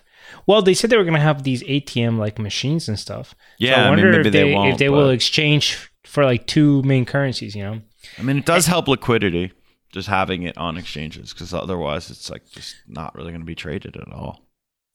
Well, 0.50 0.64
they 0.64 0.74
said 0.74 0.90
they 0.90 0.98
were 0.98 1.04
going 1.04 1.14
to 1.14 1.30
have 1.32 1.44
these 1.44 1.62
ATM 1.64 2.18
like 2.18 2.40
machines 2.40 2.90
and 2.90 2.98
stuff. 3.00 3.36
Yeah, 3.60 3.76
so 3.76 3.76
I 3.76 3.80
I 3.80 3.96
mean, 3.96 4.06
wonder 4.06 4.20
if 4.22 4.24
they 4.26 4.30
they, 4.32 4.70
if 4.72 4.78
they 4.80 4.90
will 4.90 5.12
exchange 5.12 5.64
for 6.06 6.26
like 6.26 6.48
two 6.48 6.82
main 6.84 7.06
currencies. 7.06 7.56
You 7.56 7.64
know. 7.64 7.82
I 8.18 8.22
mean, 8.24 8.38
it 8.40 8.46
does 8.46 8.66
help 8.66 8.88
liquidity 8.88 9.52
just 9.92 10.08
having 10.08 10.44
it 10.44 10.58
on 10.58 10.78
exchanges 10.78 11.34
because 11.34 11.54
otherwise, 11.54 12.10
it's 12.10 12.30
like 12.32 12.50
just 12.50 12.76
not 12.88 13.14
really 13.16 13.30
going 13.32 13.42
to 13.42 13.46
be 13.46 13.56
traded 13.66 13.96
at 13.96 14.12
all. 14.12 14.34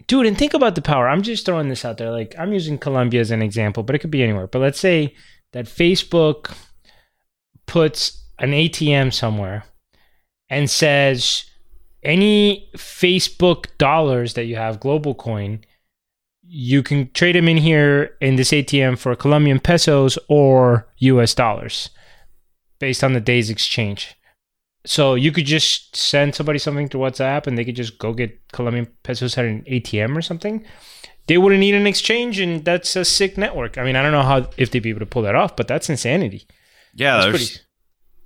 dude 0.09 0.27
and 0.27 0.37
think 0.37 0.55
about 0.55 0.75
the 0.75 0.83
power 0.83 1.09
i'm 1.09 1.23
just 1.23 1.47
throwing 1.47 1.69
this 1.69 1.85
out 1.85 1.97
there 1.99 2.11
like 2.11 2.35
i'm 2.39 2.53
using 2.53 2.77
colombia 2.77 3.21
as 3.21 3.31
an 3.31 3.41
example 3.43 3.83
but 3.83 3.95
it 3.95 4.01
could 4.01 4.11
be 4.11 4.23
anywhere 4.23 4.47
but 4.49 4.61
let's 4.61 4.81
say 4.81 5.15
that 5.53 5.67
facebook 5.67 6.55
puts 7.67 8.25
an 8.39 8.51
atm 8.51 9.13
somewhere 9.13 9.65
and 10.51 10.69
says 10.69 11.45
any 12.05 12.69
facebook 12.77 13.67
dollars 13.79 14.35
that 14.35 14.45
you 14.45 14.57
have 14.57 14.81
global 14.81 15.15
coin 15.15 15.61
you 16.47 16.83
can 16.83 17.11
trade 17.13 17.35
them 17.35 17.49
in 17.49 17.57
here 17.57 18.17
in 18.21 18.37
this 18.37 18.51
ATM 18.53 18.99
for 18.99 19.17
Colombian 19.17 19.59
pesos 19.59 20.19
or 20.29 20.87
US 20.99 21.35
dollars 21.35 21.89
based 22.79 23.03
on 23.03 23.15
the 23.15 23.21
day's 23.21 23.49
exchange. 23.49 24.15
So 24.85 25.15
you 25.15 25.33
could 25.33 25.47
just 25.47 25.97
send 25.97 26.35
somebody 26.35 26.59
something 26.59 26.89
to 26.91 26.99
WhatsApp 26.99 27.47
and 27.47 27.57
they 27.57 27.65
could 27.65 27.75
just 27.77 27.99
go 27.99 28.13
get 28.13 28.39
Colombian 28.53 28.87
pesos 29.03 29.39
at 29.39 29.47
an 29.47 29.65
ATM 29.67 30.15
or 30.17 30.21
something. 30.23 30.63
They 31.27 31.39
wouldn't 31.39 31.61
need 31.61 31.75
an 31.75 31.87
exchange, 31.87 32.39
and 32.39 32.63
that's 32.63 32.95
a 32.95 33.05
sick 33.07 33.39
network. 33.39 33.79
I 33.79 33.83
mean, 33.83 33.97
I 33.97 34.03
don't 34.03 34.13
know 34.13 34.23
how 34.23 34.47
if 34.59 34.71
they'd 34.71 34.81
be 34.83 34.91
able 34.91 35.01
to 35.01 35.07
pull 35.07 35.23
that 35.23 35.35
off, 35.35 35.57
but 35.57 35.67
that's 35.67 35.89
insanity. 35.89 36.47
Yeah, 36.95 37.15
That's 37.17 37.25
there's 37.25 37.51
pretty- 37.51 37.65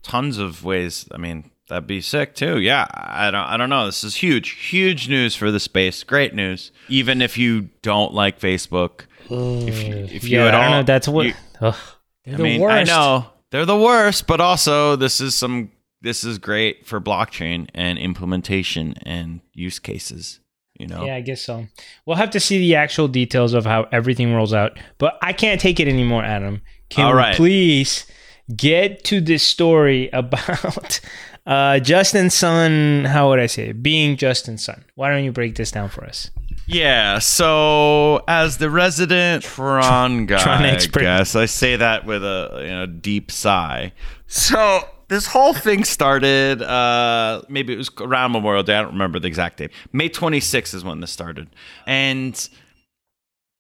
tons 0.03 0.39
of 0.39 0.65
ways. 0.65 1.09
I 1.13 1.19
mean, 1.19 1.53
that'd 1.69 1.87
be 1.87 2.01
sick 2.01 2.35
too. 2.35 2.59
Yeah, 2.61 2.87
I 2.93 3.31
don't. 3.31 3.41
I 3.41 3.57
don't 3.57 3.71
know. 3.71 3.87
This 3.87 4.05
is 4.05 4.17
huge, 4.17 4.51
huge 4.51 5.09
news 5.09 5.35
for 5.35 5.51
the 5.51 5.61
space. 5.61 6.03
Great 6.05 6.35
news. 6.35 6.73
Even 6.89 7.23
if 7.23 7.39
you 7.39 7.69
don't 7.83 8.13
like 8.15 8.41
Facebook, 8.41 9.03
if 9.31 9.83
you, 9.83 9.95
if 10.11 10.25
you 10.25 10.39
yeah, 10.39 10.47
at 10.47 10.55
I 10.55 10.59
don't 10.59 10.65
all, 10.65 10.71
know. 10.79 10.83
That's 10.85 11.09
what. 11.09 11.27
you- 11.27 11.35
ugh, 11.61 11.77
they're 12.25 12.35
I 12.35 12.37
the 12.37 12.43
mean, 12.43 12.61
worst. 12.61 12.91
I 12.91 12.95
know 12.95 13.27
they're 13.51 13.67
the 13.67 13.77
worst, 13.79 14.27
but 14.27 14.41
also 14.41 14.97
this 14.97 15.21
is 15.21 15.35
some. 15.35 15.71
This 16.01 16.23
is 16.23 16.39
great 16.39 16.87
for 16.87 17.01
blockchain 17.01 17.69
and 17.75 17.99
implementation 17.99 18.95
and 19.05 19.41
use 19.53 19.79
cases. 19.81 20.39
You 20.79 20.87
know. 20.87 21.05
Yeah, 21.05 21.17
I 21.17 21.23
guess 21.23 21.43
so. 21.43 21.67
We'll 22.07 22.17
have 22.17 22.31
to 22.31 22.41
see 22.41 22.59
the 22.59 22.77
actual 22.77 23.09
details 23.09 23.53
of 23.53 23.67
how 23.67 23.89
everything 23.91 24.33
rolls 24.33 24.55
out. 24.55 24.79
But 24.99 25.19
I 25.23 25.33
can't 25.33 25.61
take 25.61 25.81
it 25.81 25.89
anymore, 25.89 26.23
Adam. 26.23 26.63
Can 26.89 27.07
All 27.07 27.17
we 27.17 27.35
please 27.35 28.07
get 28.55 29.03
to 29.05 29.21
this 29.21 29.43
story 29.43 30.09
about 30.13 31.01
uh, 31.49 31.81
Justin 31.81 32.31
Sun? 32.31 33.07
How 33.07 33.29
would 33.31 33.41
I 33.41 33.47
say 33.47 33.71
it? 33.71 33.83
Being 33.83 34.17
Justin 34.17 34.59
Sun. 34.59 34.85
Why 34.95 35.11
don't 35.11 35.25
you 35.25 35.33
break 35.33 35.57
this 35.57 35.71
down 35.73 35.89
for 35.89 36.05
us? 36.05 36.31
Yeah, 36.67 37.19
so 37.19 38.23
as 38.29 38.59
the 38.59 38.69
resident 38.69 39.43
Tron 39.43 40.27
guy, 40.27 40.43
Tron 40.43 40.63
I 40.63 40.77
guess 40.77 41.35
I 41.35 41.47
say 41.47 41.77
that 41.77 42.05
with 42.05 42.23
a 42.23 42.61
you 42.63 42.69
know 42.69 42.87
deep 42.87 43.31
sigh. 43.31 43.93
So 44.27 44.83
this 45.09 45.27
whole 45.27 45.55
thing 45.55 45.85
started. 45.85 46.61
Uh, 46.61 47.41
maybe 47.49 47.73
it 47.73 47.79
was 47.79 47.91
around 47.99 48.33
Memorial 48.33 48.63
Day. 48.63 48.75
I 48.75 48.83
don't 48.83 48.93
remember 48.93 49.19
the 49.19 49.29
exact 49.29 49.57
date. 49.57 49.71
May 49.93 50.11
26th 50.11 50.75
is 50.75 50.85
when 50.85 51.01
this 51.01 51.11
started, 51.11 51.49
and 51.87 52.49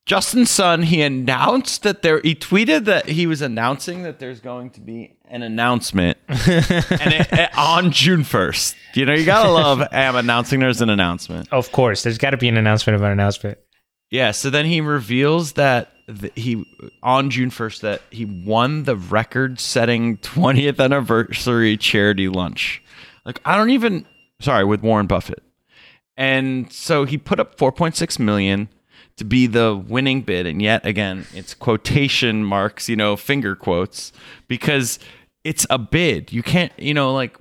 Justin 0.09 0.46
Sun 0.46 0.84
he 0.84 1.02
announced 1.02 1.82
that 1.82 2.00
there. 2.00 2.18
He 2.22 2.34
tweeted 2.34 2.86
that 2.86 3.11
he 3.11 3.26
was 3.26 3.42
announcing 3.42 4.04
that 4.04 4.18
there's 4.18 4.40
going 4.40 4.70
to 4.70 4.80
be 4.80 5.14
an 5.26 5.42
announcement, 5.42 6.16
and 6.28 6.38
it, 6.48 7.28
it- 7.30 7.50
on 7.59 7.92
June 7.92 8.22
1st. 8.22 8.74
You 8.94 9.04
know, 9.04 9.12
you 9.12 9.26
gotta 9.26 9.50
love 9.50 9.86
am 9.92 10.16
announcing 10.16 10.61
there's 10.61 10.80
an 10.80 10.88
announcement. 10.88 11.48
Of 11.52 11.70
course, 11.72 12.02
there's 12.04 12.16
got 12.16 12.30
to 12.30 12.38
be 12.38 12.48
an 12.48 12.56
announcement 12.56 12.96
of 12.96 13.02
an 13.02 13.11
announcement. 13.12 13.59
Yeah, 14.11 14.30
so 14.30 14.48
then 14.48 14.64
he 14.64 14.80
reveals 14.80 15.52
that 15.52 15.92
th- 16.06 16.32
he 16.34 16.64
on 17.02 17.28
June 17.28 17.50
1st 17.50 17.80
that 17.82 18.00
he 18.11 18.24
won 18.24 18.84
the 18.84 18.96
record-setting 18.96 20.16
20th 20.16 20.80
anniversary 20.82 21.76
charity 21.76 22.28
lunch. 22.28 22.82
Like 23.26 23.42
I 23.44 23.59
don't 23.59 23.68
even 23.70 24.06
sorry, 24.40 24.64
with 24.64 24.80
Warren 24.82 25.06
Buffett. 25.06 25.42
And 26.16 26.72
so 26.72 27.04
he 27.04 27.18
put 27.18 27.38
up 27.38 27.59
4.6 27.59 28.18
million 28.18 28.70
to 29.19 29.25
be 29.25 29.47
the 29.47 29.77
winning 29.77 30.23
bid 30.23 30.47
and 30.47 30.61
yet 30.62 30.85
again, 30.87 31.27
it's 31.35 31.55
quotation 31.55 32.45
marks, 32.45 32.89
you 32.89 32.97
know, 32.97 33.16
finger 33.16 33.55
quotes 33.55 34.12
because 34.49 34.99
it's 35.45 35.66
a 35.71 35.79
bid. 35.79 36.33
You 36.33 36.43
can't, 36.43 36.73
you 36.79 36.95
know, 36.95 37.12
like 37.14 37.37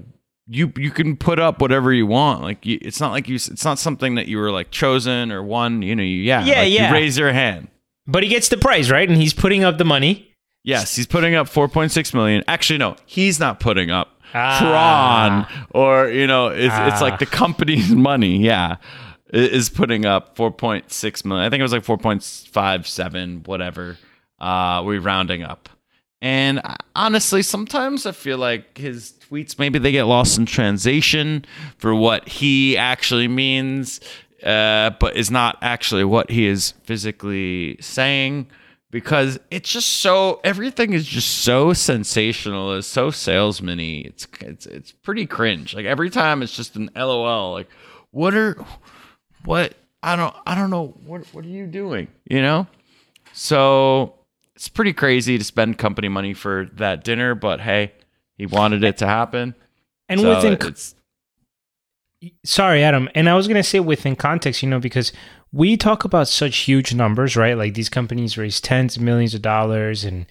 you 0.48 0.72
you 0.78 0.92
can 0.92 1.18
put 1.18 1.40
up 1.40 1.60
whatever 1.62 1.92
you 1.92 2.06
want. 2.06 2.42
Like 2.42 2.66
you, 2.66 2.78
it's 2.82 3.00
not 3.02 3.12
like 3.12 3.28
you. 3.28 3.36
It's 3.36 3.66
not 3.66 3.80
something 3.80 4.16
that 4.16 4.28
you 4.28 4.38
were 4.38 4.52
like 4.52 4.72
chosen 4.72 5.32
or 5.32 5.44
won. 5.44 5.82
You 5.82 5.96
know. 5.96 6.04
You, 6.04 6.22
yeah. 6.22 6.46
Yeah, 6.46 6.62
like, 6.62 6.72
yeah. 6.72 6.88
You 6.90 6.94
raise 6.94 7.18
your 7.18 7.34
hand. 7.34 7.68
But 8.06 8.24
he 8.24 8.30
gets 8.30 8.48
the 8.48 8.56
prize, 8.58 8.90
right? 8.90 9.10
And 9.10 9.18
he's 9.18 9.34
putting 9.34 9.64
up 9.66 9.78
the 9.78 9.84
money. 9.86 10.34
Yes, 10.64 10.96
he's 10.96 11.08
putting 11.08 11.34
up 11.36 11.48
4.6 11.48 12.14
million. 12.14 12.44
Actually, 12.48 12.80
no, 12.80 12.96
he's 13.06 13.40
not 13.40 13.60
putting 13.60 13.90
up. 13.92 14.22
Ah. 14.34 15.46
Tron, 15.48 15.66
or 15.72 16.10
you 16.10 16.28
know, 16.28 16.48
it's 16.48 16.64
it's 16.66 17.02
Ah. 17.02 17.04
like 17.04 17.20
the 17.20 17.26
company's 17.26 17.90
money. 18.10 18.38
Yeah, 18.38 18.78
is 19.30 19.70
putting 19.70 20.06
up 20.06 20.36
4.6 20.36 21.26
million. 21.26 21.46
I 21.46 21.50
think 21.50 21.60
it 21.60 21.64
was 21.64 21.74
like 21.74 21.84
4.57, 21.84 23.48
whatever. 23.48 23.98
Uh, 24.40 24.84
we're 24.86 25.02
rounding 25.02 25.44
up. 25.44 25.70
And 26.22 26.62
honestly, 26.96 27.44
sometimes 27.44 28.06
I 28.06 28.12
feel 28.12 28.38
like 28.38 28.78
his 28.78 29.14
tweets 29.30 29.60
maybe 29.60 29.78
they 29.78 29.92
get 29.92 30.04
lost 30.04 30.38
in 30.38 30.46
translation 30.46 31.46
for 31.78 31.94
what 31.94 32.28
he 32.28 32.76
actually 32.76 33.28
means, 33.28 34.00
uh, 34.44 34.92
but 35.00 35.16
is 35.16 35.30
not 35.30 35.58
actually 35.62 36.06
what 36.06 36.32
he 36.32 36.48
is 36.48 36.72
physically 36.84 37.78
saying. 37.82 38.48
Because 38.90 39.38
it's 39.52 39.70
just 39.70 39.90
so 39.98 40.40
everything 40.46 40.94
is 40.94 41.06
just 41.06 41.40
so 41.40 41.74
sensational, 41.74 42.74
it's 42.74 42.88
so 42.88 43.12
salesman-y. 43.12 44.04
It's 44.06 44.26
it's 44.40 44.66
it's 44.66 44.92
pretty 44.94 45.26
cringe. 45.26 45.76
Like 45.76 45.86
every 45.86 46.10
time 46.10 46.42
it's 46.42 46.56
just 46.56 46.78
an 46.78 46.90
LOL. 46.96 47.52
Like 47.52 47.70
what 48.12 48.34
are 48.34 48.66
what 49.48 49.74
I 50.04 50.16
don't 50.16 50.36
I 50.46 50.56
don't 50.56 50.70
know 50.70 50.94
what 51.06 51.26
what 51.34 51.46
are 51.46 51.50
you 51.50 51.66
doing? 51.66 52.08
You 52.30 52.42
know? 52.42 52.68
So 53.34 54.14
it's 54.56 54.70
pretty 54.70 54.94
crazy 54.94 55.38
to 55.38 55.44
spend 55.44 55.78
company 55.78 56.10
money 56.10 56.34
for 56.34 56.70
that 56.74 57.04
dinner, 57.04 57.36
but 57.36 57.62
hey, 57.62 57.94
he 58.38 58.46
wanted 58.46 58.84
it 58.84 58.98
to 58.98 59.08
happen. 59.08 59.56
And 60.10 60.20
So 60.20 60.36
within 60.36 60.54
it's 60.54 60.96
sorry 62.44 62.82
adam 62.82 63.08
and 63.14 63.30
i 63.30 63.36
was 63.36 63.48
going 63.48 63.62
to 63.62 63.64
say 63.64 63.80
within 63.80 64.16
context 64.16 64.64
you 64.64 64.70
know 64.70 64.80
because 64.80 65.14
we 65.52 65.78
talk 65.78 66.04
about 66.04 66.28
such 66.28 66.58
huge 66.58 66.96
numbers 66.96 67.36
right 67.36 67.56
like 67.56 67.76
these 67.76 67.90
companies 67.90 68.40
raise 68.40 68.60
tens 68.60 68.98
of 68.98 69.04
millions 69.04 69.36
of 69.36 69.42
dollars 69.44 70.04
and 70.04 70.26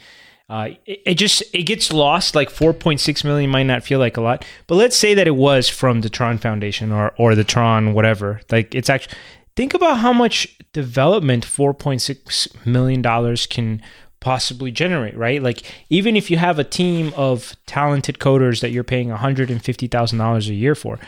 uh, 0.49 0.69
it, 0.87 1.03
it 1.05 1.15
just 1.15 1.43
it 1.53 1.65
gets 1.65 1.93
lost 1.93 2.35
like 2.35 2.51
4.6 2.51 3.25
million 3.25 3.51
might 3.51 3.65
not 3.65 3.83
feel 3.83 3.99
like 3.99 4.17
a 4.17 4.21
lot 4.21 4.45
but 4.67 4.77
let's 4.77 4.97
say 4.97 5.15
that 5.15 5.27
it 5.27 5.35
was 5.37 5.69
from 5.69 6.03
the 6.03 6.11
tron 6.11 6.39
foundation 6.39 6.93
or 6.93 7.13
or 7.19 7.35
the 7.35 7.45
tron 7.45 7.95
whatever. 7.95 8.41
Like 8.51 8.75
it's 8.75 8.91
actually 8.91 9.17
think 9.57 9.75
about 9.75 9.99
how 9.99 10.13
much 10.13 10.57
development 10.73 11.45
4.6 11.45 12.67
million 12.67 13.03
dollars 13.03 13.47
can 13.47 13.83
possibly 14.21 14.71
generate 14.71 15.17
right? 15.17 15.43
Like 15.43 15.63
even 15.91 16.17
if 16.17 16.31
you 16.31 16.37
have 16.37 16.59
a 16.59 16.65
team 16.65 17.13
of 17.17 17.57
talented 17.67 18.19
coders 18.19 18.61
that 18.61 18.71
you're 18.71 18.85
paying 18.85 19.09
$150000 19.09 20.49
a 20.49 20.55
year 20.55 20.75
for 20.75 20.99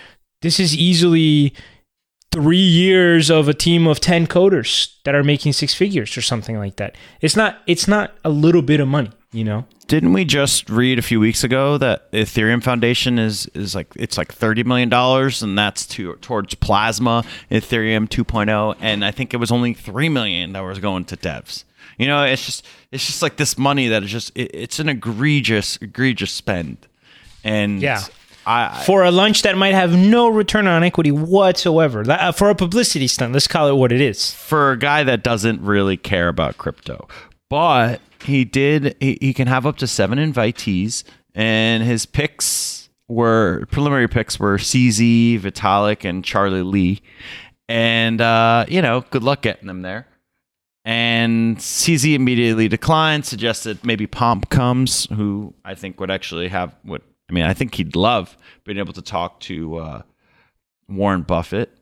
this 0.42 0.58
is 0.58 0.76
easily 0.76 1.52
three 2.30 2.56
years 2.56 3.30
of 3.30 3.48
a 3.48 3.54
team 3.54 3.86
of 3.86 4.00
10 4.00 4.26
coders 4.26 4.94
that 5.04 5.14
are 5.14 5.24
making 5.24 5.52
six 5.52 5.74
figures 5.74 6.16
or 6.16 6.22
something 6.22 6.58
like 6.58 6.76
that 6.76 6.94
it's 7.20 7.34
not 7.36 7.58
it's 7.66 7.88
not 7.88 8.12
a 8.24 8.28
little 8.28 8.62
bit 8.62 8.80
of 8.80 8.88
money 8.88 9.10
you 9.32 9.42
know 9.44 9.64
didn't 9.86 10.12
we 10.12 10.26
just 10.26 10.68
read 10.68 10.98
a 10.98 11.02
few 11.02 11.18
weeks 11.18 11.42
ago 11.42 11.78
that 11.78 12.12
Ethereum 12.12 12.62
Foundation 12.62 13.18
is 13.18 13.46
is 13.54 13.74
like 13.74 13.86
it's 13.96 14.18
like 14.18 14.30
thirty 14.30 14.62
million 14.62 14.90
dollars, 14.90 15.42
and 15.42 15.56
that's 15.58 15.86
to 15.86 16.14
towards 16.16 16.54
Plasma 16.56 17.24
Ethereum 17.50 18.06
2.0, 18.06 18.76
and 18.80 19.02
I 19.02 19.10
think 19.12 19.32
it 19.32 19.38
was 19.38 19.50
only 19.50 19.72
three 19.72 20.10
million 20.10 20.52
that 20.52 20.60
was 20.60 20.78
going 20.78 21.06
to 21.06 21.16
devs. 21.16 21.64
You 21.96 22.06
know, 22.06 22.22
it's 22.22 22.44
just 22.44 22.66
it's 22.92 23.06
just 23.06 23.22
like 23.22 23.38
this 23.38 23.56
money 23.56 23.88
that 23.88 24.02
is 24.02 24.10
just 24.10 24.30
it, 24.36 24.50
it's 24.52 24.78
an 24.78 24.90
egregious 24.90 25.78
egregious 25.78 26.32
spend, 26.32 26.86
and 27.42 27.80
Yeah. 27.80 28.02
I, 28.48 28.82
for 28.86 29.04
a 29.04 29.10
lunch 29.10 29.42
that 29.42 29.56
might 29.56 29.74
have 29.74 29.94
no 29.94 30.28
return 30.28 30.66
on 30.66 30.82
equity 30.82 31.12
whatsoever 31.12 32.02
That- 32.02 32.20
uh, 32.20 32.32
for 32.32 32.48
a 32.48 32.54
publicity 32.54 33.06
stunt 33.06 33.32
let's 33.34 33.46
call 33.46 33.68
it 33.68 33.74
what 33.76 33.92
it 33.92 34.00
is 34.00 34.32
for 34.32 34.72
a 34.72 34.78
guy 34.78 35.04
that 35.04 35.22
doesn't 35.22 35.60
really 35.60 35.96
care 35.96 36.28
about 36.28 36.56
crypto. 36.56 37.06
But 37.50 38.00
he 38.24 38.44
did 38.44 38.96
he, 39.00 39.18
he 39.20 39.34
can 39.34 39.48
have 39.48 39.66
up 39.66 39.76
to 39.78 39.86
seven 39.86 40.18
invitees 40.18 41.04
and 41.34 41.82
his 41.82 42.06
picks 42.06 42.88
were 43.06 43.66
preliminary 43.70 44.08
picks 44.08 44.38
were 44.40 44.58
CZ, 44.58 45.40
Vitalik, 45.40 46.08
and 46.08 46.24
Charlie 46.24 46.62
Lee. 46.62 47.00
And 47.68 48.20
uh, 48.20 48.64
you 48.68 48.80
know, 48.82 49.04
good 49.10 49.22
luck 49.22 49.42
getting 49.42 49.66
them 49.66 49.82
there. 49.82 50.06
And 50.84 51.58
CZ 51.58 52.14
immediately 52.14 52.66
declined, 52.68 53.26
suggested 53.26 53.84
maybe 53.84 54.06
Pomp 54.06 54.48
comes, 54.48 55.06
who 55.10 55.52
I 55.64 55.74
think 55.74 56.00
would 56.00 56.10
actually 56.10 56.48
have 56.48 56.74
what 56.82 57.02
I 57.28 57.32
mean, 57.32 57.44
I 57.44 57.54
think 57.54 57.74
he'd 57.74 57.96
love 57.96 58.36
being 58.64 58.78
able 58.78 58.94
to 58.94 59.02
talk 59.02 59.40
to 59.40 59.76
uh, 59.76 60.02
Warren 60.88 61.22
Buffett. 61.22 61.76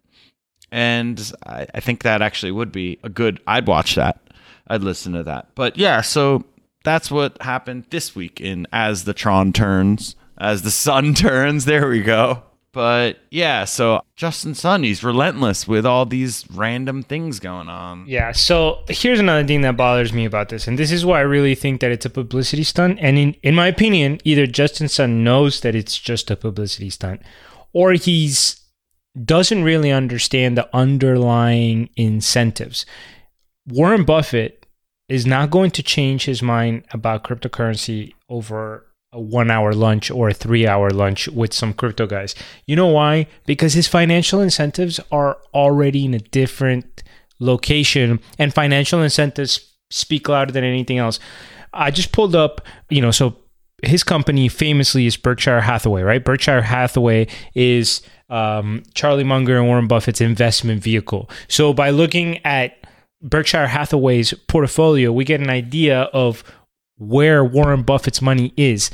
And 0.72 1.32
I, 1.46 1.66
I 1.74 1.80
think 1.80 2.02
that 2.02 2.22
actually 2.22 2.52
would 2.52 2.72
be 2.72 2.98
a 3.04 3.08
good 3.08 3.40
i'd 3.46 3.66
watch 3.66 3.94
that. 3.94 4.20
I'd 4.66 4.82
listen 4.82 5.12
to 5.12 5.22
that. 5.22 5.54
But 5.54 5.76
yeah 5.76 6.00
so 6.00 6.44
that's 6.84 7.10
what 7.10 7.40
happened 7.40 7.86
this 7.90 8.14
week 8.14 8.40
in 8.40 8.66
as 8.72 9.04
the 9.04 9.14
tron 9.14 9.52
turns 9.52 10.16
as 10.38 10.62
the 10.62 10.70
sun 10.70 11.14
turns. 11.14 11.64
There 11.64 11.88
we 11.88 12.02
go 12.02 12.42
but 12.76 13.18
yeah 13.30 13.64
so 13.64 14.02
justin 14.16 14.54
sun 14.54 14.82
he's 14.82 15.02
relentless 15.02 15.66
with 15.66 15.86
all 15.86 16.04
these 16.04 16.44
random 16.50 17.02
things 17.02 17.40
going 17.40 17.68
on 17.68 17.86
Yeah. 18.06 18.32
So 18.32 18.84
here's 18.88 19.20
another 19.20 19.46
thing 19.46 19.62
that 19.62 19.76
bothers 19.76 20.12
me 20.12 20.24
about 20.24 20.48
this, 20.48 20.68
and 20.68 20.78
this 20.78 20.92
is 20.92 21.04
why 21.04 21.18
I 21.18 21.22
really 21.22 21.54
think 21.54 21.80
that 21.80 21.90
it's 21.90 22.06
a 22.06 22.10
publicity 22.10 22.62
stunt. 22.62 22.98
And 23.00 23.18
in 23.18 23.34
in 23.42 23.54
my 23.54 23.66
opinion, 23.66 24.20
either 24.24 24.46
Justin 24.46 24.88
Sun 24.88 25.24
knows 25.24 25.60
that 25.60 25.74
it's 25.74 25.98
just 25.98 26.30
a 26.30 26.36
publicity 26.36 26.90
stunt, 26.90 27.22
or 27.72 27.92
he's 27.92 28.60
doesn't 29.22 29.64
really 29.64 29.90
understand 29.90 30.56
the 30.56 30.68
underlying 30.76 31.88
incentives. 31.96 32.84
Warren 33.66 34.04
Buffett 34.04 34.66
is 35.08 35.26
not 35.26 35.50
going 35.50 35.70
to 35.72 35.82
change 35.82 36.24
his 36.24 36.42
mind 36.42 36.84
about 36.92 37.24
cryptocurrency 37.24 38.12
over 38.28 38.85
a 39.16 39.20
one 39.20 39.50
hour 39.50 39.72
lunch 39.72 40.10
or 40.10 40.28
a 40.28 40.34
three 40.34 40.66
hour 40.66 40.90
lunch 40.90 41.26
with 41.28 41.52
some 41.52 41.72
crypto 41.72 42.06
guys. 42.06 42.34
You 42.66 42.76
know 42.76 42.86
why? 42.88 43.26
Because 43.46 43.72
his 43.72 43.88
financial 43.88 44.40
incentives 44.40 45.00
are 45.10 45.38
already 45.54 46.04
in 46.04 46.14
a 46.14 46.18
different 46.18 47.02
location, 47.40 48.20
and 48.38 48.54
financial 48.54 49.02
incentives 49.02 49.74
speak 49.90 50.28
louder 50.28 50.52
than 50.52 50.64
anything 50.64 50.98
else. 50.98 51.18
I 51.72 51.90
just 51.90 52.12
pulled 52.12 52.36
up, 52.36 52.60
you 52.88 53.00
know, 53.00 53.10
so 53.10 53.36
his 53.82 54.02
company 54.02 54.48
famously 54.48 55.06
is 55.06 55.16
Berkshire 55.16 55.60
Hathaway, 55.60 56.02
right? 56.02 56.24
Berkshire 56.24 56.62
Hathaway 56.62 57.28
is 57.54 58.00
um, 58.30 58.82
Charlie 58.94 59.24
Munger 59.24 59.58
and 59.58 59.66
Warren 59.66 59.86
Buffett's 59.86 60.20
investment 60.20 60.82
vehicle. 60.82 61.28
So 61.48 61.72
by 61.72 61.90
looking 61.90 62.44
at 62.44 62.86
Berkshire 63.22 63.66
Hathaway's 63.66 64.32
portfolio, 64.48 65.12
we 65.12 65.24
get 65.24 65.40
an 65.40 65.50
idea 65.50 66.02
of 66.12 66.42
where 66.98 67.44
Warren 67.44 67.82
Buffett's 67.82 68.22
money 68.22 68.52
is. 68.56 68.90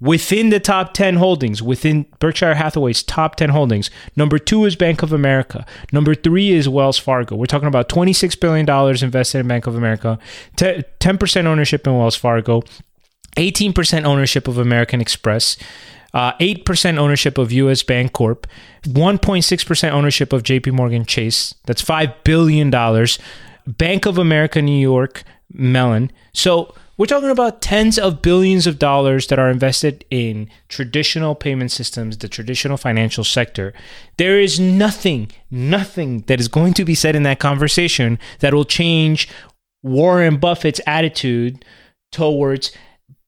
Within 0.00 0.48
the 0.48 0.60
top 0.60 0.94
10 0.94 1.16
holdings, 1.16 1.62
within 1.62 2.06
Berkshire 2.20 2.54
Hathaway's 2.54 3.02
top 3.02 3.36
10 3.36 3.50
holdings, 3.50 3.90
number 4.16 4.38
two 4.38 4.64
is 4.64 4.74
Bank 4.74 5.02
of 5.02 5.12
America. 5.12 5.66
Number 5.92 6.14
three 6.14 6.52
is 6.52 6.70
Wells 6.70 6.98
Fargo. 6.98 7.36
We're 7.36 7.44
talking 7.44 7.68
about 7.68 7.90
$26 7.90 8.40
billion 8.40 9.04
invested 9.04 9.40
in 9.40 9.48
Bank 9.48 9.66
of 9.66 9.74
America, 9.74 10.18
10% 10.56 11.44
ownership 11.44 11.86
in 11.86 11.98
Wells 11.98 12.16
Fargo, 12.16 12.62
18% 13.36 14.04
ownership 14.04 14.48
of 14.48 14.56
American 14.56 15.02
Express, 15.02 15.58
uh, 16.14 16.32
8% 16.38 16.96
ownership 16.96 17.36
of 17.36 17.52
US 17.52 17.82
Bank 17.82 18.14
Corp, 18.14 18.46
1.6% 18.84 19.90
ownership 19.92 20.32
of 20.32 20.42
JP 20.42 20.72
Morgan 20.72 21.04
Chase. 21.04 21.54
That's 21.66 21.82
$5 21.82 22.14
billion. 22.24 22.70
Bank 23.66 24.06
of 24.06 24.16
America 24.16 24.62
New 24.62 24.80
York, 24.80 25.24
Mellon. 25.52 26.10
So 26.32 26.74
we're 27.00 27.06
talking 27.06 27.30
about 27.30 27.62
tens 27.62 27.98
of 27.98 28.20
billions 28.20 28.66
of 28.66 28.78
dollars 28.78 29.28
that 29.28 29.38
are 29.38 29.48
invested 29.48 30.04
in 30.10 30.50
traditional 30.68 31.34
payment 31.34 31.72
systems, 31.72 32.18
the 32.18 32.28
traditional 32.28 32.76
financial 32.76 33.24
sector. 33.24 33.72
There 34.18 34.38
is 34.38 34.60
nothing, 34.60 35.32
nothing 35.50 36.24
that 36.26 36.40
is 36.40 36.48
going 36.48 36.74
to 36.74 36.84
be 36.84 36.94
said 36.94 37.16
in 37.16 37.22
that 37.22 37.38
conversation 37.38 38.18
that 38.40 38.52
will 38.52 38.66
change 38.66 39.30
Warren 39.82 40.36
Buffett's 40.36 40.82
attitude 40.86 41.64
towards 42.12 42.70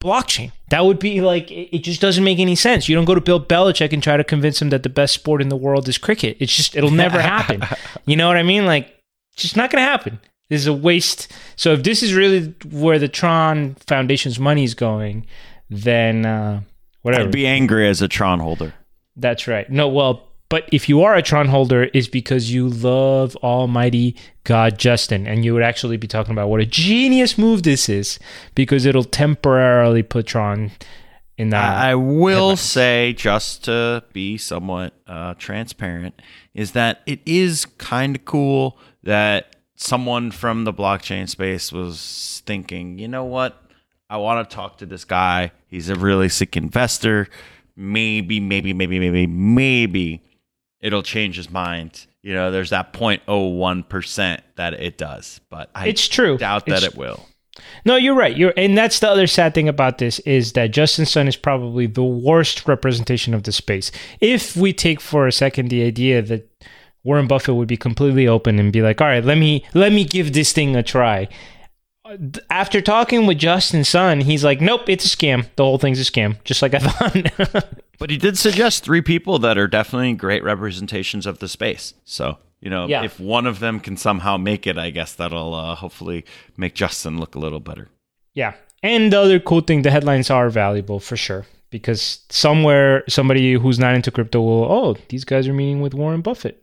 blockchain. 0.04 0.52
That 0.68 0.84
would 0.84 0.98
be 0.98 1.22
like, 1.22 1.50
it 1.50 1.78
just 1.78 2.02
doesn't 2.02 2.24
make 2.24 2.40
any 2.40 2.56
sense. 2.56 2.90
You 2.90 2.94
don't 2.94 3.06
go 3.06 3.14
to 3.14 3.22
Bill 3.22 3.42
Belichick 3.42 3.94
and 3.94 4.02
try 4.02 4.18
to 4.18 4.24
convince 4.24 4.60
him 4.60 4.68
that 4.68 4.82
the 4.82 4.90
best 4.90 5.14
sport 5.14 5.40
in 5.40 5.48
the 5.48 5.56
world 5.56 5.88
is 5.88 5.96
cricket. 5.96 6.36
It's 6.40 6.54
just, 6.54 6.76
it'll 6.76 6.90
never 6.90 7.22
happen. 7.22 7.62
You 8.04 8.16
know 8.16 8.28
what 8.28 8.36
I 8.36 8.42
mean? 8.42 8.66
Like, 8.66 8.94
it's 9.32 9.44
just 9.44 9.56
not 9.56 9.70
going 9.70 9.82
to 9.82 9.90
happen. 9.90 10.20
This 10.52 10.60
is 10.60 10.66
a 10.66 10.74
waste. 10.74 11.32
So 11.56 11.72
if 11.72 11.82
this 11.82 12.02
is 12.02 12.12
really 12.12 12.54
where 12.70 12.98
the 12.98 13.08
Tron 13.08 13.74
Foundation's 13.86 14.38
money 14.38 14.64
is 14.64 14.74
going, 14.74 15.26
then 15.70 16.26
uh, 16.26 16.60
whatever. 17.00 17.24
I'd 17.24 17.32
be 17.32 17.46
angry 17.46 17.88
as 17.88 18.02
a 18.02 18.08
Tron 18.08 18.38
holder. 18.38 18.74
That's 19.16 19.48
right. 19.48 19.70
No, 19.70 19.88
well, 19.88 20.28
but 20.50 20.68
if 20.70 20.90
you 20.90 21.02
are 21.04 21.14
a 21.14 21.22
Tron 21.22 21.48
holder, 21.48 21.88
it's 21.94 22.06
because 22.06 22.52
you 22.52 22.68
love 22.68 23.34
Almighty 23.36 24.14
God 24.44 24.78
Justin, 24.78 25.26
and 25.26 25.42
you 25.42 25.54
would 25.54 25.62
actually 25.62 25.96
be 25.96 26.06
talking 26.06 26.32
about 26.32 26.50
what 26.50 26.60
a 26.60 26.66
genius 26.66 27.38
move 27.38 27.62
this 27.62 27.88
is, 27.88 28.18
because 28.54 28.84
it'll 28.84 29.04
temporarily 29.04 30.02
put 30.02 30.26
Tron 30.26 30.70
in 31.38 31.48
that. 31.48 31.78
I 31.78 31.94
will 31.94 32.50
headlines. 32.50 32.60
say, 32.60 33.14
just 33.14 33.64
to 33.64 34.04
be 34.12 34.36
somewhat 34.36 34.92
uh, 35.06 35.32
transparent, 35.38 36.20
is 36.52 36.72
that 36.72 37.00
it 37.06 37.20
is 37.24 37.64
kind 37.64 38.16
of 38.16 38.26
cool 38.26 38.78
that 39.02 39.51
someone 39.82 40.30
from 40.30 40.64
the 40.64 40.72
blockchain 40.72 41.28
space 41.28 41.72
was 41.72 42.42
thinking, 42.46 42.98
you 42.98 43.08
know 43.08 43.24
what? 43.24 43.60
I 44.08 44.16
want 44.18 44.48
to 44.48 44.54
talk 44.54 44.78
to 44.78 44.86
this 44.86 45.04
guy. 45.04 45.52
He's 45.66 45.88
a 45.88 45.94
really 45.94 46.28
sick 46.28 46.56
investor. 46.56 47.28
Maybe, 47.74 48.40
maybe, 48.40 48.72
maybe, 48.72 48.98
maybe, 48.98 49.26
maybe 49.26 50.22
it'll 50.80 51.02
change 51.02 51.36
his 51.36 51.50
mind. 51.50 52.06
You 52.22 52.34
know, 52.34 52.50
there's 52.50 52.70
that 52.70 52.92
0.01% 52.92 54.40
that 54.56 54.74
it 54.74 54.98
does, 54.98 55.40
but 55.50 55.70
I 55.74 55.88
it's 55.88 56.06
true. 56.06 56.38
doubt 56.38 56.64
it's, 56.66 56.80
that 56.80 56.92
it 56.92 56.96
will. 56.96 57.26
No, 57.84 57.96
you're 57.96 58.14
right. 58.14 58.36
You're 58.36 58.54
and 58.56 58.78
that's 58.78 59.00
the 59.00 59.08
other 59.08 59.26
sad 59.26 59.54
thing 59.54 59.68
about 59.68 59.98
this 59.98 60.20
is 60.20 60.52
that 60.52 60.70
Justin 60.70 61.04
Sun 61.04 61.26
is 61.26 61.36
probably 61.36 61.86
the 61.86 62.04
worst 62.04 62.68
representation 62.68 63.34
of 63.34 63.42
the 63.42 63.52
space. 63.52 63.90
If 64.20 64.56
we 64.56 64.72
take 64.72 65.00
for 65.00 65.26
a 65.26 65.32
second 65.32 65.68
the 65.68 65.82
idea 65.82 66.22
that 66.22 66.48
Warren 67.04 67.26
Buffett 67.26 67.54
would 67.54 67.68
be 67.68 67.76
completely 67.76 68.28
open 68.28 68.58
and 68.58 68.72
be 68.72 68.82
like, 68.82 69.00
"All 69.00 69.06
right, 69.06 69.24
let 69.24 69.38
me 69.38 69.64
let 69.74 69.92
me 69.92 70.04
give 70.04 70.32
this 70.32 70.52
thing 70.52 70.76
a 70.76 70.82
try." 70.82 71.28
After 72.50 72.80
talking 72.80 73.26
with 73.26 73.38
Justin 73.38 73.84
Sun, 73.84 74.22
he's 74.22 74.44
like, 74.44 74.60
"Nope, 74.60 74.88
it's 74.88 75.04
a 75.04 75.16
scam. 75.16 75.46
The 75.56 75.64
whole 75.64 75.78
thing's 75.78 76.00
a 76.00 76.10
scam, 76.10 76.36
just 76.44 76.62
like 76.62 76.74
I 76.74 76.78
thought." 76.78 77.64
but 77.98 78.10
he 78.10 78.16
did 78.16 78.38
suggest 78.38 78.84
three 78.84 79.00
people 79.00 79.38
that 79.40 79.58
are 79.58 79.68
definitely 79.68 80.12
great 80.14 80.44
representations 80.44 81.26
of 81.26 81.38
the 81.38 81.48
space. 81.48 81.94
So 82.04 82.38
you 82.60 82.70
know, 82.70 82.86
yeah. 82.86 83.02
if 83.02 83.18
one 83.18 83.46
of 83.46 83.58
them 83.58 83.80
can 83.80 83.96
somehow 83.96 84.36
make 84.36 84.66
it, 84.66 84.78
I 84.78 84.90
guess 84.90 85.14
that'll 85.14 85.54
uh, 85.54 85.74
hopefully 85.74 86.24
make 86.56 86.74
Justin 86.74 87.18
look 87.18 87.34
a 87.34 87.40
little 87.40 87.60
better. 87.60 87.88
Yeah, 88.34 88.54
and 88.82 89.12
the 89.12 89.20
other 89.20 89.40
cool 89.40 89.60
thing, 89.60 89.82
the 89.82 89.90
headlines 89.90 90.30
are 90.30 90.48
valuable 90.48 91.00
for 91.00 91.16
sure 91.16 91.46
because 91.70 92.20
somewhere 92.28 93.02
somebody 93.08 93.54
who's 93.54 93.78
not 93.78 93.94
into 93.94 94.12
crypto 94.12 94.40
will, 94.40 94.64
oh, 94.64 94.96
these 95.08 95.24
guys 95.24 95.48
are 95.48 95.52
meeting 95.52 95.80
with 95.80 95.94
Warren 95.94 96.20
Buffett. 96.20 96.61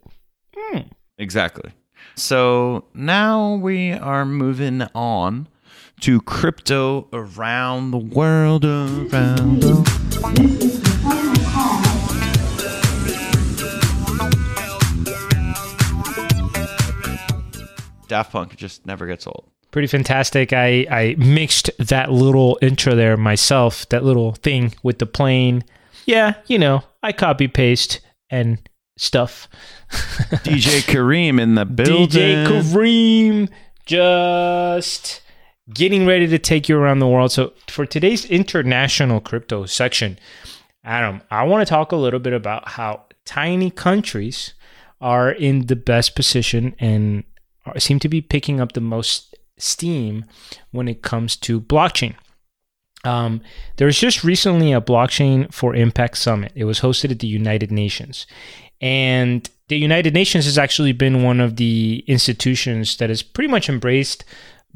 Hmm. 0.72 0.88
Exactly. 1.18 1.72
So 2.16 2.86
now 2.94 3.56
we 3.56 3.92
are 3.92 4.26
moving 4.26 4.84
on 4.94 5.48
to 6.02 6.22
crypto 6.22 7.08
around 7.12 7.92
the 7.92 7.98
world. 7.98 8.66
Around 8.66 9.62
the 9.62 10.90
Daft 18.08 18.32
Punk 18.32 18.56
just 18.56 18.86
never 18.86 19.06
gets 19.08 19.28
old. 19.28 19.46
Pretty 19.72 19.88
fantastic. 19.88 20.52
I, 20.52 20.88
I 20.90 21.16
mixed 21.18 21.70
that 21.78 22.12
little 22.12 22.58
intro 22.62 22.96
there 22.96 23.18
myself, 23.18 23.88
that 23.90 24.04
little 24.04 24.34
thing 24.34 24.74
with 24.84 24.98
the 25.00 25.06
plane. 25.06 25.64
Yeah, 26.06 26.34
you 26.48 26.58
know, 26.58 26.82
I 27.04 27.12
copy 27.12 27.48
paste 27.48 28.02
and 28.32 28.58
stuff. 29.00 29.48
DJ 29.90 30.82
Kareem 30.82 31.40
in 31.40 31.56
the 31.56 31.66
building. 31.80 32.08
DJ 32.08 32.46
Kareem 32.46 33.50
just 33.86 35.22
getting 35.74 36.06
ready 36.06 36.28
to 36.28 36.38
take 36.38 36.70
you 36.70 36.78
around 36.78 37.00
the 37.00 37.08
world. 37.08 37.32
So, 37.32 37.54
for 37.68 37.86
today's 37.86 38.26
international 38.26 39.20
crypto 39.20 39.66
section, 39.66 40.20
Adam, 40.84 41.22
I 41.32 41.44
want 41.44 41.66
to 41.66 41.70
talk 41.70 41.92
a 41.92 41.96
little 41.96 42.20
bit 42.20 42.34
about 42.34 42.70
how 42.70 43.06
tiny 43.26 43.72
countries 43.72 44.54
are 45.02 45.32
in 45.32 45.68
the 45.68 45.76
best 45.76 46.16
position 46.16 46.76
and 46.80 47.24
seem 47.78 48.00
to 48.00 48.10
be 48.10 48.22
picking 48.22 48.60
up 48.60 48.74
the 48.74 48.82
most 48.82 49.36
steam 49.58 50.26
when 50.72 50.88
it 50.88 51.02
comes 51.02 51.36
to 51.38 51.62
blockchain. 51.62 52.16
Um, 53.06 53.42
there 53.78 53.88
was 53.88 53.98
just 53.98 54.24
recently 54.24 54.74
a 54.74 54.82
blockchain 54.82 55.54
for 55.54 55.74
impact 55.74 56.18
summit. 56.18 56.52
It 56.54 56.66
was 56.66 56.82
hosted 56.82 57.12
at 57.12 57.20
the 57.20 57.28
United 57.28 57.72
Nations, 57.72 58.28
and 58.82 59.50
the 59.68 59.78
United 59.78 60.14
Nations 60.14 60.46
has 60.46 60.58
actually 60.58 60.94
been 60.94 61.24
one 61.24 61.40
of 61.40 61.58
the 61.58 62.04
institutions 62.08 62.98
that 62.98 63.10
has 63.10 63.22
pretty 63.22 63.50
much 63.50 63.70
embraced 63.70 64.26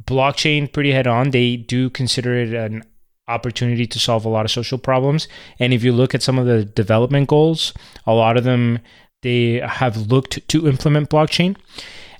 blockchain 0.03 0.71
pretty 0.71 0.91
head 0.91 1.07
on. 1.07 1.31
They 1.31 1.55
do 1.55 1.89
consider 1.89 2.35
it 2.35 2.53
an 2.53 2.83
opportunity 3.27 3.87
to 3.87 3.99
solve 3.99 4.25
a 4.25 4.29
lot 4.29 4.45
of 4.45 4.51
social 4.51 4.77
problems. 4.77 5.27
And 5.59 5.73
if 5.73 5.83
you 5.83 5.91
look 5.93 6.13
at 6.13 6.23
some 6.23 6.37
of 6.37 6.45
the 6.45 6.65
development 6.65 7.29
goals, 7.29 7.73
a 8.05 8.13
lot 8.13 8.37
of 8.37 8.43
them 8.43 8.79
they 9.21 9.61
have 9.65 10.11
looked 10.11 10.47
to 10.49 10.67
implement 10.67 11.09
blockchain. 11.09 11.55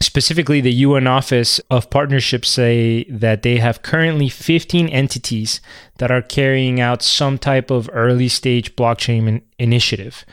Specifically, 0.02 0.60
the 0.62 0.72
UN 0.72 1.08
Office 1.08 1.60
of 1.70 1.90
Partnerships 1.90 2.50
say 2.50 3.04
that 3.06 3.44
they 3.44 3.58
have 3.58 3.84
currently 3.84 4.30
15 4.30 4.90
entities 4.90 5.62
that 5.98 6.12
are 6.12 6.22
carrying 6.22 6.82
out 6.82 7.02
some 7.02 7.38
type 7.38 7.70
of 7.70 7.90
early 7.94 8.28
stage 8.28 8.76
blockchain 8.76 9.42
initiative. 9.60 10.26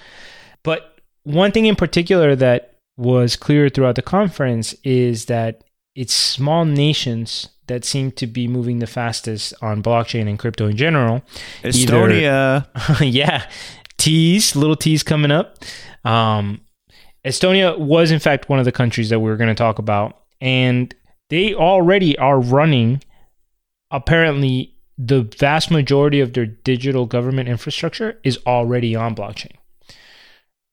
One 1.30 1.52
thing 1.52 1.66
in 1.66 1.76
particular 1.76 2.34
that 2.36 2.74
was 2.96 3.36
clear 3.36 3.68
throughout 3.68 3.94
the 3.94 4.02
conference 4.02 4.74
is 4.84 5.26
that 5.26 5.64
it's 5.94 6.12
small 6.12 6.64
nations 6.64 7.48
that 7.66 7.84
seem 7.84 8.10
to 8.12 8.26
be 8.26 8.48
moving 8.48 8.80
the 8.80 8.86
fastest 8.86 9.54
on 9.62 9.82
blockchain 9.82 10.28
and 10.28 10.38
crypto 10.38 10.66
in 10.66 10.76
general. 10.76 11.22
Estonia. 11.62 12.66
Either, 12.74 13.04
yeah. 13.04 13.48
T's, 13.96 14.56
little 14.56 14.76
T's 14.76 15.02
coming 15.02 15.30
up. 15.30 15.58
Um, 16.04 16.62
Estonia 17.24 17.78
was, 17.78 18.10
in 18.10 18.18
fact, 18.18 18.48
one 18.48 18.58
of 18.58 18.64
the 18.64 18.72
countries 18.72 19.10
that 19.10 19.20
we 19.20 19.30
were 19.30 19.36
going 19.36 19.48
to 19.48 19.54
talk 19.54 19.78
about. 19.78 20.18
And 20.40 20.94
they 21.28 21.54
already 21.54 22.18
are 22.18 22.40
running, 22.40 23.02
apparently, 23.90 24.74
the 24.98 25.22
vast 25.38 25.70
majority 25.70 26.20
of 26.20 26.32
their 26.32 26.46
digital 26.46 27.06
government 27.06 27.48
infrastructure 27.48 28.18
is 28.24 28.38
already 28.46 28.96
on 28.96 29.14
blockchain. 29.14 29.52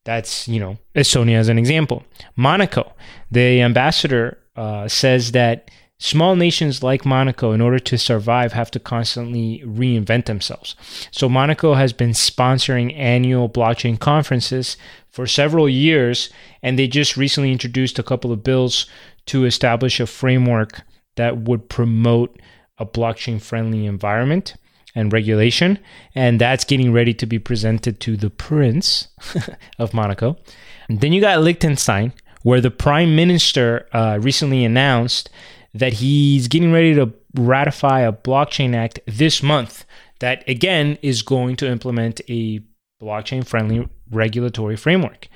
That's, 0.07 0.47
you 0.47 0.61
know, 0.61 0.77
Estonia 0.95 1.35
as 1.35 1.49
an 1.49 1.59
example. 1.59 2.05
Monaco, 2.37 2.93
the 3.29 3.61
ambassador 3.61 4.37
uh, 4.55 4.87
says 4.87 5.33
that 5.33 5.69
small 5.99 6.37
nations 6.37 6.81
like 6.81 7.05
Monaco, 7.05 7.51
in 7.51 7.59
order 7.59 7.77
to 7.77 7.97
survive, 7.97 8.53
have 8.53 8.71
to 8.71 8.79
constantly 8.79 9.61
reinvent 9.65 10.23
themselves. 10.23 10.77
So, 11.11 11.27
Monaco 11.27 11.73
has 11.73 11.91
been 11.91 12.11
sponsoring 12.11 12.97
annual 12.97 13.49
blockchain 13.49 13.99
conferences 13.99 14.77
for 15.09 15.27
several 15.27 15.67
years, 15.67 16.29
and 16.63 16.79
they 16.79 16.87
just 16.87 17.17
recently 17.17 17.51
introduced 17.51 17.99
a 17.99 18.03
couple 18.03 18.31
of 18.31 18.45
bills 18.45 18.85
to 19.25 19.43
establish 19.43 19.99
a 19.99 20.07
framework 20.07 20.83
that 21.17 21.39
would 21.39 21.67
promote 21.67 22.39
a 22.77 22.85
blockchain 22.85 23.41
friendly 23.41 23.85
environment 23.85 24.55
and 24.97 25.13
regulation. 25.13 25.77
And 26.15 26.41
that's 26.41 26.65
getting 26.65 26.91
ready 26.91 27.13
to 27.13 27.25
be 27.25 27.37
presented 27.37 27.99
to 28.01 28.17
the 28.17 28.31
Prince 28.31 29.07
of 29.79 29.93
Monaco. 29.93 30.37
And 30.89 30.99
then 30.99 31.13
you 31.13 31.21
got 31.21 31.39
Liechtenstein, 31.41 32.13
where 32.41 32.59
the 32.59 32.71
Prime 32.71 33.15
Minister 33.15 33.87
uh, 33.93 34.17
recently 34.19 34.65
announced 34.65 35.29
that 35.73 35.93
he's 35.93 36.47
getting 36.47 36.71
ready 36.71 36.95
to 36.95 37.13
ratify 37.35 38.01
a 38.01 38.11
blockchain 38.11 38.75
act 38.75 38.99
this 39.05 39.43
month 39.43 39.85
that 40.19 40.43
again 40.49 40.97
is 41.03 41.21
going 41.21 41.55
to 41.57 41.69
implement 41.69 42.19
a 42.27 42.59
blockchain 42.99 43.45
friendly 43.45 43.87
regulatory 44.09 44.75
framework. 44.75 45.27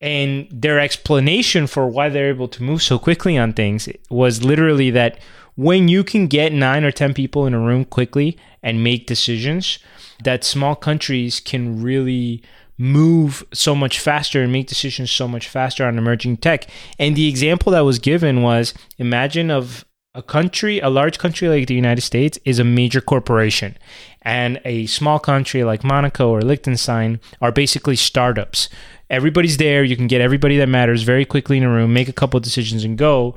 And 0.00 0.48
their 0.50 0.80
explanation 0.80 1.68
for 1.68 1.86
why 1.86 2.08
they're 2.08 2.30
able 2.30 2.48
to 2.48 2.62
move 2.62 2.82
so 2.82 2.98
quickly 2.98 3.38
on 3.38 3.52
things 3.52 3.88
was 4.10 4.44
literally 4.44 4.90
that 4.90 5.20
when 5.58 5.88
you 5.88 6.04
can 6.04 6.28
get 6.28 6.52
nine 6.52 6.84
or 6.84 6.92
10 6.92 7.14
people 7.14 7.44
in 7.44 7.52
a 7.52 7.58
room 7.58 7.84
quickly 7.84 8.38
and 8.62 8.84
make 8.84 9.08
decisions, 9.08 9.80
that 10.22 10.44
small 10.44 10.76
countries 10.76 11.40
can 11.40 11.82
really 11.82 12.40
move 12.78 13.44
so 13.52 13.74
much 13.74 13.98
faster 13.98 14.40
and 14.40 14.52
make 14.52 14.68
decisions 14.68 15.10
so 15.10 15.26
much 15.26 15.48
faster 15.48 15.84
on 15.84 15.98
emerging 15.98 16.36
tech. 16.36 16.68
And 16.96 17.16
the 17.16 17.26
example 17.26 17.72
that 17.72 17.80
was 17.80 17.98
given 17.98 18.42
was 18.42 18.72
imagine 18.98 19.50
of 19.50 19.84
a 20.14 20.22
country, 20.22 20.78
a 20.78 20.90
large 20.90 21.18
country 21.18 21.48
like 21.48 21.66
the 21.66 21.74
United 21.74 22.02
States 22.02 22.38
is 22.44 22.60
a 22.60 22.64
major 22.64 23.00
corporation 23.00 23.76
and 24.22 24.60
a 24.64 24.86
small 24.86 25.18
country 25.18 25.64
like 25.64 25.82
Monaco 25.82 26.30
or 26.30 26.40
Liechtenstein 26.40 27.18
are 27.40 27.50
basically 27.50 27.96
startups. 27.96 28.68
Everybody's 29.10 29.56
there, 29.56 29.82
you 29.82 29.96
can 29.96 30.06
get 30.06 30.20
everybody 30.20 30.56
that 30.58 30.68
matters 30.68 31.02
very 31.02 31.24
quickly 31.24 31.56
in 31.56 31.64
a 31.64 31.68
room, 31.68 31.92
make 31.92 32.08
a 32.08 32.12
couple 32.12 32.38
of 32.38 32.44
decisions 32.44 32.84
and 32.84 32.96
go. 32.96 33.34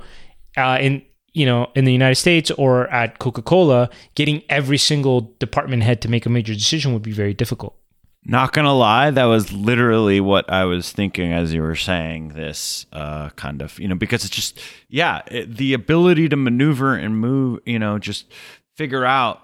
Uh, 0.56 0.78
in 0.80 1.02
you 1.34 1.46
know, 1.46 1.70
in 1.74 1.84
the 1.84 1.92
United 1.92 2.16
States 2.16 2.50
or 2.52 2.88
at 2.88 3.18
Coca-Cola, 3.18 3.90
getting 4.14 4.42
every 4.48 4.78
single 4.78 5.32
department 5.38 5.82
head 5.82 6.02
to 6.02 6.10
make 6.10 6.26
a 6.26 6.28
major 6.28 6.54
decision 6.54 6.92
would 6.92 7.02
be 7.02 7.12
very 7.12 7.34
difficult. 7.34 7.76
Not 8.24 8.52
gonna 8.52 8.74
lie, 8.74 9.10
that 9.10 9.24
was 9.24 9.52
literally 9.52 10.20
what 10.20 10.48
I 10.48 10.64
was 10.64 10.92
thinking 10.92 11.32
as 11.32 11.52
you 11.52 11.62
were 11.62 11.74
saying 11.74 12.28
this, 12.28 12.86
uh, 12.92 13.30
kind 13.30 13.60
of, 13.60 13.78
you 13.80 13.88
know, 13.88 13.96
because 13.96 14.24
it's 14.24 14.34
just, 14.34 14.60
yeah, 14.88 15.22
it, 15.26 15.56
the 15.56 15.74
ability 15.74 16.28
to 16.28 16.36
maneuver 16.36 16.94
and 16.94 17.18
move, 17.18 17.60
you 17.66 17.78
know, 17.78 17.98
just 17.98 18.32
figure 18.76 19.04
out. 19.04 19.40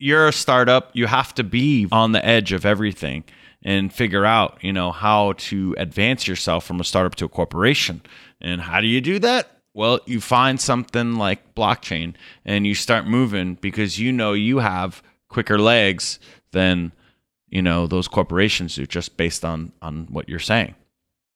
You're 0.00 0.28
a 0.28 0.32
startup, 0.32 0.90
you 0.92 1.06
have 1.06 1.34
to 1.34 1.42
be 1.42 1.88
on 1.90 2.12
the 2.12 2.24
edge 2.24 2.52
of 2.52 2.64
everything 2.64 3.24
and 3.62 3.92
figure 3.92 4.24
out, 4.24 4.58
you 4.62 4.72
know, 4.72 4.92
how 4.92 5.32
to 5.38 5.74
advance 5.76 6.28
yourself 6.28 6.64
from 6.64 6.78
a 6.78 6.84
startup 6.84 7.16
to 7.16 7.24
a 7.24 7.28
corporation. 7.28 8.02
And 8.40 8.60
how 8.60 8.80
do 8.80 8.86
you 8.86 9.00
do 9.00 9.18
that? 9.18 9.57
Well, 9.74 10.00
you 10.06 10.20
find 10.20 10.60
something 10.60 11.16
like 11.16 11.54
blockchain 11.54 12.14
and 12.44 12.66
you 12.66 12.74
start 12.74 13.06
moving 13.06 13.54
because 13.54 13.98
you 13.98 14.12
know 14.12 14.32
you 14.32 14.58
have 14.58 15.02
quicker 15.28 15.58
legs 15.58 16.18
than 16.52 16.92
you 17.48 17.62
know 17.62 17.86
those 17.86 18.08
corporations 18.08 18.74
do 18.76 18.86
just 18.86 19.16
based 19.16 19.44
on 19.44 19.72
on 19.82 20.06
what 20.10 20.28
you're 20.28 20.38
saying. 20.38 20.74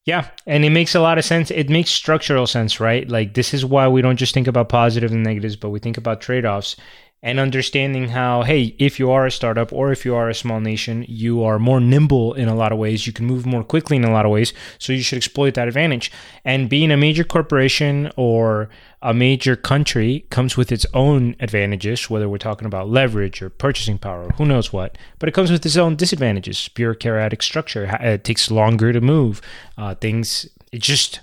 Yeah 0.04 0.30
and 0.46 0.64
it 0.64 0.70
makes 0.70 0.94
a 0.94 1.00
lot 1.00 1.18
of 1.18 1.24
sense. 1.24 1.50
It 1.50 1.70
makes 1.70 1.90
structural 1.90 2.46
sense 2.46 2.80
right? 2.80 3.08
Like 3.08 3.34
this 3.34 3.54
is 3.54 3.64
why 3.64 3.86
we 3.88 4.02
don't 4.02 4.16
just 4.16 4.34
think 4.34 4.48
about 4.48 4.68
positive 4.68 5.12
and 5.12 5.22
negatives 5.22 5.56
but 5.56 5.70
we 5.70 5.78
think 5.78 5.96
about 5.96 6.20
trade-offs 6.20 6.76
and 7.22 7.38
understanding 7.38 8.08
how 8.08 8.42
hey 8.42 8.74
if 8.78 8.98
you 8.98 9.10
are 9.10 9.26
a 9.26 9.30
startup 9.30 9.72
or 9.72 9.92
if 9.92 10.04
you 10.04 10.14
are 10.14 10.28
a 10.28 10.34
small 10.34 10.60
nation 10.60 11.04
you 11.08 11.42
are 11.44 11.58
more 11.58 11.80
nimble 11.80 12.34
in 12.34 12.48
a 12.48 12.54
lot 12.54 12.72
of 12.72 12.78
ways. 12.78 13.06
You 13.06 13.12
can 13.12 13.26
move 13.26 13.46
more 13.46 13.62
quickly 13.62 13.96
in 13.96 14.04
a 14.04 14.12
lot 14.12 14.24
of 14.24 14.32
ways. 14.32 14.52
So 14.78 14.92
you 14.92 15.02
should 15.02 15.18
exploit 15.18 15.54
that 15.54 15.68
advantage. 15.68 16.10
And 16.44 16.68
being 16.68 16.90
a 16.90 16.96
major 16.96 17.24
corporation 17.24 18.10
or 18.16 18.68
a 19.00 19.14
major 19.14 19.56
country 19.56 20.26
comes 20.30 20.56
with 20.56 20.72
its 20.72 20.86
own 20.94 21.36
advantages 21.40 22.08
whether 22.08 22.28
we're 22.28 22.38
talking 22.38 22.66
about 22.66 22.88
leverage 22.88 23.42
or 23.42 23.50
purchasing 23.50 23.98
power 23.98 24.24
or 24.24 24.30
who 24.32 24.46
knows 24.46 24.72
what 24.72 24.96
but 25.18 25.28
it 25.28 25.32
comes 25.32 25.50
with 25.50 25.64
its 25.64 25.76
own 25.76 25.96
disadvantages. 25.96 26.68
Bureaucratic 26.68 27.42
structure 27.42 27.96
it 28.00 28.24
takes 28.24 28.50
longer 28.50 28.92
to 28.92 29.00
move 29.00 29.40
uh, 29.76 29.94
things 29.94 30.48
it 30.72 30.82
just 30.82 31.20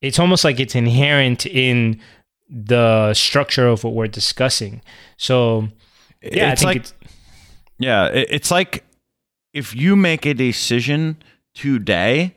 it's 0.00 0.18
almost 0.18 0.44
like 0.44 0.60
it's 0.60 0.74
inherent 0.74 1.46
in 1.46 2.00
the 2.48 3.14
structure 3.14 3.66
of 3.66 3.84
what 3.84 3.94
we're 3.94 4.06
discussing. 4.06 4.82
So, 5.16 5.68
yeah, 6.22 6.52
it's 6.52 6.64
like, 6.64 6.76
it's, 6.76 6.94
yeah, 7.78 8.06
it's 8.06 8.50
like 8.50 8.84
if 9.52 9.74
you 9.74 9.96
make 9.96 10.26
a 10.26 10.34
decision 10.34 11.16
today 11.54 12.36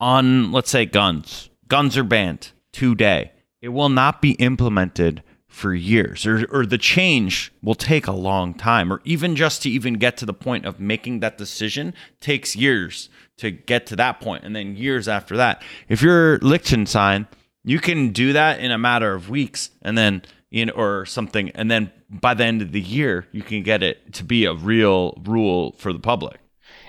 on, 0.00 0.52
let's 0.52 0.70
say, 0.70 0.86
guns, 0.86 1.50
guns 1.68 1.96
are 1.96 2.04
banned 2.04 2.52
today, 2.72 3.32
it 3.60 3.68
will 3.68 3.88
not 3.88 4.20
be 4.20 4.32
implemented 4.32 5.22
for 5.52 5.74
years 5.74 6.24
or, 6.24 6.46
or 6.50 6.64
the 6.64 6.78
change 6.78 7.52
will 7.62 7.74
take 7.74 8.06
a 8.06 8.12
long 8.12 8.54
time 8.54 8.90
or 8.90 9.02
even 9.04 9.36
just 9.36 9.62
to 9.62 9.68
even 9.68 9.94
get 9.94 10.16
to 10.16 10.24
the 10.24 10.32
point 10.32 10.64
of 10.64 10.80
making 10.80 11.20
that 11.20 11.36
decision 11.36 11.92
takes 12.20 12.56
years 12.56 13.10
to 13.36 13.50
get 13.50 13.84
to 13.84 13.94
that 13.94 14.18
point 14.18 14.42
and 14.44 14.56
then 14.56 14.74
years 14.74 15.06
after 15.06 15.36
that 15.36 15.62
if 15.90 16.00
you're 16.00 16.38
liechtenstein 16.38 17.28
you 17.64 17.78
can 17.78 18.10
do 18.10 18.32
that 18.32 18.60
in 18.60 18.70
a 18.70 18.78
matter 18.78 19.14
of 19.14 19.30
weeks 19.30 19.70
and 19.82 19.96
then 19.96 20.22
you 20.50 20.66
know 20.66 20.72
or 20.74 21.06
something 21.06 21.50
and 21.50 21.70
then 21.70 21.90
by 22.10 22.34
the 22.34 22.44
end 22.44 22.62
of 22.62 22.72
the 22.72 22.80
year 22.80 23.26
you 23.32 23.42
can 23.42 23.62
get 23.62 23.82
it 23.82 24.12
to 24.12 24.24
be 24.24 24.44
a 24.44 24.54
real 24.54 25.14
rule 25.24 25.74
for 25.78 25.92
the 25.92 25.98
public. 25.98 26.38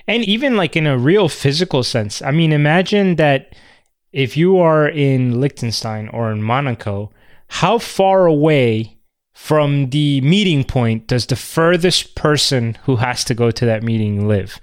And 0.07 0.23
even 0.25 0.57
like 0.57 0.75
in 0.75 0.85
a 0.85 0.97
real 0.97 1.29
physical 1.29 1.83
sense 1.83 2.21
i 2.21 2.31
mean 2.31 2.51
imagine 2.51 3.15
that 3.15 3.55
if 4.11 4.37
you 4.37 4.59
are 4.59 4.87
in 4.87 5.39
liechtenstein 5.39 6.07
or 6.09 6.31
in 6.31 6.43
monaco 6.43 7.11
how 7.47 7.77
far 7.77 8.25
away 8.25 8.97
from 9.33 9.89
the 9.89 10.21
meeting 10.21 10.63
point 10.63 11.07
does 11.07 11.25
the 11.25 11.35
furthest 11.35 12.15
person 12.15 12.77
who 12.85 12.97
has 12.97 13.23
to 13.25 13.33
go 13.33 13.51
to 13.51 13.65
that 13.65 13.83
meeting 13.83 14.27
live? 14.27 14.59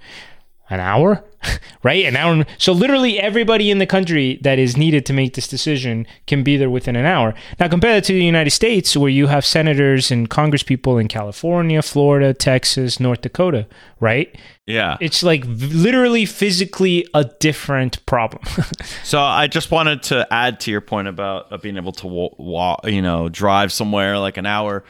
An 0.69 0.79
hour 0.79 1.23
right? 1.83 2.05
An 2.05 2.15
hour. 2.15 2.45
So 2.57 2.71
literally 2.73 3.19
everybody 3.19 3.71
in 3.71 3.77
the 3.77 3.85
country 3.85 4.39
that 4.41 4.59
is 4.59 4.77
needed 4.77 5.05
to 5.07 5.13
make 5.13 5.33
this 5.33 5.47
decision 5.47 6.07
can 6.27 6.43
be 6.43 6.57
there 6.57 6.69
within 6.69 6.95
an 6.95 7.05
hour. 7.05 7.33
Now 7.59 7.67
compare 7.67 7.93
that 7.93 8.03
to 8.05 8.13
the 8.13 8.23
United 8.23 8.51
States, 8.51 8.95
where 8.95 9.09
you 9.09 9.27
have 9.27 9.45
senators 9.45 10.11
and 10.11 10.29
congresspeople 10.29 10.99
in 10.99 11.07
California, 11.07 11.81
Florida, 11.81 12.33
Texas, 12.33 12.99
North 12.99 13.21
Dakota, 13.21 13.67
right? 13.99 14.35
Yeah. 14.67 14.97
It's 15.01 15.23
like 15.23 15.43
literally 15.47 16.25
physically 16.25 17.07
a 17.13 17.25
different 17.25 18.05
problem. 18.05 18.43
so 19.03 19.19
I 19.19 19.47
just 19.47 19.71
wanted 19.71 20.03
to 20.03 20.31
add 20.31 20.59
to 20.61 20.71
your 20.71 20.81
point 20.81 21.07
about 21.07 21.61
being 21.61 21.77
able 21.77 21.91
to 21.93 22.07
walk, 22.07 22.85
you 22.85 23.01
know, 23.01 23.29
drive 23.29 23.71
somewhere 23.71 24.17
like 24.17 24.37
an 24.37 24.45
hour. 24.45 24.83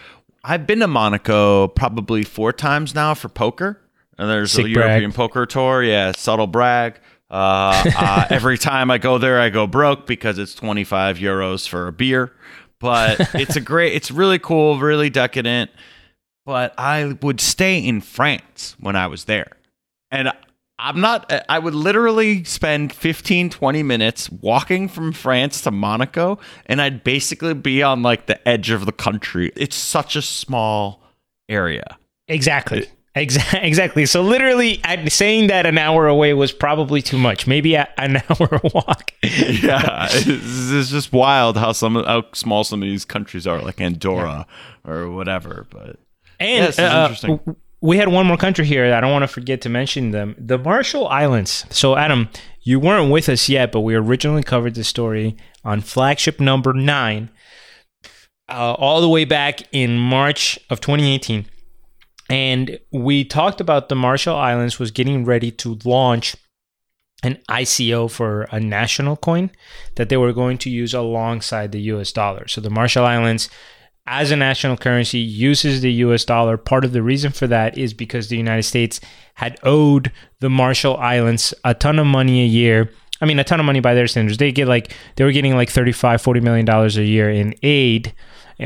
I've 0.43 0.66
been 0.66 0.80
to 0.80 0.88
Monaco 0.88 1.68
probably 1.68 2.24
four 2.24 2.52
times 2.52 2.95
now 2.95 3.14
for 3.14 3.30
poker. 3.30 3.80
And 4.22 4.30
there's 4.30 4.51
Sick 4.51 4.65
a 4.65 4.69
European 4.69 5.09
brag. 5.09 5.15
Poker 5.15 5.47
Tour. 5.47 5.82
Yeah, 5.82 6.11
subtle 6.15 6.45
brag. 6.45 6.99
Uh, 7.32 7.82
uh, 7.97 8.28
every 8.30 8.59
time 8.59 8.91
I 8.91 8.99
go 8.99 9.17
there, 9.17 9.39
I 9.39 9.49
go 9.49 9.65
broke 9.65 10.05
because 10.05 10.38
it's 10.38 10.53
25 10.53 11.17
euros 11.17 11.67
for 11.67 11.88
a 11.88 11.91
beer. 11.91 12.32
But 12.78 13.19
it's 13.34 13.55
a 13.55 13.59
great, 13.59 13.93
it's 13.93 14.11
really 14.11 14.38
cool, 14.38 14.78
really 14.78 15.09
decadent. 15.09 15.72
But 16.45 16.76
I 16.78 17.17
would 17.24 17.41
stay 17.41 17.80
in 17.80 17.99
France 17.99 18.76
when 18.80 18.95
I 18.95 19.07
was 19.07 19.24
there. 19.24 19.57
And 20.11 20.32
I'm 20.78 21.01
not, 21.01 21.34
I 21.49 21.57
would 21.57 21.74
literally 21.74 22.43
spend 22.43 22.93
15, 22.93 23.49
20 23.49 23.82
minutes 23.82 24.30
walking 24.30 24.88
from 24.88 25.13
France 25.13 25.61
to 25.61 25.72
Monaco, 25.72 26.38
and 26.67 26.80
I'd 26.80 27.03
basically 27.03 27.55
be 27.55 27.82
on 27.82 28.03
like 28.03 28.28
the 28.28 28.47
edge 28.47 28.69
of 28.69 28.86
the 28.86 28.91
country. 28.91 29.51
It's 29.55 29.76
such 29.76 30.15
a 30.15 30.22
small 30.22 31.01
area. 31.49 31.97
Exactly. 32.28 32.82
It, 32.82 32.91
Exactly. 33.16 34.05
So 34.05 34.22
literally, 34.22 34.82
saying 35.09 35.47
that 35.47 35.66
an 35.66 35.78
hour 35.78 36.07
away 36.07 36.34
was 36.34 36.53
probably 36.53 37.01
too 37.01 37.18
much. 37.18 37.45
Maybe 37.45 37.76
an 37.76 37.88
hour 38.30 38.62
walk. 38.74 39.12
yeah, 39.22 40.07
it's, 40.09 40.72
it's, 40.72 40.89
just 40.89 41.12
wild 41.12 41.57
how 41.57 41.74
some 41.74 41.95
how 41.95 42.24
small 42.34 42.64
some 42.64 42.82
of 42.82 42.88
these 42.88 43.03
countries 43.03 43.45
are, 43.45 43.62
like 43.62 43.82
Andorra 43.82 44.45
yeah. 44.86 44.91
or 44.91 45.12
whatever. 45.12 45.68
But 45.70 45.97
and 46.39 46.74
yeah, 46.78 47.14
uh, 47.28 47.38
we 47.82 47.97
had 47.97 48.07
one 48.07 48.26
more 48.26 48.38
country 48.38 48.66
here. 48.66 48.93
I 48.93 49.01
don't 49.01 49.12
want 49.12 49.24
to 49.24 49.28
forget 49.28 49.62
to 49.62 49.70
mention 49.70 50.12
them: 50.12 50.36
the 50.38 50.57
Marshall 50.57 51.07
Islands. 51.09 51.66
So, 51.70 51.97
Adam, 51.97 52.30
you 52.62 52.80
weren't 52.80 53.12
with 53.12 53.28
us 53.28 53.49
yet, 53.49 53.74
but 53.74 53.82
we 53.82 53.93
originally 53.93 54.43
covered 54.43 54.76
the 54.76 54.86
story 54.86 55.36
on 55.66 55.82
flagship 55.82 56.39
number 56.39 56.72
nine, 56.72 57.30
uh, 58.47 58.74
all 58.74 59.01
the 59.01 59.09
way 59.09 59.26
back 59.26 59.64
in 59.74 59.97
March 59.97 60.57
of 60.70 60.80
2018 60.80 61.45
and 62.32 62.79
we 62.91 63.23
talked 63.23 63.61
about 63.61 63.89
the 63.89 63.95
Marshall 63.95 64.36
Islands 64.36 64.79
was 64.79 64.91
getting 64.91 65.25
ready 65.25 65.51
to 65.51 65.77
launch 65.84 66.36
an 67.23 67.38
ICO 67.49 68.09
for 68.09 68.43
a 68.51 68.59
national 68.59 69.15
coin 69.15 69.51
that 69.95 70.09
they 70.09 70.17
were 70.17 70.34
going 70.34 70.57
to 70.59 70.69
use 70.69 70.93
alongside 70.93 71.71
the 71.71 71.82
US 71.82 72.11
dollar. 72.11 72.47
So 72.47 72.61
the 72.61 72.69
Marshall 72.69 73.05
Islands 73.05 73.49
as 74.07 74.32
a 74.32 74.36
national 74.36 74.77
currency, 74.77 75.19
uses 75.19 75.82
the 75.82 75.91
US 75.93 76.25
dollar. 76.25 76.57
Part 76.57 76.86
of 76.86 76.91
the 76.91 77.03
reason 77.03 77.32
for 77.32 77.47
that 77.47 77.77
is 77.77 77.93
because 77.93 78.27
the 78.27 78.38
United 78.38 78.63
States 78.63 78.99
had 79.36 79.59
owed 79.63 80.11
the 80.39 80.49
Marshall 80.49 80.97
Islands 80.97 81.53
a 81.63 81.73
ton 81.73 81.99
of 81.99 82.07
money 82.07 82.41
a 82.41 82.45
year. 82.45 82.91
I 83.21 83.25
mean, 83.25 83.39
a 83.39 83.43
ton 83.43 83.59
of 83.59 83.65
money 83.65 83.79
by 83.79 83.93
their 83.93 84.07
standards. 84.07 84.38
They 84.38 84.51
get 84.51 84.67
like, 84.67 84.95
they 85.15 85.23
were 85.23 85.32
getting 85.32 85.55
like 85.55 85.69
35, 85.69 86.21
40 86.21 86.39
million 86.39 86.65
dollars 86.65 86.97
a 86.97 87.03
year 87.03 87.29
in 87.29 87.53
aid 87.61 88.13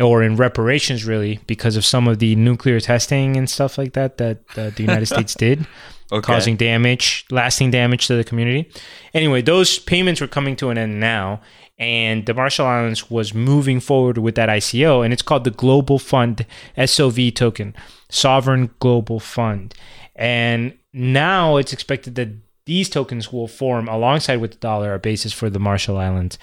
or 0.01 0.23
in 0.23 0.35
reparations, 0.35 1.05
really, 1.05 1.39
because 1.47 1.75
of 1.75 1.85
some 1.85 2.07
of 2.07 2.19
the 2.19 2.35
nuclear 2.35 2.79
testing 2.79 3.37
and 3.37 3.49
stuff 3.49 3.77
like 3.77 3.93
that 3.93 4.17
that 4.17 4.39
uh, 4.57 4.69
the 4.71 4.81
United 4.83 5.05
States 5.05 5.33
did, 5.45 5.65
Okay. 6.11 6.21
causing 6.33 6.55
damage, 6.55 7.25
lasting 7.31 7.71
damage 7.71 8.07
to 8.07 8.15
the 8.15 8.23
community. 8.23 8.69
Anyway, 9.13 9.41
those 9.41 9.79
payments 9.79 10.21
were 10.21 10.27
coming 10.27 10.55
to 10.57 10.69
an 10.69 10.77
end 10.77 10.99
now, 10.99 11.41
and 11.79 12.25
the 12.25 12.33
Marshall 12.33 12.67
Islands 12.67 13.09
was 13.09 13.33
moving 13.33 13.79
forward 13.79 14.17
with 14.17 14.35
that 14.35 14.49
ICO, 14.49 15.03
and 15.03 15.11
it's 15.11 15.23
called 15.23 15.43
the 15.45 15.51
Global 15.51 15.97
Fund 15.97 16.45
SOV 16.77 17.33
token, 17.33 17.75
Sovereign 18.09 18.69
Global 18.79 19.19
Fund. 19.19 19.73
And 20.15 20.77
now 20.93 21.57
it's 21.57 21.73
expected 21.73 22.15
that 22.15 22.29
these 22.65 22.89
tokens 22.89 23.31
will 23.33 23.47
form 23.47 23.87
alongside 23.87 24.37
with 24.37 24.51
the 24.51 24.57
dollar 24.57 24.93
a 24.93 24.99
basis 24.99 25.33
for 25.33 25.49
the 25.49 25.59
Marshall 25.59 25.97
Islands 25.97 26.37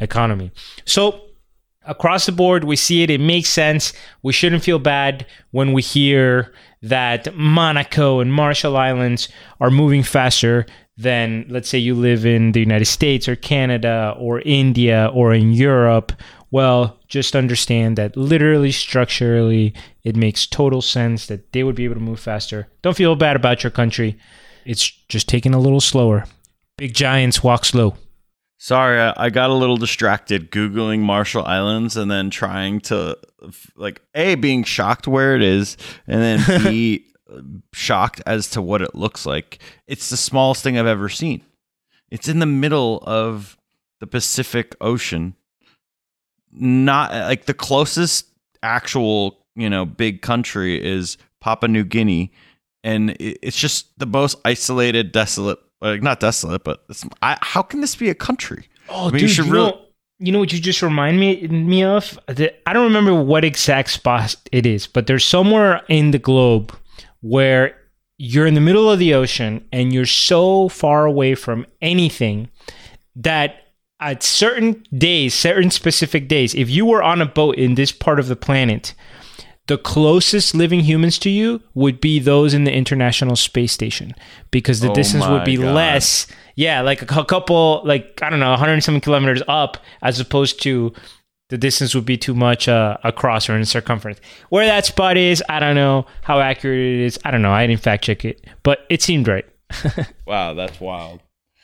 economy. 0.00 0.50
So 0.84 1.27
across 1.88 2.26
the 2.26 2.32
board, 2.32 2.64
we 2.64 2.76
see 2.76 3.02
it. 3.02 3.10
It 3.10 3.20
makes 3.20 3.48
sense. 3.48 3.92
We 4.22 4.32
shouldn't 4.32 4.62
feel 4.62 4.78
bad 4.78 5.26
when 5.50 5.72
we 5.72 5.82
hear 5.82 6.52
that 6.82 7.34
Monaco 7.34 8.20
and 8.20 8.32
Marshall 8.32 8.76
Islands 8.76 9.28
are 9.60 9.70
moving 9.70 10.02
faster 10.02 10.66
than, 10.96 11.46
let's 11.48 11.68
say, 11.68 11.78
you 11.78 11.94
live 11.94 12.26
in 12.26 12.52
the 12.52 12.60
United 12.60 12.84
States 12.84 13.28
or 13.28 13.36
Canada 13.36 14.14
or 14.18 14.40
India 14.40 15.10
or 15.12 15.32
in 15.32 15.52
Europe. 15.52 16.12
Well, 16.50 16.98
just 17.08 17.36
understand 17.36 17.98
that 17.98 18.16
literally, 18.16 18.72
structurally, 18.72 19.74
it 20.02 20.16
makes 20.16 20.46
total 20.46 20.82
sense 20.82 21.26
that 21.26 21.52
they 21.52 21.62
would 21.62 21.74
be 21.74 21.84
able 21.84 21.94
to 21.94 22.00
move 22.00 22.20
faster. 22.20 22.68
Don't 22.82 22.96
feel 22.96 23.16
bad 23.16 23.36
about 23.36 23.62
your 23.62 23.70
country. 23.70 24.18
It's 24.64 24.90
just 25.08 25.28
taking 25.28 25.54
a 25.54 25.60
little 25.60 25.80
slower. 25.80 26.24
Big 26.76 26.94
giants 26.94 27.42
walk 27.42 27.64
slow. 27.64 27.96
Sorry, 28.60 29.00
I, 29.00 29.30
got 29.30 29.50
a 29.50 29.54
little 29.54 29.76
distracted 29.76 30.50
googling 30.50 30.98
Marshall 31.00 31.44
Islands 31.44 31.96
and 31.96 32.10
then 32.10 32.28
trying 32.28 32.80
to 32.82 33.16
like 33.76 34.02
a 34.16 34.34
being 34.34 34.64
shocked 34.64 35.06
where 35.06 35.36
it 35.36 35.42
is, 35.42 35.76
and 36.08 36.20
then 36.20 36.64
b 36.64 37.06
shocked 37.72 38.20
as 38.26 38.50
to 38.50 38.62
what 38.62 38.82
it 38.82 38.96
looks 38.96 39.24
like. 39.24 39.60
It's 39.86 40.10
the 40.10 40.16
smallest 40.16 40.64
thing 40.64 40.76
I've 40.76 40.86
ever 40.86 41.08
seen. 41.08 41.42
It's 42.10 42.26
in 42.28 42.40
the 42.40 42.46
middle 42.46 42.98
of 43.06 43.56
the 44.00 44.08
Pacific 44.08 44.74
Ocean. 44.80 45.36
Not 46.50 47.12
uh, 47.12 47.26
like 47.26 47.44
the 47.44 47.54
closest 47.54 48.26
actual, 48.62 49.38
you 49.54 49.70
know, 49.70 49.84
big 49.84 50.20
country 50.20 50.84
is 50.84 51.16
Papua 51.40 51.68
New 51.68 51.84
Guinea, 51.84 52.32
and 52.82 53.16
it's 53.20 53.58
just 53.58 53.96
the 53.98 54.06
most 54.06 54.38
isolated, 54.44 55.12
desolate. 55.12 55.58
Like 55.80 56.02
not 56.02 56.20
desolate, 56.20 56.64
but 56.64 56.84
it's, 56.88 57.04
I, 57.22 57.38
how 57.40 57.62
can 57.62 57.80
this 57.80 57.94
be 57.94 58.10
a 58.10 58.14
country? 58.14 58.68
Oh, 58.88 59.08
I 59.08 59.10
mean, 59.10 59.14
you 59.14 59.20
dude, 59.20 59.30
should 59.30 59.46
you, 59.46 59.52
really- 59.52 59.70
know, 59.70 59.80
you 60.18 60.32
know 60.32 60.38
what 60.40 60.52
you 60.52 60.58
just 60.60 60.82
remind 60.82 61.20
me 61.20 61.46
me 61.46 61.84
of? 61.84 62.18
I 62.28 62.72
don't 62.72 62.84
remember 62.84 63.14
what 63.14 63.44
exact 63.44 63.90
spot 63.90 64.34
it 64.50 64.66
is, 64.66 64.86
but 64.86 65.06
there's 65.06 65.24
somewhere 65.24 65.82
in 65.88 66.10
the 66.10 66.18
globe 66.18 66.74
where 67.20 67.76
you're 68.16 68.46
in 68.46 68.54
the 68.54 68.60
middle 68.60 68.90
of 68.90 68.98
the 68.98 69.14
ocean 69.14 69.64
and 69.72 69.92
you're 69.92 70.06
so 70.06 70.68
far 70.68 71.04
away 71.04 71.36
from 71.36 71.64
anything 71.80 72.48
that 73.14 73.54
at 74.00 74.22
certain 74.22 74.84
days, 74.96 75.34
certain 75.34 75.70
specific 75.70 76.28
days, 76.28 76.54
if 76.54 76.68
you 76.70 76.84
were 76.86 77.02
on 77.02 77.20
a 77.20 77.26
boat 77.26 77.56
in 77.56 77.74
this 77.74 77.92
part 77.92 78.18
of 78.18 78.26
the 78.28 78.36
planet, 78.36 78.94
the 79.68 79.78
closest 79.78 80.54
living 80.54 80.80
humans 80.80 81.18
to 81.20 81.30
you 81.30 81.62
would 81.74 82.00
be 82.00 82.18
those 82.18 82.52
in 82.54 82.64
the 82.64 82.72
International 82.72 83.36
Space 83.36 83.72
Station 83.72 84.14
because 84.50 84.80
the 84.80 84.90
Oh 84.90 84.94
distance 84.94 85.26
would 85.26 85.44
be 85.44 85.56
God. 85.56 85.74
less. 85.74 86.26
Yeah, 86.56 86.80
like 86.80 87.02
a 87.02 87.06
cou- 87.06 87.24
couple, 87.24 87.82
like 87.84 88.18
I 88.22 88.28
don't 88.30 88.40
know, 88.40 88.50
100 88.50 88.82
something 88.82 89.00
kilometers 89.00 89.42
up, 89.46 89.76
as 90.02 90.18
opposed 90.18 90.60
to 90.64 90.92
the 91.50 91.56
distance 91.56 91.94
would 91.94 92.04
be 92.04 92.16
too 92.18 92.34
much 92.34 92.68
uh, 92.68 92.96
across 93.04 93.48
or 93.48 93.56
in 93.56 93.64
circumference. 93.64 94.18
Where 94.50 94.66
that 94.66 94.84
spot 94.84 95.16
is, 95.16 95.42
I 95.48 95.60
don't 95.60 95.76
know 95.76 96.04
how 96.22 96.40
accurate 96.40 96.78
it 96.78 97.00
is. 97.04 97.18
I 97.24 97.30
don't 97.30 97.42
know. 97.42 97.52
I 97.52 97.66
didn't 97.66 97.80
fact 97.82 98.04
check 98.04 98.24
it, 98.24 98.44
but 98.62 98.80
it 98.90 99.00
seemed 99.02 99.28
right. 99.28 99.46
Wow, 100.26 100.54
that's 100.54 100.78
wild. 100.80 101.20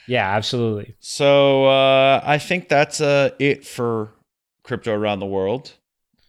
Yeah, 0.06 0.26
absolutely. 0.36 0.94
So 1.00 1.64
uh, 1.66 2.20
I 2.24 2.38
think 2.38 2.68
that's 2.68 3.00
uh, 3.00 3.30
it 3.38 3.66
for 3.66 4.10
crypto 4.62 4.92
around 4.94 5.20
the 5.20 5.26
world, 5.26 5.72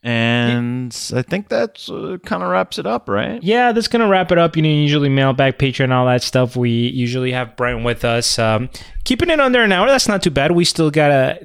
and 0.06 0.96
I 1.16 1.24
think 1.24 1.50
that's 1.50 1.90
uh, 1.90 2.18
kind 2.24 2.44
of 2.44 2.50
wraps 2.50 2.78
it 2.78 2.86
up, 2.86 3.10
right? 3.10 3.42
Yeah, 3.42 3.72
that's 3.72 3.88
gonna 3.88 4.08
wrap 4.08 4.32
it 4.32 4.38
up. 4.38 4.56
You 4.56 4.62
know, 4.62 4.70
usually 4.70 5.10
mail 5.10 5.34
back, 5.34 5.58
Patreon, 5.58 5.92
all 5.92 6.06
that 6.06 6.22
stuff. 6.22 6.56
We 6.56 6.70
usually 6.70 7.32
have 7.32 7.56
Brent 7.56 7.84
with 7.84 8.06
us. 8.06 8.38
Um, 8.38 8.70
keeping 9.04 9.32
it 9.32 9.40
under 9.40 9.64
an 9.64 9.72
hour, 9.72 9.88
that's 9.88 10.08
not 10.08 10.22
too 10.22 10.30
bad. 10.30 10.52
We 10.52 10.64
still 10.64 10.92
got 10.92 11.10
a 11.10 11.40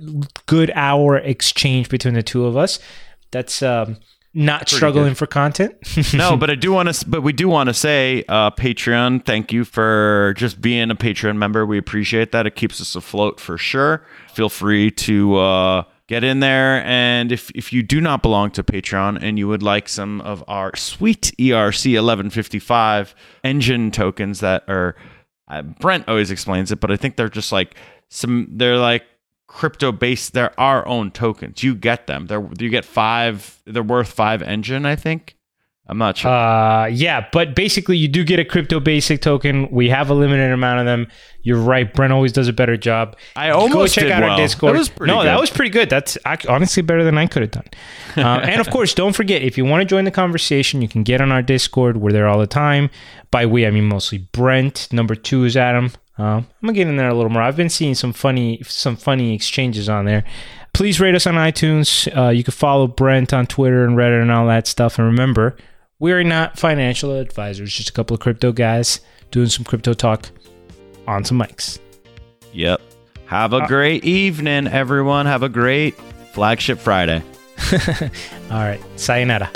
good 0.45 0.71
hour 0.75 1.17
exchange 1.17 1.89
between 1.89 2.13
the 2.13 2.23
two 2.23 2.45
of 2.45 2.59
us. 2.59 2.79
That's 3.31 3.63
um, 3.63 3.97
not 4.35 4.69
struggling 4.69 5.15
for 5.15 5.27
content. 5.27 5.75
no, 6.15 6.37
but 6.37 6.51
I 6.51 6.55
do 6.55 6.71
want 6.71 6.93
to, 6.93 7.09
but 7.09 7.23
we 7.23 7.33
do 7.33 7.49
want 7.49 7.71
to 7.71 7.75
say, 7.75 8.25
uh, 8.29 8.51
Patreon, 8.51 9.25
thank 9.25 9.55
you 9.55 9.65
for 9.65 10.35
just 10.37 10.61
being 10.61 10.91
a 10.91 10.95
Patreon 10.95 11.39
member. 11.39 11.65
We 11.65 11.79
appreciate 11.79 12.33
that. 12.33 12.47
It 12.47 12.57
keeps 12.57 12.79
us 12.79 12.95
afloat 12.95 13.41
for 13.41 13.57
sure. 13.57 14.05
Feel 14.35 14.51
free 14.51 14.91
to 14.91 15.37
uh, 15.37 15.83
get 16.11 16.25
in 16.25 16.41
there, 16.41 16.85
and 16.85 17.31
if 17.31 17.51
if 17.55 17.73
you 17.73 17.83
do 17.85 18.01
not 18.01 18.21
belong 18.21 18.51
to 18.51 18.65
Patreon 18.65 19.23
and 19.23 19.39
you 19.39 19.47
would 19.47 19.63
like 19.63 19.89
some 19.89 20.21
of 20.23 20.43
our 20.49 20.75
sweet 20.75 21.33
ERC 21.39 21.95
1155 21.95 23.15
Enjin 23.45 23.93
tokens 23.93 24.41
that 24.41 24.65
are, 24.69 24.97
uh, 25.47 25.63
Brent 25.63 26.09
always 26.09 26.33
explains 26.33 26.73
it, 26.73 26.81
but 26.81 26.91
I 26.91 26.97
think 26.97 27.15
they're 27.15 27.29
just 27.29 27.53
like 27.53 27.77
some, 28.09 28.49
they're 28.51 28.77
like 28.77 29.05
crypto 29.47 29.93
based 29.93 30.33
they're 30.33 30.59
our 30.59 30.87
own 30.87 31.13
tokens. 31.13 31.63
You 31.63 31.77
get 31.77 32.09
them. 32.09 32.27
They're 32.27 32.47
you 32.59 32.69
get 32.71 32.85
five 32.85 33.63
they're 33.65 33.83
worth 33.83 34.11
five 34.13 34.43
Enjin 34.43 34.85
i 34.85 34.97
think 34.97 35.37
i'm 35.91 35.99
not 35.99 36.17
sure 36.17 36.31
Uh, 36.31 36.87
yeah, 36.87 37.27
but 37.33 37.55
basically, 37.55 37.97
you 37.97 38.09
do 38.09 38.25
get 38.25 38.39
a 38.39 38.45
crypto 38.45 38.81
basic 38.81 39.21
token. 39.21 39.69
We 39.71 39.91
have 39.91 40.09
a 40.09 40.15
limited 40.15 40.53
amount 40.53 40.81
of 40.81 40.87
them. 40.87 41.09
You're 41.43 41.59
right. 41.59 41.93
Brent 41.93 42.13
always 42.13 42.33
does 42.33 42.49
a 42.49 42.53
better 42.53 42.77
job. 42.77 43.17
I 43.37 43.51
almost 43.51 43.97
go 43.97 44.01
check 44.01 44.05
did 44.05 44.13
out 44.13 44.23
well. 44.23 44.31
our 44.33 44.37
Discord. 44.37 44.75
That 44.75 44.79
was 44.79 44.89
pretty 44.89 45.13
no, 45.13 45.23
that 45.25 45.41
was 45.41 45.51
pretty 45.51 45.71
good. 45.71 45.91
That's 45.91 46.17
honestly 46.49 46.83
better 46.83 47.03
than 47.05 47.19
I 47.19 47.27
could 47.27 47.43
have 47.43 47.51
done. 47.51 47.69
Uh, 48.17 48.41
and 48.45 48.61
of 48.61 48.71
course, 48.71 48.95
don't 48.95 49.15
forget 49.15 49.43
if 49.43 49.59
you 49.59 49.65
want 49.65 49.81
to 49.83 49.85
join 49.85 50.05
the 50.05 50.11
conversation, 50.11 50.81
you 50.81 50.89
can 50.89 51.03
get 51.03 51.21
on 51.21 51.33
our 51.33 51.43
Discord. 51.43 51.97
We're 51.97 52.13
there 52.13 52.29
all 52.29 52.39
the 52.39 52.47
time. 52.47 52.89
By 53.31 53.45
we, 53.47 53.67
I 53.67 53.71
mean 53.71 53.85
mostly 53.87 54.19
Brent. 54.19 54.89
Number 54.93 55.15
two 55.15 55.45
is 55.45 55.57
Adam. 55.57 55.93
Uh, 56.19 56.23
I'm 56.23 56.47
gonna 56.63 56.75
get 56.75 56.87
in 56.87 56.97
there 56.97 57.09
a 57.09 57.15
little 57.15 57.31
more. 57.31 57.43
I've 57.43 57.57
been 57.57 57.71
seeing 57.71 57.95
some 57.95 58.13
funny, 58.13 58.61
some 58.65 58.97
funny 58.97 59.35
exchanges 59.35 59.89
on 59.89 60.05
there. 60.05 60.25
Please 60.73 61.01
rate 61.01 61.15
us 61.15 61.27
on 61.27 61.35
iTunes. 61.35 62.07
Uh, 62.17 62.29
you 62.31 62.45
can 62.45 62.53
follow 62.53 62.87
Brent 62.87 63.33
on 63.33 63.47
Twitter 63.47 63.85
and 63.85 63.97
Reddit 63.97 64.21
and 64.23 64.31
all 64.31 64.47
that 64.47 64.67
stuff. 64.67 64.99
And 64.99 65.07
remember, 65.07 65.57
we 66.01 66.13
are 66.13 66.25
not 66.25 66.59
financial 66.59 67.13
advisors. 67.17 67.73
Just 67.73 67.89
a 67.91 67.93
couple 67.93 68.15
of 68.15 68.21
crypto 68.21 68.51
guys 68.53 69.01
doing 69.31 69.47
some 69.49 69.65
crypto 69.65 69.93
talk 69.95 70.29
on 71.07 71.25
some 71.25 71.39
mics. 71.39 71.79
yep 72.53 72.81
have 73.27 73.55
Uh, 73.55 73.59
a 73.59 73.67
great 73.69 74.05
evening 74.05 74.67
everyone 74.67 75.25
have 75.27 75.45
a 75.45 75.49
great 75.49 75.95
flagship 76.33 76.79
friday 76.81 77.23
All 78.51 78.59
right. 78.59 78.81
Sayonara. 78.97 79.51